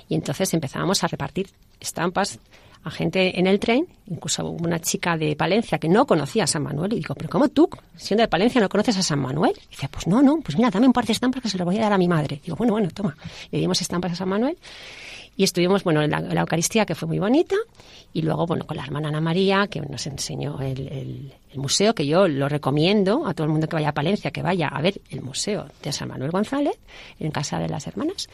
[0.09, 1.47] y entonces empezábamos a repartir
[1.79, 2.39] estampas
[2.83, 6.63] a gente en el tren, incluso una chica de Palencia que no conocía a San
[6.63, 9.53] Manuel, y digo, pero ¿cómo tú, siendo de Palencia, no conoces a San Manuel?
[9.67, 11.65] Y dice, pues no, no, pues mira, dame un par de estampas que se las
[11.65, 12.39] voy a dar a mi madre.
[12.43, 13.15] Digo, bueno, bueno, toma.
[13.51, 14.57] Le dimos estampas a San Manuel
[15.37, 17.55] y estuvimos, bueno, en la, Eucaristía, que fue muy bonita,
[18.11, 22.27] y luego, bueno, con la hermana Ana María, que nos enseñó el, museo, que yo
[22.27, 25.21] lo recomiendo a todo el mundo que vaya a Palencia, que vaya a ver el
[25.21, 26.77] museo de San Manuel González,
[27.19, 28.29] en Casa de las Hermanas.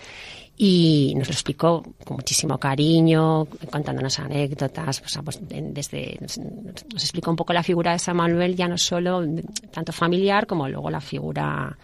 [0.58, 7.32] Y nos lo explicó con muchísimo cariño, contándonos anécdotas, o sea, pues desde, nos explicó
[7.32, 9.24] un poco la figura de San Manuel, ya no solo
[9.72, 11.78] tanto familiar como luego la figura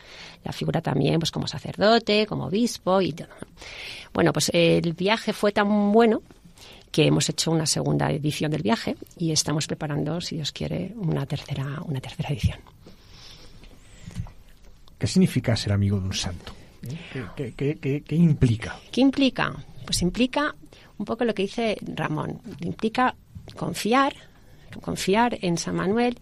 [0.43, 3.29] la figura también pues como sacerdote, como obispo y todo.
[4.13, 6.21] Bueno, pues el viaje fue tan bueno
[6.91, 11.25] que hemos hecho una segunda edición del viaje y estamos preparando, si Dios quiere, una
[11.25, 12.59] tercera, una tercera edición.
[14.97, 16.53] ¿Qué significa ser amigo de un santo?
[17.35, 18.79] ¿Qué, qué, implica?
[18.91, 19.53] ¿Qué implica?
[19.85, 20.55] Pues implica
[20.97, 22.41] un poco lo que dice Ramón.
[22.61, 23.15] Implica
[23.55, 24.13] confiar,
[24.81, 26.17] confiar en San Manuel,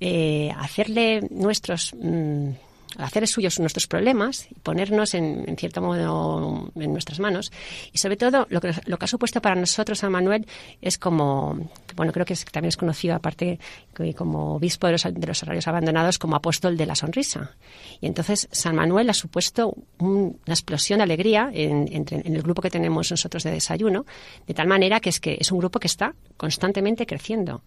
[0.00, 2.50] eh, hacerle nuestros mm,
[2.98, 7.52] hacer suyos nuestros problemas y ponernos en, cierto modo en nuestras manos.
[7.92, 10.46] Y sobre todo, lo que, lo que ha supuesto para nosotros San Manuel
[10.80, 13.58] es como, bueno, creo que también es conocido, aparte
[14.16, 17.52] como obispo de los, de los horarios abandonados, como apóstol de la sonrisa.
[18.00, 22.70] Y entonces San Manuel ha supuesto una explosión de alegría en, en el grupo que
[22.70, 24.04] tenemos nosotros de desayuno,
[24.46, 27.62] de tal manera que es que es un grupo que está constantemente creciendo.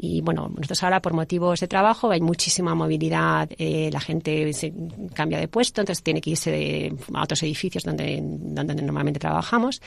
[0.00, 4.72] Y bueno, nosotros ahora por motivos de trabajo hay muchísima movilidad, eh, la gente se
[5.12, 9.82] cambia de puesto, entonces tiene que irse a otros edificios donde, donde normalmente trabajamos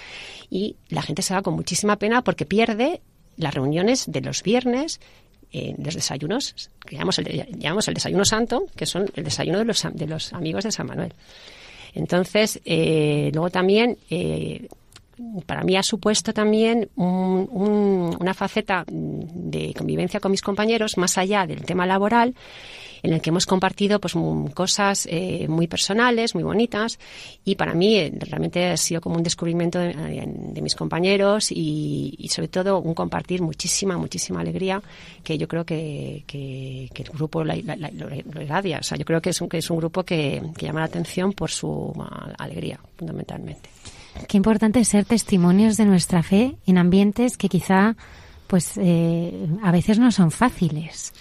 [0.49, 2.99] y la gente se va con muchísima pena porque pierde
[3.38, 4.99] las reuniones de los viernes,
[5.53, 9.65] eh, los desayunos, que llamamos el, llamamos el desayuno santo, que son el desayuno de
[9.65, 11.13] los, de los amigos de San Manuel.
[11.93, 14.67] Entonces, eh, luego también eh,
[15.45, 21.64] para mí ha supuesto también una faceta de convivencia con mis compañeros más allá del
[21.64, 22.35] tema laboral
[23.03, 24.14] en el que hemos compartido pues
[24.53, 26.99] cosas eh, muy personales, muy bonitas
[27.43, 32.48] y para mí eh, realmente ha sido como un descubrimiento de, mis compañeros y, sobre
[32.48, 34.81] todo un compartir muchísima, muchísima alegría
[35.23, 38.80] que yo creo que, el grupo lo, irradia.
[38.80, 41.34] O sea, yo creo que es un, que es un grupo que llama la atención
[41.34, 41.91] por su
[42.38, 43.80] alegría, fundamentalmente.
[44.27, 47.95] Qué importante ser testimonios de nuestra fe en ambientes que quizá,
[48.47, 51.13] pues, eh, a veces no son fáciles.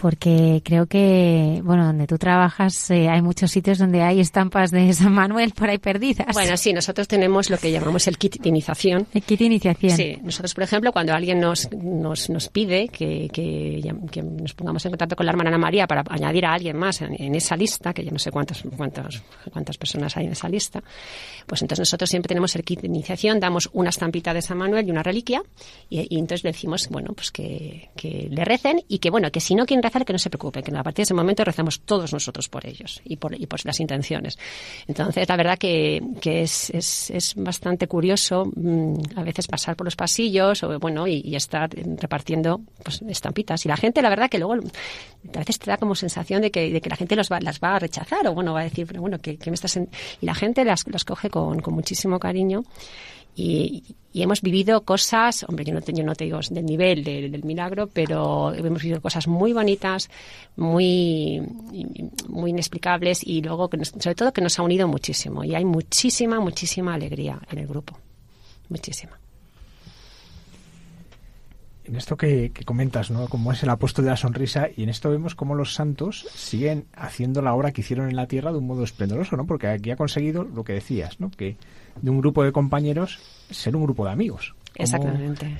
[0.00, 4.90] Porque creo que, bueno, donde tú trabajas eh, hay muchos sitios donde hay estampas de
[4.94, 6.32] San Manuel por ahí perdidas.
[6.32, 9.06] Bueno, sí, nosotros tenemos lo que llamamos el kit de iniciación.
[9.12, 9.96] El kit de iniciación.
[9.96, 14.84] Sí, nosotros, por ejemplo, cuando alguien nos, nos, nos pide que, que, que, nos pongamos
[14.86, 17.92] en contacto con la hermana Ana María para añadir a alguien más en, esa lista,
[17.92, 19.22] que yo no sé cuántas, cuántas,
[19.52, 20.82] cuántas personas hay en esa lista,
[21.46, 24.88] pues entonces nosotros siempre tenemos el kit de iniciación, damos una estampita de San Manuel
[24.88, 25.42] y una reliquia,
[25.90, 29.54] y, y entonces decimos, bueno, pues que, que le recen y que, bueno, que si
[29.54, 32.48] no quieren que no se preocupe, que a partir de ese momento rezamos todos nosotros
[32.48, 34.38] por ellos y por, y por las intenciones.
[34.86, 39.86] Entonces, la verdad que, que es, es, es, bastante curioso mm, a veces pasar por
[39.86, 43.64] los pasillos o, bueno, y, estar repartiendo pues, estampitas.
[43.64, 46.70] Y la gente, la verdad que luego a veces te da como sensación de que,
[46.70, 48.86] de que la gente los va, las va a rechazar o, bueno, va a decir,
[48.86, 49.76] pero bueno, que, me estás...
[49.76, 52.64] Y la gente las, las coge con, con muchísimo cariño.
[53.34, 57.86] Y, hemos vivido cosas, hombre, yo no, yo no te digo del nivel del, milagro,
[57.86, 60.10] pero hemos vivido cosas muy bonitas,
[60.56, 61.40] muy,
[62.28, 63.70] muy inexplicables y luego,
[64.00, 65.44] sobre todo, que nos ha unido muchísimo.
[65.44, 67.96] Y hay muchísima, muchísima alegría en el grupo.
[68.68, 69.20] Muchísima.
[71.90, 73.26] En esto que, comentas, ¿no?
[73.26, 76.84] Como es el apóstol de la sonrisa, y en esto vemos cómo los santos siguen
[76.94, 79.44] haciendo la obra que hicieron en la tierra de un modo esplendoroso, ¿no?
[79.44, 81.32] Porque aquí ha conseguido lo que decías, ¿no?
[81.32, 81.56] Que
[82.00, 83.18] de un grupo de compañeros
[83.50, 84.54] ser un grupo de amigos.
[84.74, 85.56] Exactamente.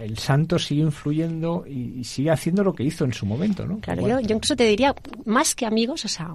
[0.00, 3.78] el santo sigue influyendo y, sigue haciendo lo que hizo en su momento, ¿no?
[3.80, 6.32] Claro, yo, yo incluso te diría, más que amigos, o sea,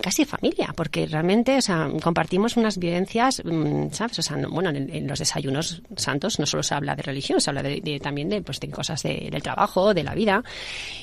[0.00, 4.18] casi familia, porque realmente, o sea, compartimos unas vivencias, mm, ¿sabes?
[4.18, 7.62] O sea, bueno, en, los desayunos santos no solo se habla de religión, se habla
[7.62, 10.42] de, también de, pues, de cosas del trabajo, de la vida.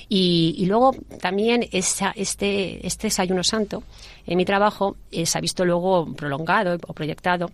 [0.10, 3.84] Y, luego también esa, este, este desayuno santo
[4.28, 7.50] en mi trabajo eh, se ha visto luego prolongado o proyectado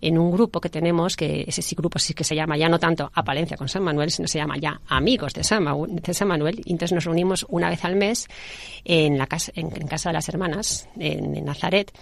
[0.00, 3.10] en un grupo que tenemos, que ese grupo sí que se llama ya no tanto
[3.14, 6.60] A Palencia con San Manuel, sino se llama ya Amigos de San, de San Manuel.
[6.64, 8.28] Y entonces nos reunimos una vez al mes
[8.84, 11.92] en, la casa, en, casa de las hermanas, en, en Nazaret.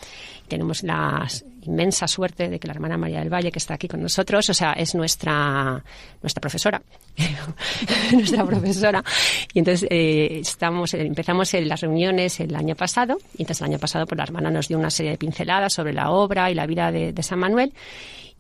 [0.49, 4.03] Tenemos las inmensa suerte de que la hermana María del Valle, que está aquí con
[4.03, 5.83] nosotros, o sea, es nuestra,
[6.23, 6.83] nuestra profesora.
[8.13, 9.05] nuestra profesora.
[9.53, 13.79] Y entonces eh, estamos, empezamos en las reuniones el año pasado, y entonces el año
[13.79, 16.67] pasado pues, la hermana nos dio una serie de pinceladas sobre la obra y la
[16.67, 17.73] vida de, San Manuel.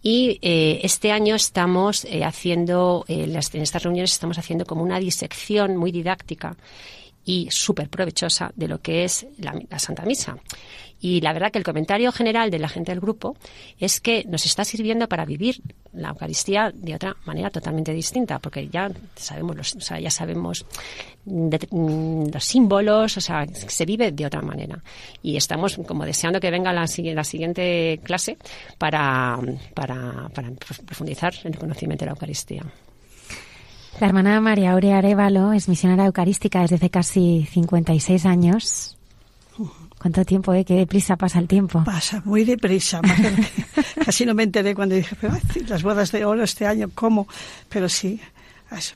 [0.03, 5.77] Y eh, este año estamos eh, haciendo, en estas reuniones estamos haciendo como una disección
[5.77, 6.57] muy didáctica
[7.25, 10.39] y súper provechosa de lo que es la Santa Misa.
[11.01, 13.37] Y la verdad que el comentario general de la gente del grupo
[13.79, 15.61] es que nos está sirviendo para vivir
[15.93, 20.65] la Eucaristía de otra manera totalmente distinta, porque ya sabemos los, o sea, ya sabemos
[21.25, 24.83] mm, los símbolos, o sea, se vive de otra manera.
[25.23, 28.39] Y estamos como deseando que venga la, la siguiente clase
[28.79, 29.39] para,
[29.75, 30.51] para, para
[30.87, 32.65] profundizar en el conocimiento de la Eucaristía.
[34.01, 38.96] La hermana María Aurea Arevalo es misionera eucarística desde hace casi 56 años.
[40.01, 40.65] ¿Cuánto tiempo, eh?
[40.65, 41.83] Qué deprisa pasa el tiempo.
[41.85, 43.01] Pasa muy deprisa.
[44.05, 45.35] Casi no me enteré cuando dije, pero,
[45.69, 47.27] las bodas de oro este año, ¿cómo?
[47.69, 48.21] Pero sí.
[48.71, 48.95] Nos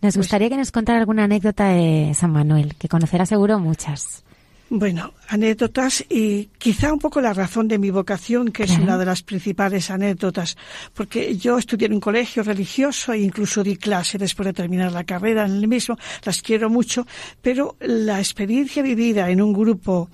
[0.00, 4.24] pues gustaría que nos contara alguna anécdota de San Manuel, que conocerá seguro muchas.
[4.72, 9.04] Bueno, anécdotas y quizá un poco la razón de mi vocación, que es una de
[9.04, 10.56] las principales anécdotas,
[10.94, 15.02] porque yo estudié en un colegio religioso e incluso di clase después de terminar la
[15.02, 17.04] carrera en el mismo, las quiero mucho,
[17.42, 20.08] pero la experiencia vivida en un grupo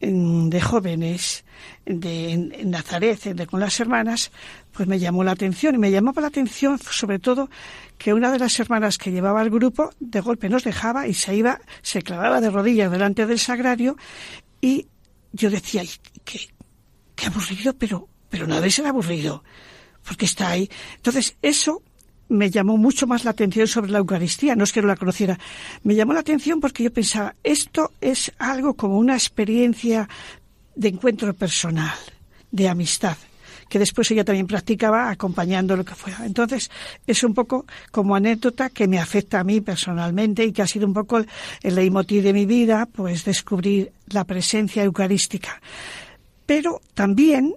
[0.00, 1.44] de jóvenes
[1.84, 4.30] de, en, Nazaret, de, con las hermanas,
[4.72, 7.50] pues me llamó la atención y me llamaba la atención sobre todo
[7.98, 11.36] que una de las hermanas que llevaba al grupo de golpe nos dejaba y se
[11.36, 13.96] iba, se clavaba de rodillas delante del sagrario
[14.60, 14.86] y
[15.32, 15.82] yo decía,
[16.24, 16.40] qué,
[17.14, 19.44] qué aburrido, pero, pero no debe ser aburrido,
[20.06, 20.70] porque está ahí.
[20.96, 21.82] Entonces, eso
[22.28, 25.38] me llamó mucho más la atención sobre la Eucaristía, no es que no la conociera,
[25.82, 30.08] me llamó la atención porque yo pensaba, esto es algo como una experiencia
[30.76, 31.96] de encuentro personal,
[32.50, 33.16] de amistad
[33.68, 36.24] que después ella también practicaba acompañando lo que fuera.
[36.24, 36.70] Entonces,
[37.06, 40.86] es un poco como anécdota que me afecta a mí personalmente y que ha sido
[40.86, 41.22] un poco
[41.62, 45.60] el leitmotiv de mi vida, pues descubrir la presencia eucarística.
[46.46, 47.54] Pero también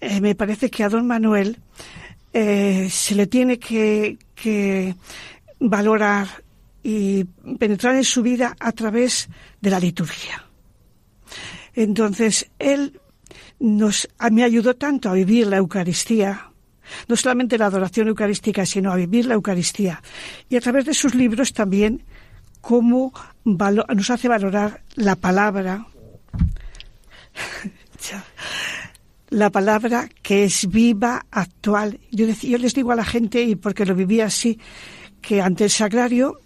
[0.00, 1.58] eh, me parece que a don Manuel
[2.32, 4.96] eh, se le tiene que, que
[5.60, 6.26] valorar
[6.82, 7.24] y
[7.58, 9.28] penetrar en su vida a través
[9.60, 10.44] de la liturgia.
[11.74, 13.00] Entonces, él
[13.64, 16.50] nos, me ayudó tanto a vivir la Eucaristía,
[17.08, 20.02] no solamente la adoración eucarística, sino a vivir la Eucaristía.
[20.50, 22.04] Y a través de sus libros también
[22.60, 23.12] cómo
[23.44, 25.86] nos hace valorar la palabra,
[29.30, 32.00] la palabra que es viva, actual.
[32.10, 34.58] Yo, les digo a la gente, y porque lo vivía así,
[35.22, 36.40] que ante el sagrario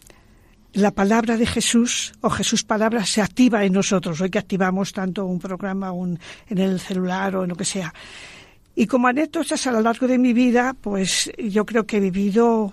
[0.72, 4.20] la palabra de Jesús o Jesús palabra se activa en nosotros.
[4.20, 6.18] Hoy que activamos tanto un programa un,
[6.48, 7.92] en el celular o en lo que sea.
[8.74, 12.72] Y como anécdotas a lo largo de mi vida, pues yo creo que he vivido,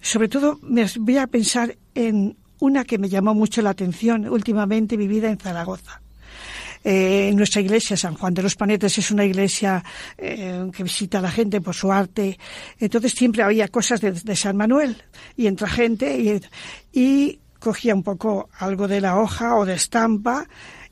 [0.00, 4.96] sobre todo me voy a pensar en una que me llamó mucho la atención últimamente
[4.96, 6.02] vivida en Zaragoza.
[6.90, 9.84] Eh, nuestra iglesia, San Juan de los Panetes, es una iglesia
[10.16, 12.38] eh, que visita a la gente por su arte.
[12.78, 14.96] Entonces siempre había cosas de, San Manuel
[15.36, 16.40] y entra gente
[16.90, 20.48] y, cogía un poco algo de la hoja o de estampa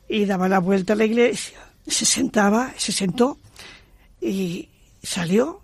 [0.07, 1.57] y daba la vuelta a la iglesia,
[1.87, 3.39] se sentaba, se sentó
[4.21, 4.69] y
[5.01, 5.63] salió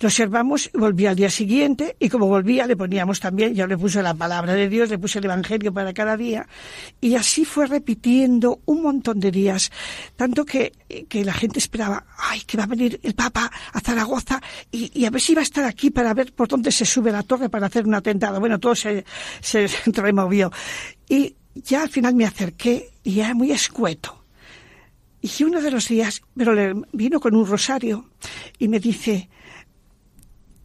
[0.00, 4.02] lo observamos volvía al día siguiente y como volvía le poníamos también, yo le puse
[4.02, 6.48] la palabra de Dios, le puse el Evangelio para cada día
[7.00, 9.70] y así fue repitiendo un montón de días,
[10.16, 10.72] tanto que,
[11.08, 14.40] que la gente esperaba, ay, que va a venir el Papa a Zaragoza
[14.72, 17.22] y, a ver si va a estar aquí para ver por dónde se sube la
[17.22, 18.40] torre para hacer un atentado.
[18.40, 19.04] Bueno, todo se,
[19.40, 20.50] se removió.
[21.08, 24.24] Y ya al final me acerqué y era muy escueto.
[25.20, 28.10] Y uno de los días, pero le vino con un rosario
[28.58, 29.28] y me dice,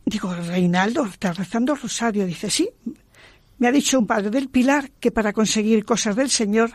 [0.06, 2.26] Digo, Reinaldo, ¿estás rezando rosario?
[2.26, 2.70] Dice, sí.
[3.58, 6.72] Me ha dicho un padre del Pilar que para conseguir cosas del Señor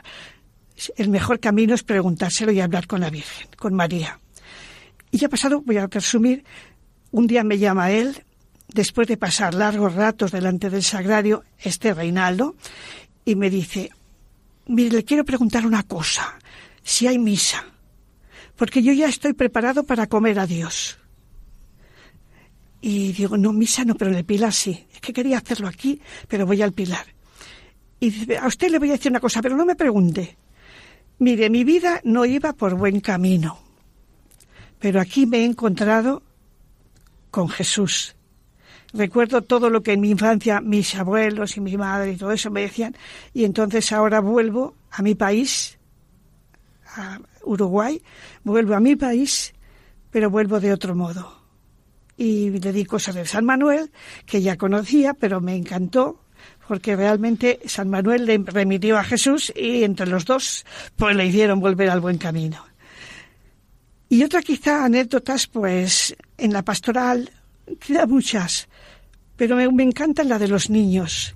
[0.97, 4.19] el mejor camino es preguntárselo y hablar con la Virgen, con María.
[5.11, 6.45] Y ya pasado, voy a resumir,
[7.11, 8.25] un día me llama él,
[8.69, 12.55] después de pasar largos ratos delante del sagrario, este Reinaldo,
[13.25, 13.91] y me dice,
[14.67, 16.39] mire, le quiero preguntar una cosa,
[16.83, 17.65] si hay misa,
[18.57, 21.00] porque yo ya estoy preparado para comer a Dios.
[22.81, 24.87] Y digo, no, misa no, pero en el Pilar sí.
[24.93, 27.07] Es que quería hacerlo aquí, pero voy al Pilar.
[27.99, 30.39] Y dice, a usted le voy a decir una cosa, pero no me pregunte.
[31.19, 33.59] Mire, mi vida no iba por buen camino,
[34.79, 36.23] pero aquí me he encontrado
[37.31, 38.17] con Jesús.
[38.95, 42.51] Recuerdo todo lo que en mi infancia mis abuelos y mi madre y todo eso
[42.51, 42.97] me decían,
[43.35, 45.79] y entonces ahora vuelvo a mi país,
[46.97, 48.03] a Uruguay,
[48.43, 49.53] vuelvo a mi país,
[50.11, 51.40] pero vuelvo de otro modo
[52.21, 53.91] y le di cosas de San Manuel
[54.27, 56.21] que ya conocía, pero me encantó
[56.69, 60.67] porque realmente San Manuel le remitió a Jesús y entre los dos
[60.97, 62.63] pues le hicieron volver al buen camino.
[64.11, 67.31] Y otra quizá anécdotas, pues en la pastoral,
[67.79, 68.69] queda muchas,
[69.37, 71.35] pero me, me encantan la de los niños.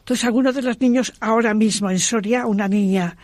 [0.00, 3.16] Entonces, algunos de los niños ahora mismo en Soria, una niña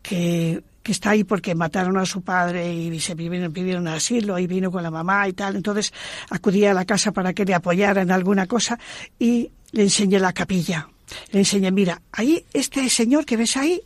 [0.00, 4.70] que que está ahí porque mataron a su padre y se vivieron asilo y vino
[4.70, 5.56] con la mamá y tal.
[5.56, 5.92] Entonces
[6.30, 8.78] acudí a la casa para que le apoyara en alguna cosa
[9.18, 10.88] y le enseñé la capilla.
[11.32, 13.82] Le enseñé, mira, ahí este señor que ves ahí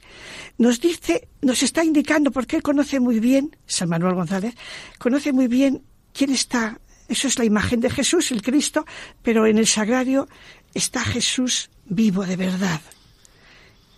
[0.59, 4.55] nos dice, nos está indicando, porque él conoce muy bien, San Manuel González,
[4.99, 5.83] conoce muy bien
[6.13, 8.85] quién está, eso es la imagen de Jesús, el Cristo,
[9.23, 10.29] pero en el sagrario
[10.75, 12.83] está Jesús vivo de verdad.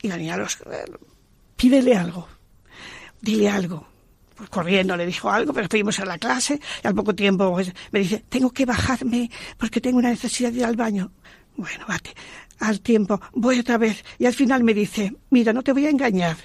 [0.02, 0.58] Y la niña los,
[1.56, 2.28] pídele algo
[3.22, 3.86] dile algo.
[4.36, 7.72] Pues corriendo le dijo algo, pero fuimos a la clase y al poco tiempo pues,
[7.92, 11.12] me dice, tengo que bajarme porque tengo una necesidad de ir al baño.
[11.56, 12.14] Bueno, bate.
[12.58, 14.04] Al tiempo, voy otra vez.
[14.18, 16.36] Y al final me dice, mira, no te voy a engañar.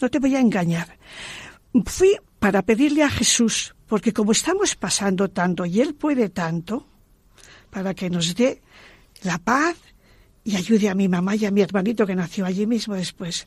[0.00, 0.96] No te voy a engañar.
[1.86, 6.86] Fui para pedirle a Jesús, porque como estamos pasando tanto y Él puede tanto,
[7.70, 8.62] para que nos dé
[9.22, 9.76] la paz
[10.44, 13.46] y ayude a mi mamá y a mi hermanito que nació allí mismo después.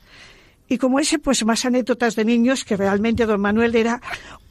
[0.71, 4.01] Y como ese, pues más anécdotas de niños, que realmente don Manuel era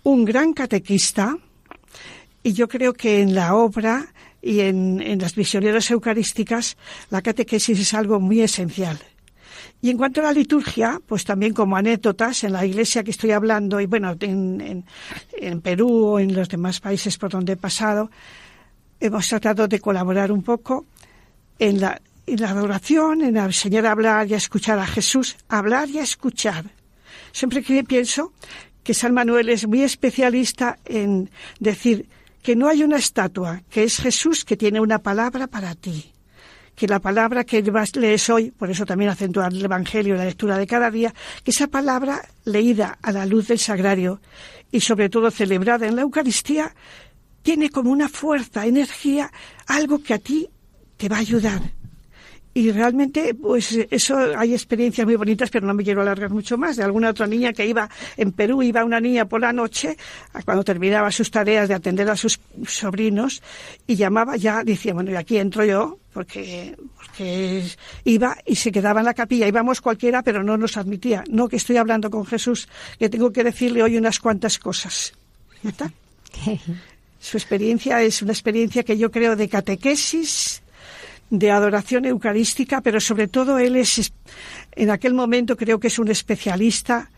[0.03, 1.39] un gran catequista.
[2.43, 6.77] Y yo creo que en la obra y en, en las misioneras eucarísticas,
[7.09, 8.99] la catequesis es algo muy esencial.
[9.81, 13.31] Y en cuanto a la liturgia, pues también como anécdotas, en la iglesia que estoy
[13.31, 14.85] hablando, y bueno, en, en,
[15.39, 18.11] en, Perú o en los demás países por donde he pasado,
[19.01, 20.85] hemos tratado de colaborar un poco
[21.59, 21.99] en la,
[22.33, 26.03] en la adoración, en enseñar a hablar y a escuchar a Jesús, hablar y a
[26.03, 26.65] escuchar.
[27.33, 28.33] Siempre que pienso
[28.83, 32.09] que San Manuel es muy especialista en decir
[32.43, 36.13] que no hay una estatua, que es Jesús que tiene una palabra para ti.
[36.75, 40.67] Que la palabra que lees hoy, por eso también acentuar el Evangelio, la lectura de
[40.67, 41.13] cada día,
[41.45, 44.21] que esa palabra leída a la luz del sagrario
[44.73, 46.75] y sobre todo celebrada en la Eucaristía,
[47.43, 49.31] tiene como una fuerza, energía,
[49.67, 50.49] algo que a ti
[50.97, 51.61] te va a ayudar,
[52.53, 56.77] y realmente, pues eso hay experiencias muy bonitas, pero no me quiero alargar mucho más.
[56.77, 59.97] De alguna otra niña que iba en Perú, iba una niña por la noche,
[60.45, 63.41] cuando terminaba sus tareas de atender a sus sobrinos,
[63.87, 67.65] y llamaba ya, decía, bueno, y aquí entro yo, porque, porque
[68.05, 69.47] iba y se quedaba en la capilla.
[69.47, 71.23] Íbamos cualquiera, pero no nos admitía.
[71.31, 72.69] No, que estoy hablando con Jesús,
[72.99, 75.13] que tengo que decirle hoy unas cuantas cosas.
[75.63, 75.93] ¿Está?
[77.21, 80.60] Su experiencia es una experiencia que yo creo de catequesis,
[81.31, 84.13] de adoración eucarística, pero sobre todo él es,
[84.73, 87.11] en aquel momento creo que es un especialista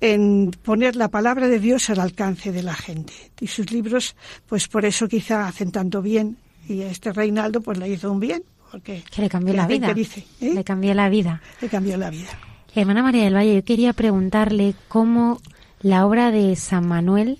[0.00, 3.12] en poner la palabra de Dios al alcance de la gente.
[3.40, 4.14] Y sus libros,
[4.46, 6.36] pues por eso quizá hacen tanto bien.
[6.68, 8.42] Y a este Reinaldo pues le hizo un bien.
[8.70, 9.94] Porque que le cambió la vida.
[9.94, 10.52] Dice, ¿eh?
[10.54, 11.40] Le cambió la vida.
[11.60, 12.28] Le cambió la vida.
[12.74, 15.40] Hermana María del Valle, yo quería preguntarle cómo
[15.80, 17.38] la obra de San Manuel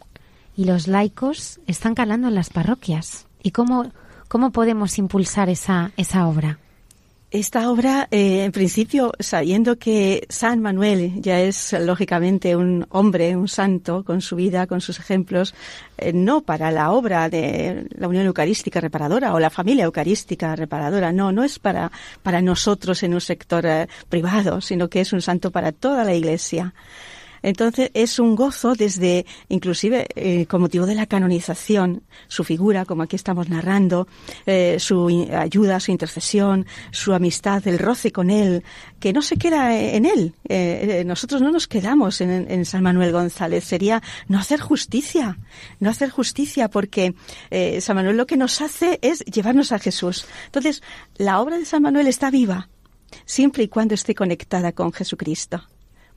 [0.56, 3.92] y los laicos están calando en las parroquias y cómo,
[4.36, 6.58] cómo podemos impulsar esa, esa obra.
[7.30, 13.48] Esta obra, eh, en principio, sabiendo que San Manuel ya es lógicamente un hombre, un
[13.48, 15.54] santo, con su vida, con sus ejemplos,
[15.96, 21.12] eh, no para la obra de la Unión Eucarística Reparadora o la familia Eucarística Reparadora,
[21.12, 21.90] no, no es para,
[22.22, 26.14] para nosotros en un sector eh, privado, sino que es un santo para toda la
[26.14, 26.74] Iglesia.
[27.46, 33.04] Entonces es un gozo desde, inclusive, eh, con motivo de la canonización, su figura, como
[33.04, 34.08] aquí estamos narrando,
[34.46, 38.64] eh, su ayuda, su intercesión, su amistad, el roce con él,
[38.98, 40.34] que no se queda en él.
[40.48, 43.62] Eh, nosotros no nos quedamos en, San Manuel González.
[43.62, 45.38] Sería no hacer justicia,
[45.78, 47.14] no hacer justicia, porque
[47.78, 50.26] San Manuel lo que nos hace es llevarnos a Jesús.
[50.46, 50.82] Entonces,
[51.16, 52.68] la obra de San Manuel está viva
[53.24, 55.62] siempre y cuando esté conectada con Jesucristo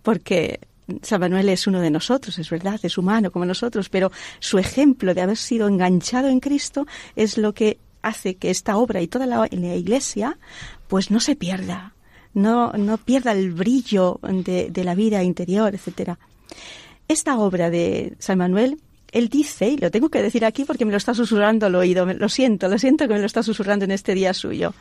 [0.01, 0.59] porque
[1.01, 5.13] San Manuel es uno de nosotros, es verdad, es humano como nosotros, pero su ejemplo
[5.13, 6.85] de haber sido enganchado en Cristo
[7.15, 10.37] es lo que hace que esta obra y toda la, Iglesia
[10.87, 11.93] pues no se pierda,
[12.33, 16.17] no, no pierda el brillo de, de la vida interior, etcétera.
[17.07, 18.79] Esta obra de San Manuel
[19.11, 22.05] él dice, y lo tengo que decir aquí porque me lo está susurrando al oído,
[22.05, 24.73] lo siento, lo siento que me lo está susurrando en este día suyo.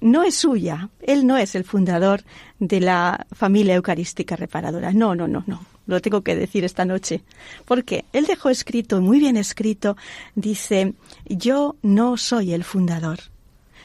[0.00, 2.22] No es suya, él no es el fundador
[2.58, 4.92] de la familia eucarística reparadora.
[4.92, 5.64] No, no, no, no.
[5.86, 7.22] Lo tengo que decir esta noche.
[7.64, 9.96] Porque él dejó escrito, muy bien escrito,
[10.34, 10.94] dice,
[11.26, 13.18] yo no soy el fundador,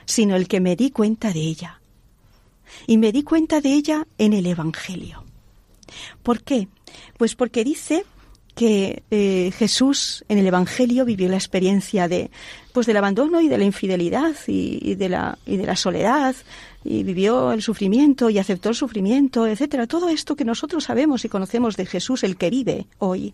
[0.06, 1.82] sino el que me di cuenta de ella.
[2.88, 5.24] Y me di cuenta de ella en el Evangelio.
[6.24, 6.68] ¿Por qué?
[7.18, 8.06] Pues porque dice
[8.60, 12.30] que eh, Jesús en el Evangelio vivió la experiencia de
[12.74, 16.36] pues del abandono y de la infidelidad y, de la y de la soledad
[16.84, 19.88] y vivió el sufrimiento y aceptó el sufrimiento, etcétera.
[19.88, 23.34] Todo esto que nosotros sabemos y conocemos de Jesús, el que vive hoy.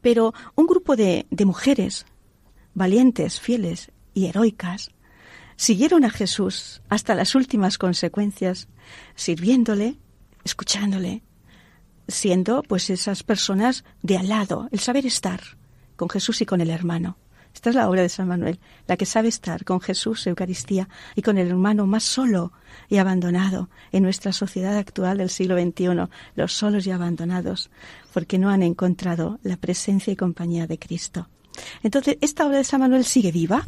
[0.00, 2.06] Pero un grupo de, de mujeres
[2.74, 4.92] valientes, fieles y heroicas
[5.56, 8.68] siguieron a Jesús hasta las últimas consecuencias,
[9.16, 9.96] sirviéndole,
[10.44, 11.24] escuchándole,
[12.10, 15.40] siendo pues esas personas de al lado, el saber estar
[15.96, 17.16] con Jesús y con el hermano.
[17.54, 21.22] Esta es la obra de San Manuel, la que sabe estar con Jesús, Eucaristía, y
[21.22, 22.52] con el hermano más solo
[22.88, 27.70] y abandonado en nuestra sociedad actual del siglo XXI, los solos y abandonados,
[28.12, 31.28] porque no han encontrado la presencia y compañía de Cristo.
[31.82, 33.66] Entonces, esta obra de San Manuel sigue viva,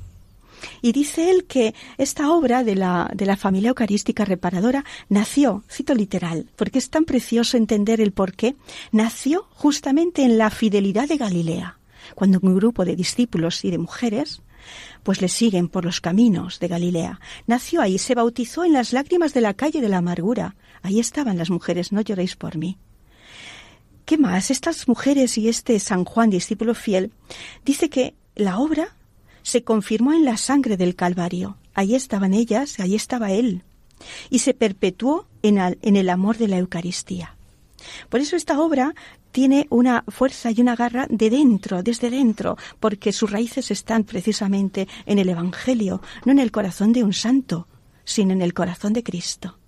[0.80, 5.94] y dice él que esta obra de la, de la familia eucarística reparadora nació, cito
[5.94, 8.56] literal, porque es tan precioso entender el por qué,
[8.90, 11.78] nació justamente en la fidelidad de Galilea,
[12.14, 14.42] cuando un grupo de discípulos y de mujeres
[15.02, 17.20] pues le siguen por los caminos de Galilea.
[17.46, 20.54] Nació ahí, se bautizó en las lágrimas de la calle de la amargura.
[20.82, 22.78] Ahí estaban las mujeres, no lloréis por mí.
[24.04, 24.50] ¿Qué más?
[24.50, 27.12] Estas mujeres y este San Juan, discípulo fiel,
[27.64, 28.96] dice que la obra
[29.42, 31.56] se confirmó en la sangre del Calvario.
[31.74, 33.62] Allí estaban ellas, allí estaba Él.
[34.30, 37.36] Y se perpetuó en, el amor de la Eucaristía.
[38.08, 38.94] Por eso esta obra
[39.32, 44.86] tiene una fuerza y una garra de dentro, desde dentro, porque sus raíces están precisamente
[45.06, 47.66] en el Evangelio, no en el corazón de un santo,
[48.04, 49.58] sino en el corazón de Cristo.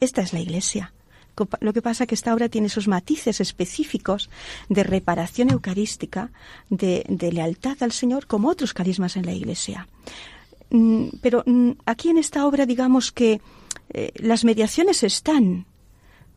[0.00, 0.92] Esta es la Iglesia.
[1.60, 4.30] Lo que pasa es que esta obra tiene esos matices específicos
[4.68, 6.30] de reparación eucarística,
[6.70, 9.88] de, lealtad al Señor, como otros carismas en la Iglesia.
[10.70, 13.40] Mm, pero mm, aquí en esta obra digamos que
[13.90, 15.66] eh, las mediaciones están,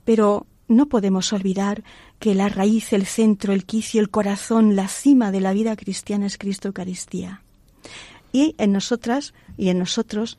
[0.04, 1.84] pero no podemos olvidar
[2.20, 6.28] que la raíz, el centro, el quicio, el corazón, la cima de la vida cristiana
[6.28, 7.42] es Cristo Eucaristía.
[8.32, 10.38] Y en nosotras y en nosotros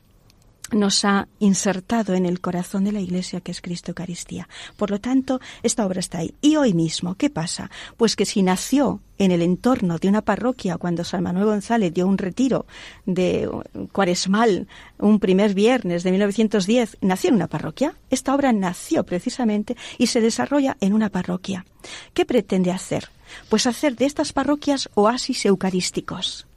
[0.71, 4.47] nos ha insertado en el corazón de la Iglesia, que es Cristo Eucaristía.
[4.77, 6.33] Por lo tanto, esta obra está ahí.
[6.41, 7.69] Y hoy mismo, ¿qué pasa?
[7.97, 12.07] Pues que si nació en el entorno de una parroquia, cuando San Manuel González dio
[12.07, 12.65] un retiro
[13.05, 13.49] de
[13.91, 14.67] cuaresmal,
[14.97, 17.95] un primer viernes de 1910, nació en una parroquia.
[18.09, 21.65] Esta obra nació precisamente y se desarrolla en una parroquia.
[22.13, 23.09] ¿Qué pretende hacer?
[23.49, 26.47] Pues hacer de estas parroquias oasis eucarísticos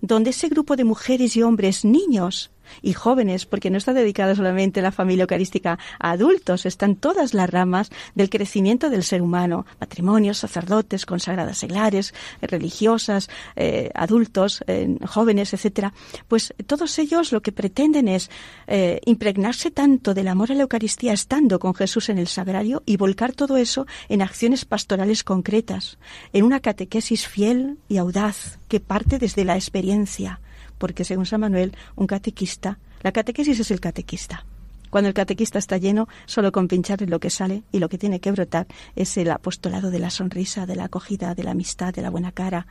[0.00, 2.50] donde ese grupo de mujeres y hombres, niños,
[2.82, 7.50] y jóvenes, porque no está dedicada solamente la familia eucarística a adultos, están todas las
[7.50, 15.52] ramas del crecimiento del ser humano, matrimonios, sacerdotes, consagradas seglares, religiosas, eh, adultos, eh, jóvenes,
[15.52, 15.92] etcétera.
[16.28, 18.30] Pues todos ellos lo que pretenden es
[18.66, 22.96] eh, impregnarse tanto del amor a la Eucaristía estando con Jesús en el sagrario y
[22.96, 25.98] volcar todo eso en acciones pastorales concretas,
[26.32, 30.40] en una catequesis fiel y audaz que parte desde la experiencia,
[30.78, 34.44] porque según San Manuel, un catequista, la catequesis es el catequista.
[34.90, 38.20] Cuando el catequista está lleno, solo con pincharle lo que sale y lo que tiene
[38.20, 42.02] que brotar es el apostolado de la sonrisa, de la acogida, de la amistad, de
[42.02, 42.66] la buena cara,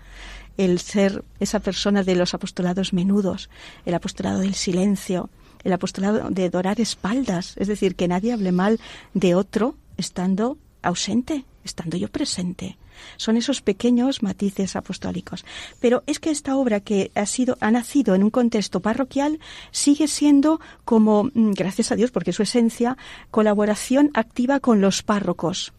[0.57, 3.49] el ser esa persona de los apostolados menudos,
[3.85, 5.29] el apostolado del silencio,
[5.63, 8.79] el apostolado de dorar espaldas, es decir, que nadie hable mal
[9.13, 12.77] de otro estando ausente, estando yo presente.
[13.17, 15.45] Son esos pequeños matices apostólicos.
[15.79, 19.39] Pero es que esta obra que ha sido, ha nacido en un contexto parroquial
[19.71, 22.97] sigue siendo como, mm, gracias a Dios, porque su esencia,
[23.31, 25.73] colaboración activa con los párrocos.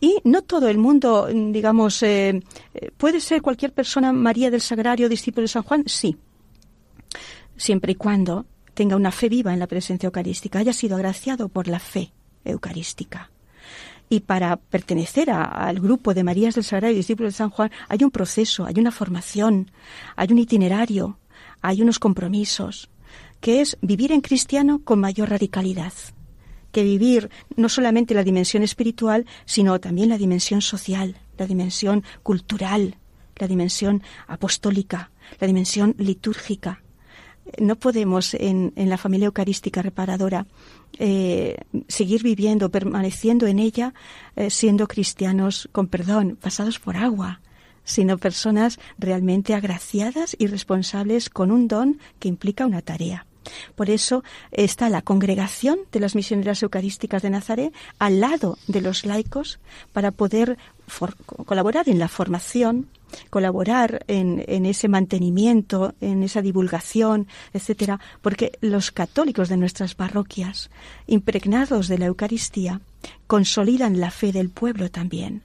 [0.00, 2.42] Y no todo el mundo, mm, digamos, eh,
[2.74, 6.16] eh, puede ser cualquier persona María del Sagrario, discípulo de San Juan, sí.
[7.56, 11.66] Siempre y cuando tenga una fe viva en la presencia eucarística, haya sido agraciado por
[11.66, 12.12] la fe
[12.44, 13.30] eucarística.
[14.08, 18.04] Y para pertenecer al grupo de Marías del Sagrario y discípulos de San Juan hay
[18.04, 19.70] un proceso, hay una formación,
[20.16, 21.18] hay un itinerario,
[21.60, 22.88] hay unos compromisos,
[23.40, 25.92] que es vivir en cristiano con mayor radicalidad
[26.72, 32.96] que vivir no solamente la dimensión espiritual, sino también la dimensión social, la dimensión cultural,
[33.36, 35.10] la dimensión apostólica,
[35.40, 36.82] la dimensión litúrgica.
[37.58, 40.46] No podemos en, la familia eucarística reparadora
[40.98, 41.56] eh,
[41.88, 43.94] seguir viviendo, permaneciendo en ella,
[44.36, 47.40] eh, siendo cristianos con perdón, pasados por agua,
[47.84, 53.26] sino personas realmente agraciadas y responsables con un don que implica una tarea.
[53.74, 59.06] Por eso está la congregación de las misioneras eucarísticas de Nazaret al lado de los
[59.06, 59.58] laicos
[59.92, 60.58] para poder
[61.46, 62.88] colaborar en la formación,
[63.30, 70.70] colaborar en, ese mantenimiento, en esa divulgación, etcétera, porque los católicos de nuestras parroquias,
[71.06, 72.80] impregnados de la Eucaristía,
[73.26, 75.42] consolidan la fe del pueblo también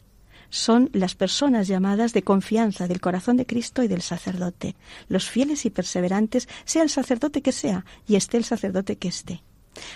[0.49, 4.75] son las personas llamadas de confianza del corazón de Cristo y del sacerdote,
[5.07, 9.41] los fieles y perseverantes, sea el sacerdote que sea y esté el sacerdote que esté.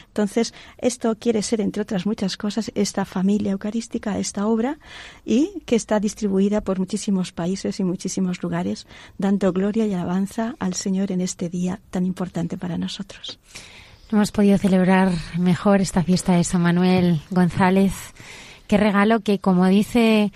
[0.07, 4.79] Entonces, esto quiere ser, entre otras muchas cosas, esta familia eucarística, esta obra,
[5.25, 8.87] y que está distribuida por muchísimos países y muchísimos lugares,
[9.17, 13.39] dando gloria y alabanza al Señor en este día tan importante para nosotros.
[14.11, 17.93] Hemos podido celebrar mejor esta fiesta de San Manuel González
[18.67, 20.31] qué regalo que, como dice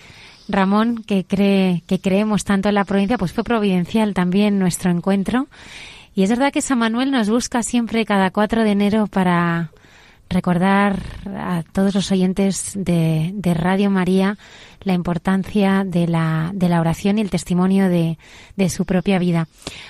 [0.48, 5.48] Ramón, que cree, que creemos tanto en la provincia, pues fue providencial también nuestro encuentro.
[6.14, 9.72] Y es verdad que San Manuel nos busca siempre cada 4 de enero para
[10.32, 11.00] recordar
[11.38, 14.38] a todos los oyentes de, de, Radio María
[14.82, 18.18] la importancia de la, de la oración y el testimonio de,
[18.56, 19.48] de, su propia vida.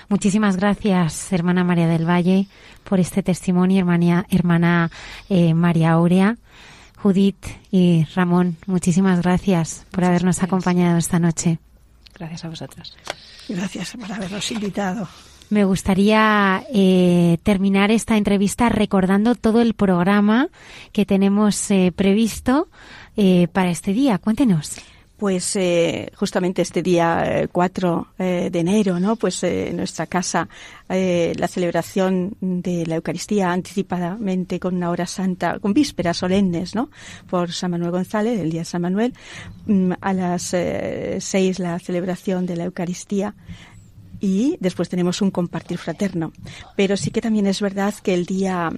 [0.09, 2.47] Muchísimas gracias, hermana María del Valle,
[2.83, 4.91] por este testimonio, hermana, hermana
[5.29, 6.37] eh, María Aurea.
[6.97, 11.57] Judith y Ramón, muchísimas gracias por habernos acompañado esta noche.
[12.13, 12.95] Gracias a vosotras.
[13.49, 15.07] Gracias por habernos invitado.
[15.51, 20.47] Me gustaría eh, terminar esta entrevista recordando todo el programa
[20.93, 22.69] que tenemos eh, previsto
[23.17, 24.17] eh, para este día.
[24.17, 24.81] Cuéntenos
[25.21, 29.17] pues eh, justamente este día 4 eh, eh, de enero, ¿no?
[29.17, 30.49] Pues en nuestra casa
[30.89, 36.89] la celebración de la Eucaristía anticipadamente con una hora santa, con vísperas solemnes, ¿no?
[37.29, 39.13] Por San Manuel González, el día de San Manuel.
[39.67, 40.55] Mm, a las
[41.19, 43.35] seis la celebración de la Eucaristía
[44.21, 46.31] y después tenemos un compartir fraterno.
[46.77, 48.71] Pero sí que también es verdad que el día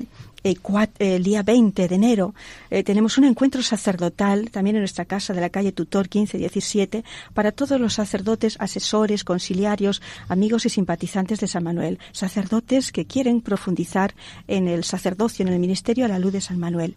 [0.44, 0.57] eh,
[0.99, 2.36] el día 20 de enero
[2.70, 7.03] eh, tenemos un encuentro sacerdotal también en nuestra casa de la calle Tutor 1517
[7.34, 13.41] para todos los sacerdotes, asesores, conciliarios, amigos y simpatizantes de San Manuel, sacerdotes que quieren
[13.41, 14.15] profundizar
[14.48, 16.95] en el sacerdocio, en el ministerio a la luz de San Manuel.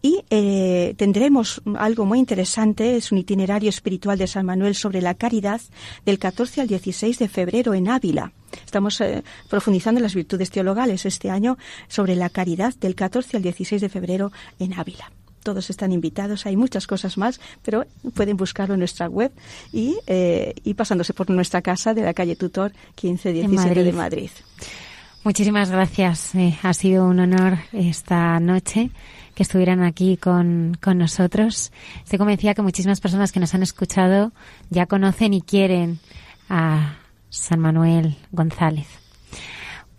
[0.00, 5.14] Y eh, tendremos algo muy interesante, es un itinerario espiritual de San Manuel sobre la
[5.14, 5.60] caridad
[6.04, 8.32] del 14 al 16 de febrero en Ávila.
[8.64, 11.58] Estamos eh, profundizando en las virtudes teologales este año
[11.88, 15.10] sobre la caridad del 14 al 16 de febrero en Ávila
[15.44, 16.46] todos están invitados.
[16.46, 19.30] Hay muchas cosas más, pero pueden buscarlo en nuestra web
[19.72, 24.30] y, eh, pasándose por nuestra casa de la calle Tutor 1517 de Madrid.
[25.22, 26.34] Muchísimas gracias.
[26.34, 28.90] Eh, ha sido un honor esta noche
[29.34, 31.72] que estuvieran aquí con, con nosotros.
[32.02, 34.32] Estoy convencida que muchísimas personas que nos han escuchado
[34.70, 35.98] ya conocen y quieren
[36.48, 36.96] a
[37.34, 38.86] San Manuel González.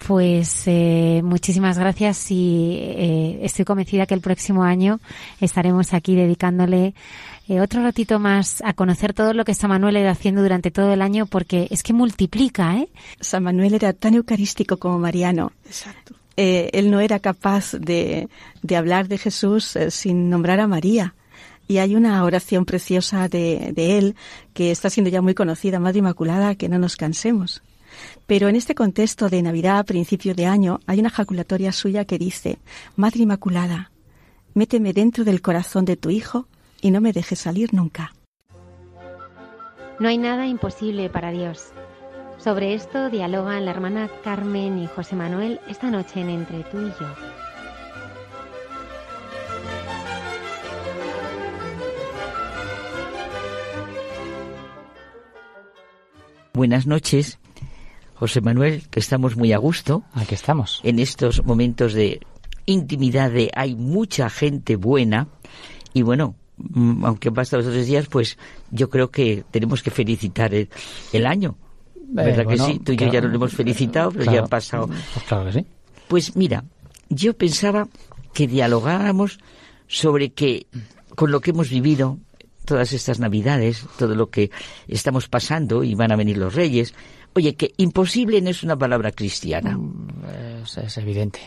[0.07, 4.99] Pues eh, muchísimas gracias y eh, estoy convencida que el próximo año
[5.41, 6.93] estaremos aquí dedicándole
[7.47, 10.93] eh, otro ratito más a conocer todo lo que San Manuel era haciendo durante todo
[10.93, 12.87] el año porque es que multiplica, ¿eh?
[13.19, 15.51] San Manuel era tan eucarístico como Mariano.
[15.65, 16.15] Exacto.
[16.37, 18.29] él no era capaz de,
[18.61, 21.15] de hablar de Jesús sin nombrar a María.
[21.67, 24.15] Y hay una oración preciosa de, él
[24.53, 27.63] que está siendo ya muy conocida, Madre Inmaculada, que no nos cansemos.
[28.27, 32.17] Pero en este contexto de Navidad, a principio de año, hay una jaculatoria suya que
[32.17, 32.59] dice,
[32.95, 33.91] Madre Inmaculada,
[34.53, 36.47] méteme dentro del corazón de tu Hijo
[36.81, 38.13] y no me dejes salir nunca.
[39.99, 41.71] No hay nada imposible para Dios.
[42.37, 46.89] Sobre esto dialogan la hermana Carmen y José Manuel esta noche en Entre tú y
[46.99, 47.44] yo.
[56.55, 57.37] Buenas noches.
[58.13, 60.05] José Manuel, que estamos muy a gusto.
[60.13, 60.79] Aquí estamos.
[60.83, 62.21] En estos momentos de
[62.65, 65.27] intimidad de hay mucha gente buena
[65.93, 68.37] y bueno, mm, aunque han pasado los tres días, pues
[68.71, 71.57] yo creo que tenemos que felicitar el, año.
[71.93, 72.79] ¿Verdad Eh, que sí?
[72.79, 74.87] Tú y yo ya lo hemos felicitado, pero ya han pasado.
[74.87, 75.65] Pues claro que sí.
[76.07, 76.63] Pues mira,
[77.09, 77.89] yo pensaba
[78.33, 79.39] que dialogáramos
[79.87, 80.67] sobre que
[81.15, 82.17] con lo que hemos vivido
[82.65, 84.51] todas estas navidades, todo lo que
[84.87, 86.93] estamos pasando y van a venir los reyes,
[87.33, 89.79] oye, que imposible no es una palabra cristiana.
[90.63, 91.39] Es, es evidente.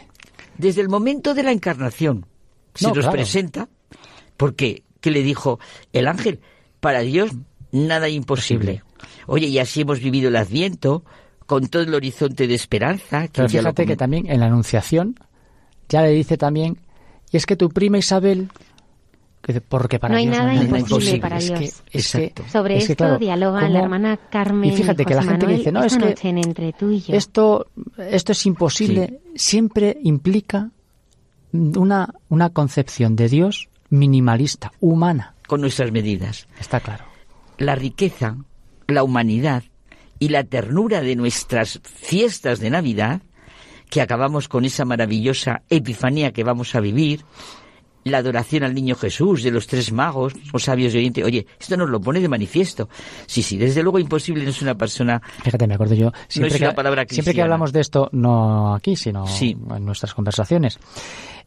[0.56, 2.26] Desde el momento de la encarnación
[2.74, 3.12] se No, nos claro.
[3.12, 3.68] presenta,
[4.36, 5.60] porque, ¿qué le dijo
[5.92, 6.40] el ángel?
[6.80, 7.30] Para Dios
[7.72, 8.82] nada imposible.
[9.26, 11.04] Oye, y así hemos vivido el Adviento,
[11.46, 13.22] con todo el horizonte de esperanza.
[13.28, 15.14] que Pero lo fíjate que también en la Anunciación
[15.88, 16.78] ya le dice también,
[17.30, 18.50] y es que tu prima Isabel,
[19.68, 21.58] porque para No hay Dios nada hay imposible para es Dios.
[21.58, 22.44] Que, es que, Exacto.
[22.50, 23.18] Sobre es que, esto claro,
[23.60, 26.38] ¿cómo- la hermana Carmen Y fíjate que la gente que dice, no, es que en
[26.38, 27.14] Entre tú y yo.
[27.14, 27.66] esto,
[27.98, 30.70] esto es imposible, siempre implica
[31.52, 35.34] una, una concepción de Dios minimalista, humana.
[35.46, 36.46] con nuestras medidas.
[36.60, 37.04] Está claro.
[37.56, 38.36] la riqueza,
[38.86, 39.62] la humanidad
[40.18, 43.22] y la ternura de nuestras fiestas de Navidad,
[43.88, 47.24] que acabamos con esa maravillosa epifanía que vamos a vivir,
[48.04, 51.24] la adoración al niño Jesús de los tres magos o sabios de Oriente.
[51.24, 52.88] Oye, esto nos lo pone de manifiesto.
[53.26, 55.20] Sí, sí, desde luego imposible no es una persona.
[55.42, 59.26] Fíjate, me acuerdo yo, siempre, es una que, siempre hablamos de esto, no aquí, sino
[59.26, 59.56] Sí.
[59.74, 60.78] en nuestras conversaciones.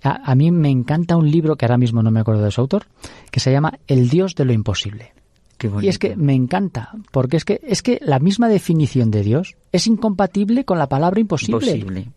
[0.03, 2.61] A, a mí me encanta un libro que ahora mismo no me acuerdo de su
[2.61, 2.85] autor,
[3.31, 5.13] que se llama El Dios de lo Imposible.
[5.57, 9.21] Qué Y es que me encanta, porque es que, es que la misma definición de
[9.21, 11.71] Dios es incompatible con la palabra imposible.
[11.71, 12.11] imposible.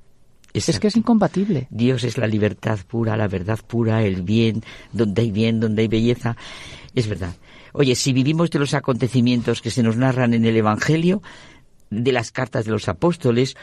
[0.54, 1.66] Es que es incompatible.
[1.70, 4.62] Dios es la libertad pura, la verdad pura, el bien,
[4.92, 6.36] donde hay bien, donde hay belleza.
[6.94, 7.34] Es verdad.
[7.72, 11.22] Oye, si vivimos de los acontecimientos que se nos narran en el Evangelio,
[11.90, 13.56] de las cartas de los apóstoles,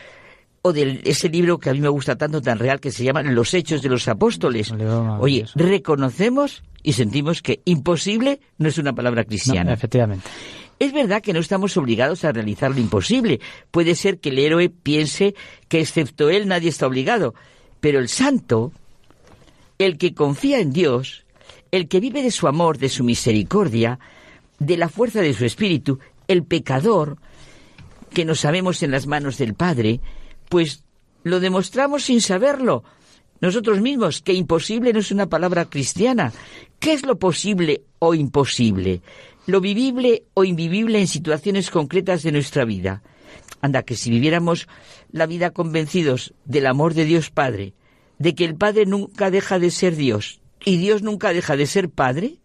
[0.63, 3.23] o de ese libro que a mí me gusta tanto, tan real, que se llama
[3.23, 4.71] Los Hechos de los Apóstoles.
[5.19, 9.73] Oye, reconocemos y sentimos que imposible no es una palabra No, cristiana.
[9.73, 10.27] efectivamente.
[10.81, 13.39] Es verdad que no estamos obligados a realizar lo imposible.
[13.69, 15.35] Puede ser que el héroe piense
[15.67, 17.35] que excepto él nadie está obligado.
[17.79, 18.71] Pero el santo,
[19.77, 21.23] el que confía en Dios,
[21.69, 23.99] el que vive de su amor, de su misericordia,
[24.57, 27.19] de la fuerza de su espíritu, el pecador,
[28.11, 29.99] que nos sabemos en las manos del Padre,
[30.49, 30.83] pues
[31.21, 32.83] lo demostramos sin saberlo.
[33.39, 36.33] Nosotros mismos, que imposible no es una palabra cristiana.
[36.79, 39.01] ¿Qué es lo posible o imposible?
[39.47, 43.01] Lo vivible o invivible en situaciones concretas de nuestra vida.
[43.61, 44.67] Anda, que si viviéramos
[45.11, 47.73] la vida convencidos del amor de Dios Padre,
[48.19, 51.89] de que el Padre nunca deja de ser Dios y Dios nunca deja de ser
[51.89, 52.37] Padre,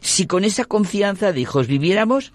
[0.00, 2.32] si con esa confianza de hijos viviéramos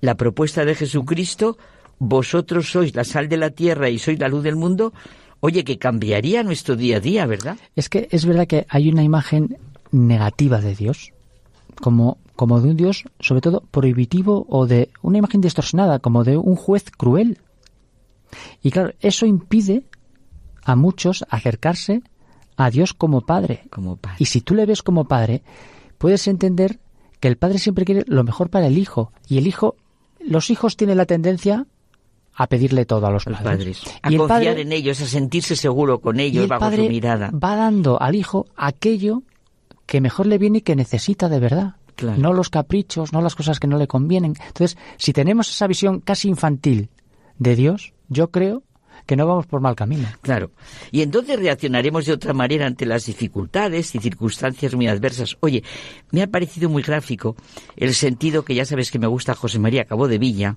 [0.00, 1.56] la propuesta de Jesucristo,
[1.98, 4.92] vosotros sois la sal de la tierra y sois la luz del mundo,
[5.40, 7.56] oye, que cambiaría nuestro día a día, ¿verdad?
[7.76, 9.56] Es que es verdad que hay una imagen
[9.92, 11.11] negativa de Dios,
[11.80, 16.36] como, como de un Dios, sobre todo, prohibitivo o de una imagen distorsionada, como de
[16.36, 17.38] un juez cruel.
[18.62, 19.84] Y claro, eso impide
[20.64, 22.02] a muchos acercarse
[22.56, 23.64] a Dios como Padre.
[23.70, 24.16] Como padre.
[24.20, 25.42] Y si tú le ves como Padre,
[25.98, 26.78] puedes entender
[27.20, 29.12] que el Padre siempre quiere lo mejor para el Hijo.
[29.28, 29.76] Y el Hijo,
[30.20, 31.66] los hijos tienen la tendencia
[32.34, 33.78] a pedirle todo a los Los padres.
[33.80, 33.98] padres.
[34.02, 36.60] A Y el confiar padre- en ellos, a sentirse seguro con y ellos el bajo
[36.60, 37.30] padre su mirada.
[37.32, 39.22] va dando al hijo aquello
[39.86, 41.76] que mejor le viene y que necesita de verdad.
[41.96, 42.18] Claro.
[42.18, 44.34] No los caprichos, no las cosas que no le convienen.
[44.46, 46.88] Entonces, si tenemos esa visión casi infantil
[47.38, 48.62] de Dios, yo creo
[49.06, 50.08] que no vamos por mal camino.
[50.20, 50.52] Claro.
[50.90, 55.36] Y entonces reaccionaremos de otra manera ante las dificultades y circunstancias muy adversas.
[55.40, 55.62] Oye,
[56.10, 57.36] me ha parecido muy gráfico
[57.76, 60.56] el sentido que ya sabes que me gusta José María Cabo de Villa,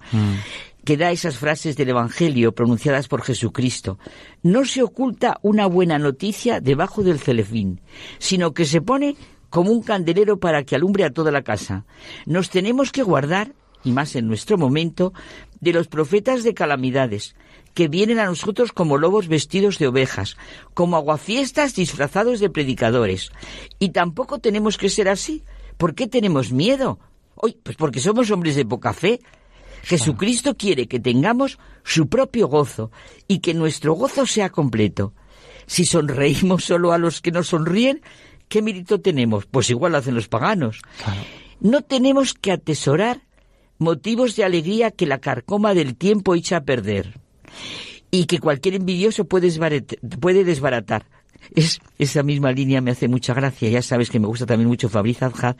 [0.85, 3.97] que da esas frases del Evangelio pronunciadas por Jesucristo.
[4.43, 7.81] No se oculta una buena noticia debajo del celefín,
[8.19, 9.15] sino que se pone
[9.49, 11.85] como un candelero para que alumbre a toda la casa.
[12.25, 13.53] Nos tenemos que guardar,
[13.83, 15.11] y más en nuestro momento,
[15.59, 17.35] de los profetas de calamidades,
[17.73, 20.37] que vienen a nosotros como lobos vestidos de ovejas,
[20.73, 23.31] como aguafiestas disfrazados de predicadores.
[23.79, 25.43] Y tampoco tenemos que ser así.
[25.77, 26.99] ¿Por qué tenemos miedo?
[27.35, 29.19] Hoy, pues porque somos hombres de poca fe.
[29.85, 32.91] Jesucristo quiere que tengamos su propio gozo
[33.27, 35.13] y que nuestro gozo sea completo.
[35.67, 38.01] Si sonreímos solo a los que nos sonríen,
[38.49, 39.45] ¿qué mérito tenemos?
[39.45, 40.81] Pues igual lo hacen los paganos.
[41.59, 43.21] No tenemos que atesorar
[43.77, 47.19] motivos de alegría que la carcoma del tiempo echa a perder
[48.09, 49.51] y que cualquier envidioso puede,
[50.43, 51.05] desbaratar.
[51.53, 53.69] Es, esa misma línea me hace mucha gracia.
[53.69, 55.57] Ya sabes que me gusta también mucho Fabriz Adjad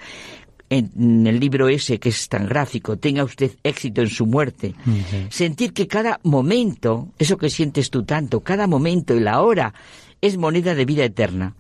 [0.70, 4.74] en el libro ese que es tan gráfico, tenga usted éxito en su muerte.
[5.30, 9.74] Sentir que cada momento, eso que sientes tú tanto, cada momento y la hora
[10.22, 11.56] es moneda de vida eterna.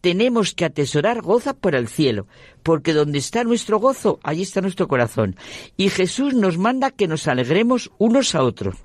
[0.00, 2.26] Tenemos que atesorar goza por el cielo,
[2.62, 5.34] porque donde está nuestro gozo, allí está nuestro corazón.
[5.78, 8.76] Y Jesús nos manda que nos alegremos unos a otros.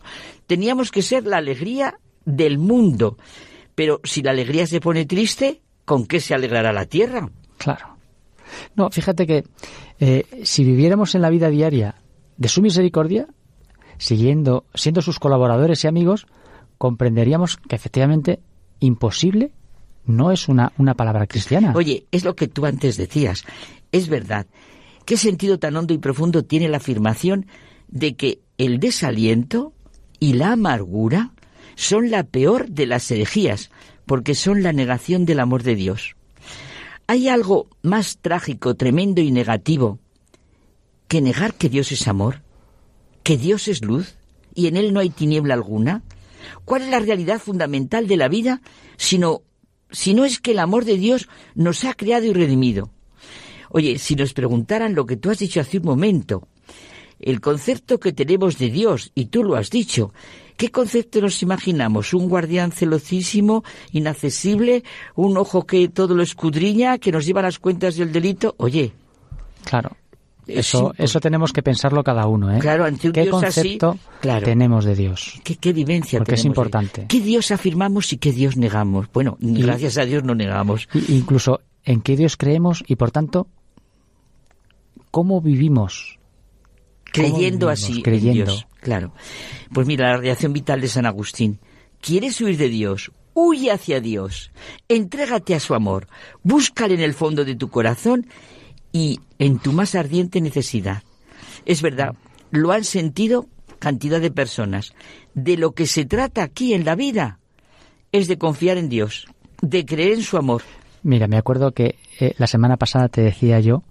[0.48, 3.18] Teníamos que ser la alegría del mundo.
[3.76, 7.30] Pero si la alegría se pone triste, ¿con qué se alegrará la tierra?
[7.58, 7.99] Claro.
[8.76, 9.44] No, fíjate que
[10.00, 11.96] eh, si viviéramos en la vida diaria
[12.38, 13.28] de su misericordia,
[13.98, 16.28] siguiendo, siendo sus colaboradores y amigos,
[16.78, 18.40] comprenderíamos que efectivamente
[18.80, 19.52] imposible
[20.06, 21.74] no es una, una palabra cristiana.
[21.76, 23.44] Oye, es lo que tú antes decías.
[23.92, 24.48] Es verdad.
[25.06, 27.46] ¿Qué sentido tan hondo y profundo tiene la afirmación
[27.88, 29.74] de que el desaliento
[30.20, 31.32] y la amargura
[31.76, 33.72] son la peor de las herejías,
[34.06, 36.16] porque son la negación del amor de Dios?
[37.10, 39.98] ¿Hay algo más trágico, tremendo y negativo
[41.08, 42.44] que negar que Dios es amor?
[43.24, 44.14] ¿Que Dios es luz
[44.54, 46.04] y en Él no hay tiniebla alguna?
[46.66, 48.62] ¿Cuál es la realidad fundamental de la vida
[48.96, 49.42] sino,
[49.90, 52.92] si no es que el amor de Dios nos ha creado y redimido?
[53.72, 56.48] Oye, si nos preguntaran lo que tú has dicho hace un momento,
[57.20, 60.14] el concepto que tenemos de Dios, y tú lo has dicho,
[60.60, 62.14] ¿Qué concepto nos imaginamos?
[62.14, 63.64] ¿Un guardián celosísimo,
[63.94, 64.84] inaccesible?
[65.16, 68.56] ¿Un ojo que todo lo escudriña, que nos lleva las cuentas del delito?
[68.58, 68.92] Oye.
[69.64, 69.96] Claro.
[70.46, 72.60] Eso, eso tenemos que pensarlo cada uno, ¿eh?
[72.60, 74.44] Claro, ante un ¿Qué Dios concepto claro.
[74.44, 75.40] tenemos de Dios?
[75.46, 77.06] ¿Qué, qué vivencia Porque es importante.
[77.08, 79.08] ¿Qué Dios afirmamos y qué Dios negamos?
[79.14, 80.90] Bueno, gracias a Dios no negamos.
[81.08, 83.48] incluso en qué Dios creemos y, por tanto,
[85.10, 86.19] cómo vivimos
[87.12, 88.42] creyendo así creyendo.
[88.42, 88.68] en Dios.
[88.82, 89.14] Claro.
[89.74, 91.60] Pues mira, la radiación vital de San Agustín.
[92.02, 93.12] ¿Quieres huir de Dios?
[93.34, 94.52] Huye hacia Dios.
[94.88, 96.08] Entrégate a su amor.
[96.44, 98.28] Búscale en el fondo de tu corazón
[98.92, 101.04] y en tu más ardiente necesidad.
[101.66, 102.16] Es verdad,
[102.52, 103.48] lo han sentido
[103.80, 104.94] cantidad de personas.
[105.34, 107.40] De lo que se trata aquí en la vida
[108.12, 109.28] es de confiar en Dios,
[109.62, 110.64] de creer en su amor.
[111.04, 113.84] Mira, me acuerdo que eh, la semana pasada te decía yo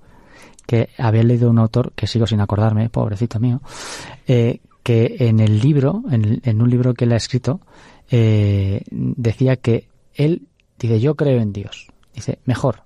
[0.68, 3.62] que había leído un autor, que sigo sin acordarme, pobrecito mío,
[4.26, 7.62] eh, que en el libro, en, un libro que él ha escrito,
[8.10, 10.42] eh, decía que él,
[10.78, 11.88] dice, yo creo en Dios.
[12.14, 12.82] Dice, mejor,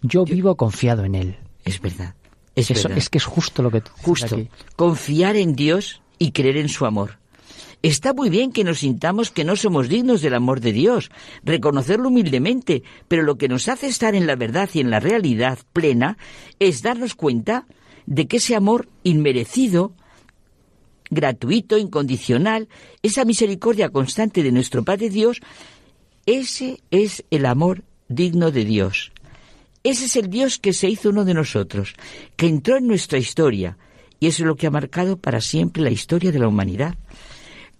[0.00, 1.36] yo, vivo confiado en Él.
[1.66, 2.14] Es verdad.
[2.54, 4.38] Es, Eso, es que es justo lo que tú Justo.
[4.74, 7.18] Confiar en Dios y creer en su amor.
[7.82, 11.10] Está muy bien que nos sintamos que no somos dignos del amor de Dios,
[11.42, 15.58] reconocerlo humildemente, pero lo que nos hace estar en la verdad y en la realidad
[15.72, 16.18] plena
[16.58, 17.66] es darnos cuenta
[18.04, 19.92] de que ese amor inmerecido,
[21.08, 22.68] gratuito, incondicional,
[23.02, 25.40] esa misericordia constante de nuestro Padre Dios,
[26.26, 29.12] ese es el amor digno de Dios.
[29.82, 31.94] Ese es el Dios que se hizo uno de nosotros,
[32.36, 33.78] que entró en nuestra historia,
[34.18, 36.96] y eso es lo que ha marcado para siempre la historia de la humanidad.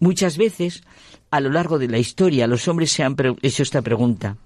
[0.00, 0.82] Muchas veces,
[1.30, 4.36] a lo largo de la historia, los hombres se han hecho esta pregunta.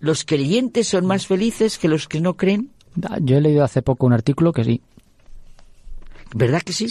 [0.00, 2.70] ¿Los creyentes son más felices que los que no creen?
[3.20, 4.80] Yo he leído hace poco un artículo que sí.
[6.34, 6.88] ¿Verdad que sí?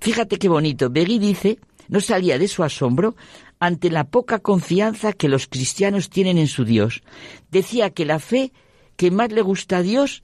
[0.00, 0.90] Fíjate qué bonito.
[0.90, 1.58] Begui dice,
[1.88, 3.14] no salía de su asombro
[3.58, 7.02] ante la poca confianza que los cristianos tienen en su Dios.
[7.50, 8.52] Decía que la fe
[8.96, 10.22] que más le gusta a Dios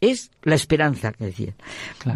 [0.00, 1.54] es la esperanza, que decía.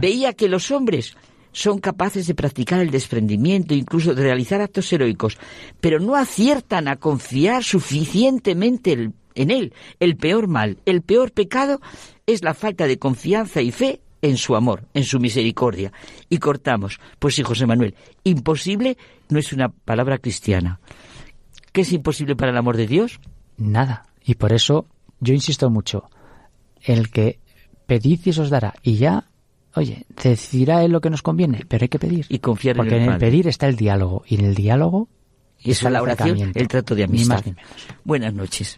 [0.01, 1.17] Veía que los hombres
[1.53, 5.39] son capaces de practicar el desprendimiento, incluso de realizar actos heroicos,
[5.81, 9.73] pero no aciertan a confiar suficientemente en Él.
[10.01, 11.81] El peor mal, el peor pecado
[12.27, 15.93] es la falta de confianza y fe en su amor, en su misericordia.
[16.29, 17.01] Y cortamos.
[17.19, 17.95] Pues sí, José Manuel,
[18.25, 18.97] imposible
[19.29, 20.81] no es una palabra cristiana.
[21.73, 23.21] ¿Qué es imposible para el amor de Dios?
[23.57, 24.07] Nada.
[24.25, 24.87] Y por eso
[25.21, 26.11] yo insisto mucho,
[26.83, 27.41] el que
[27.87, 29.28] pedid y os dará, y ya
[29.79, 32.27] oye, decidirá él lo que nos conviene, pero hay que pedir.
[32.29, 33.27] Y confiar Porque en en el el Padre.
[33.31, 35.09] pedir está el diálogo, y en el diálogo
[35.63, 37.35] Y está la oración, el trato de Ni amistad.
[37.37, 37.71] más ni menos.
[38.05, 38.77] Buenas noches.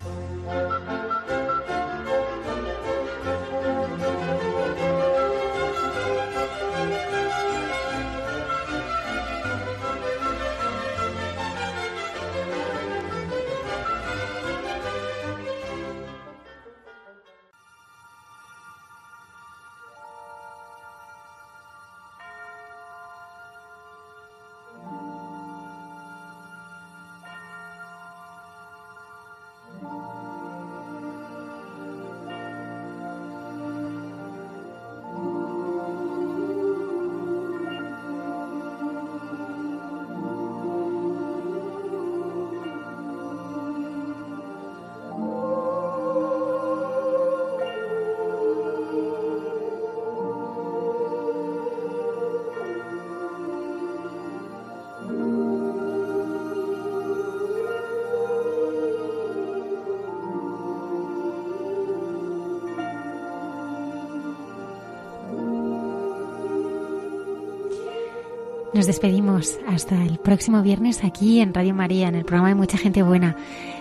[68.80, 72.78] Nos despedimos hasta el próximo viernes aquí en Radio María, en el programa de Mucha
[72.78, 73.36] Gente Buena.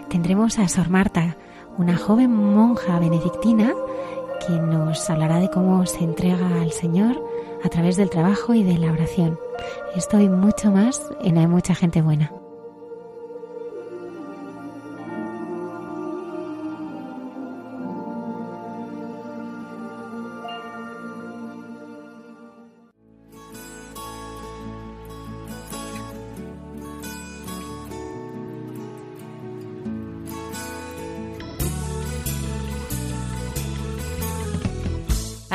[0.09, 1.37] Tendremos a Sor Marta,
[1.77, 3.73] una joven monja benedictina
[4.45, 7.17] que nos hablará de cómo se entrega al Señor
[7.63, 9.39] a través del trabajo y de la oración.
[9.95, 12.33] Esto y mucho más en Hay Mucha Gente Buena.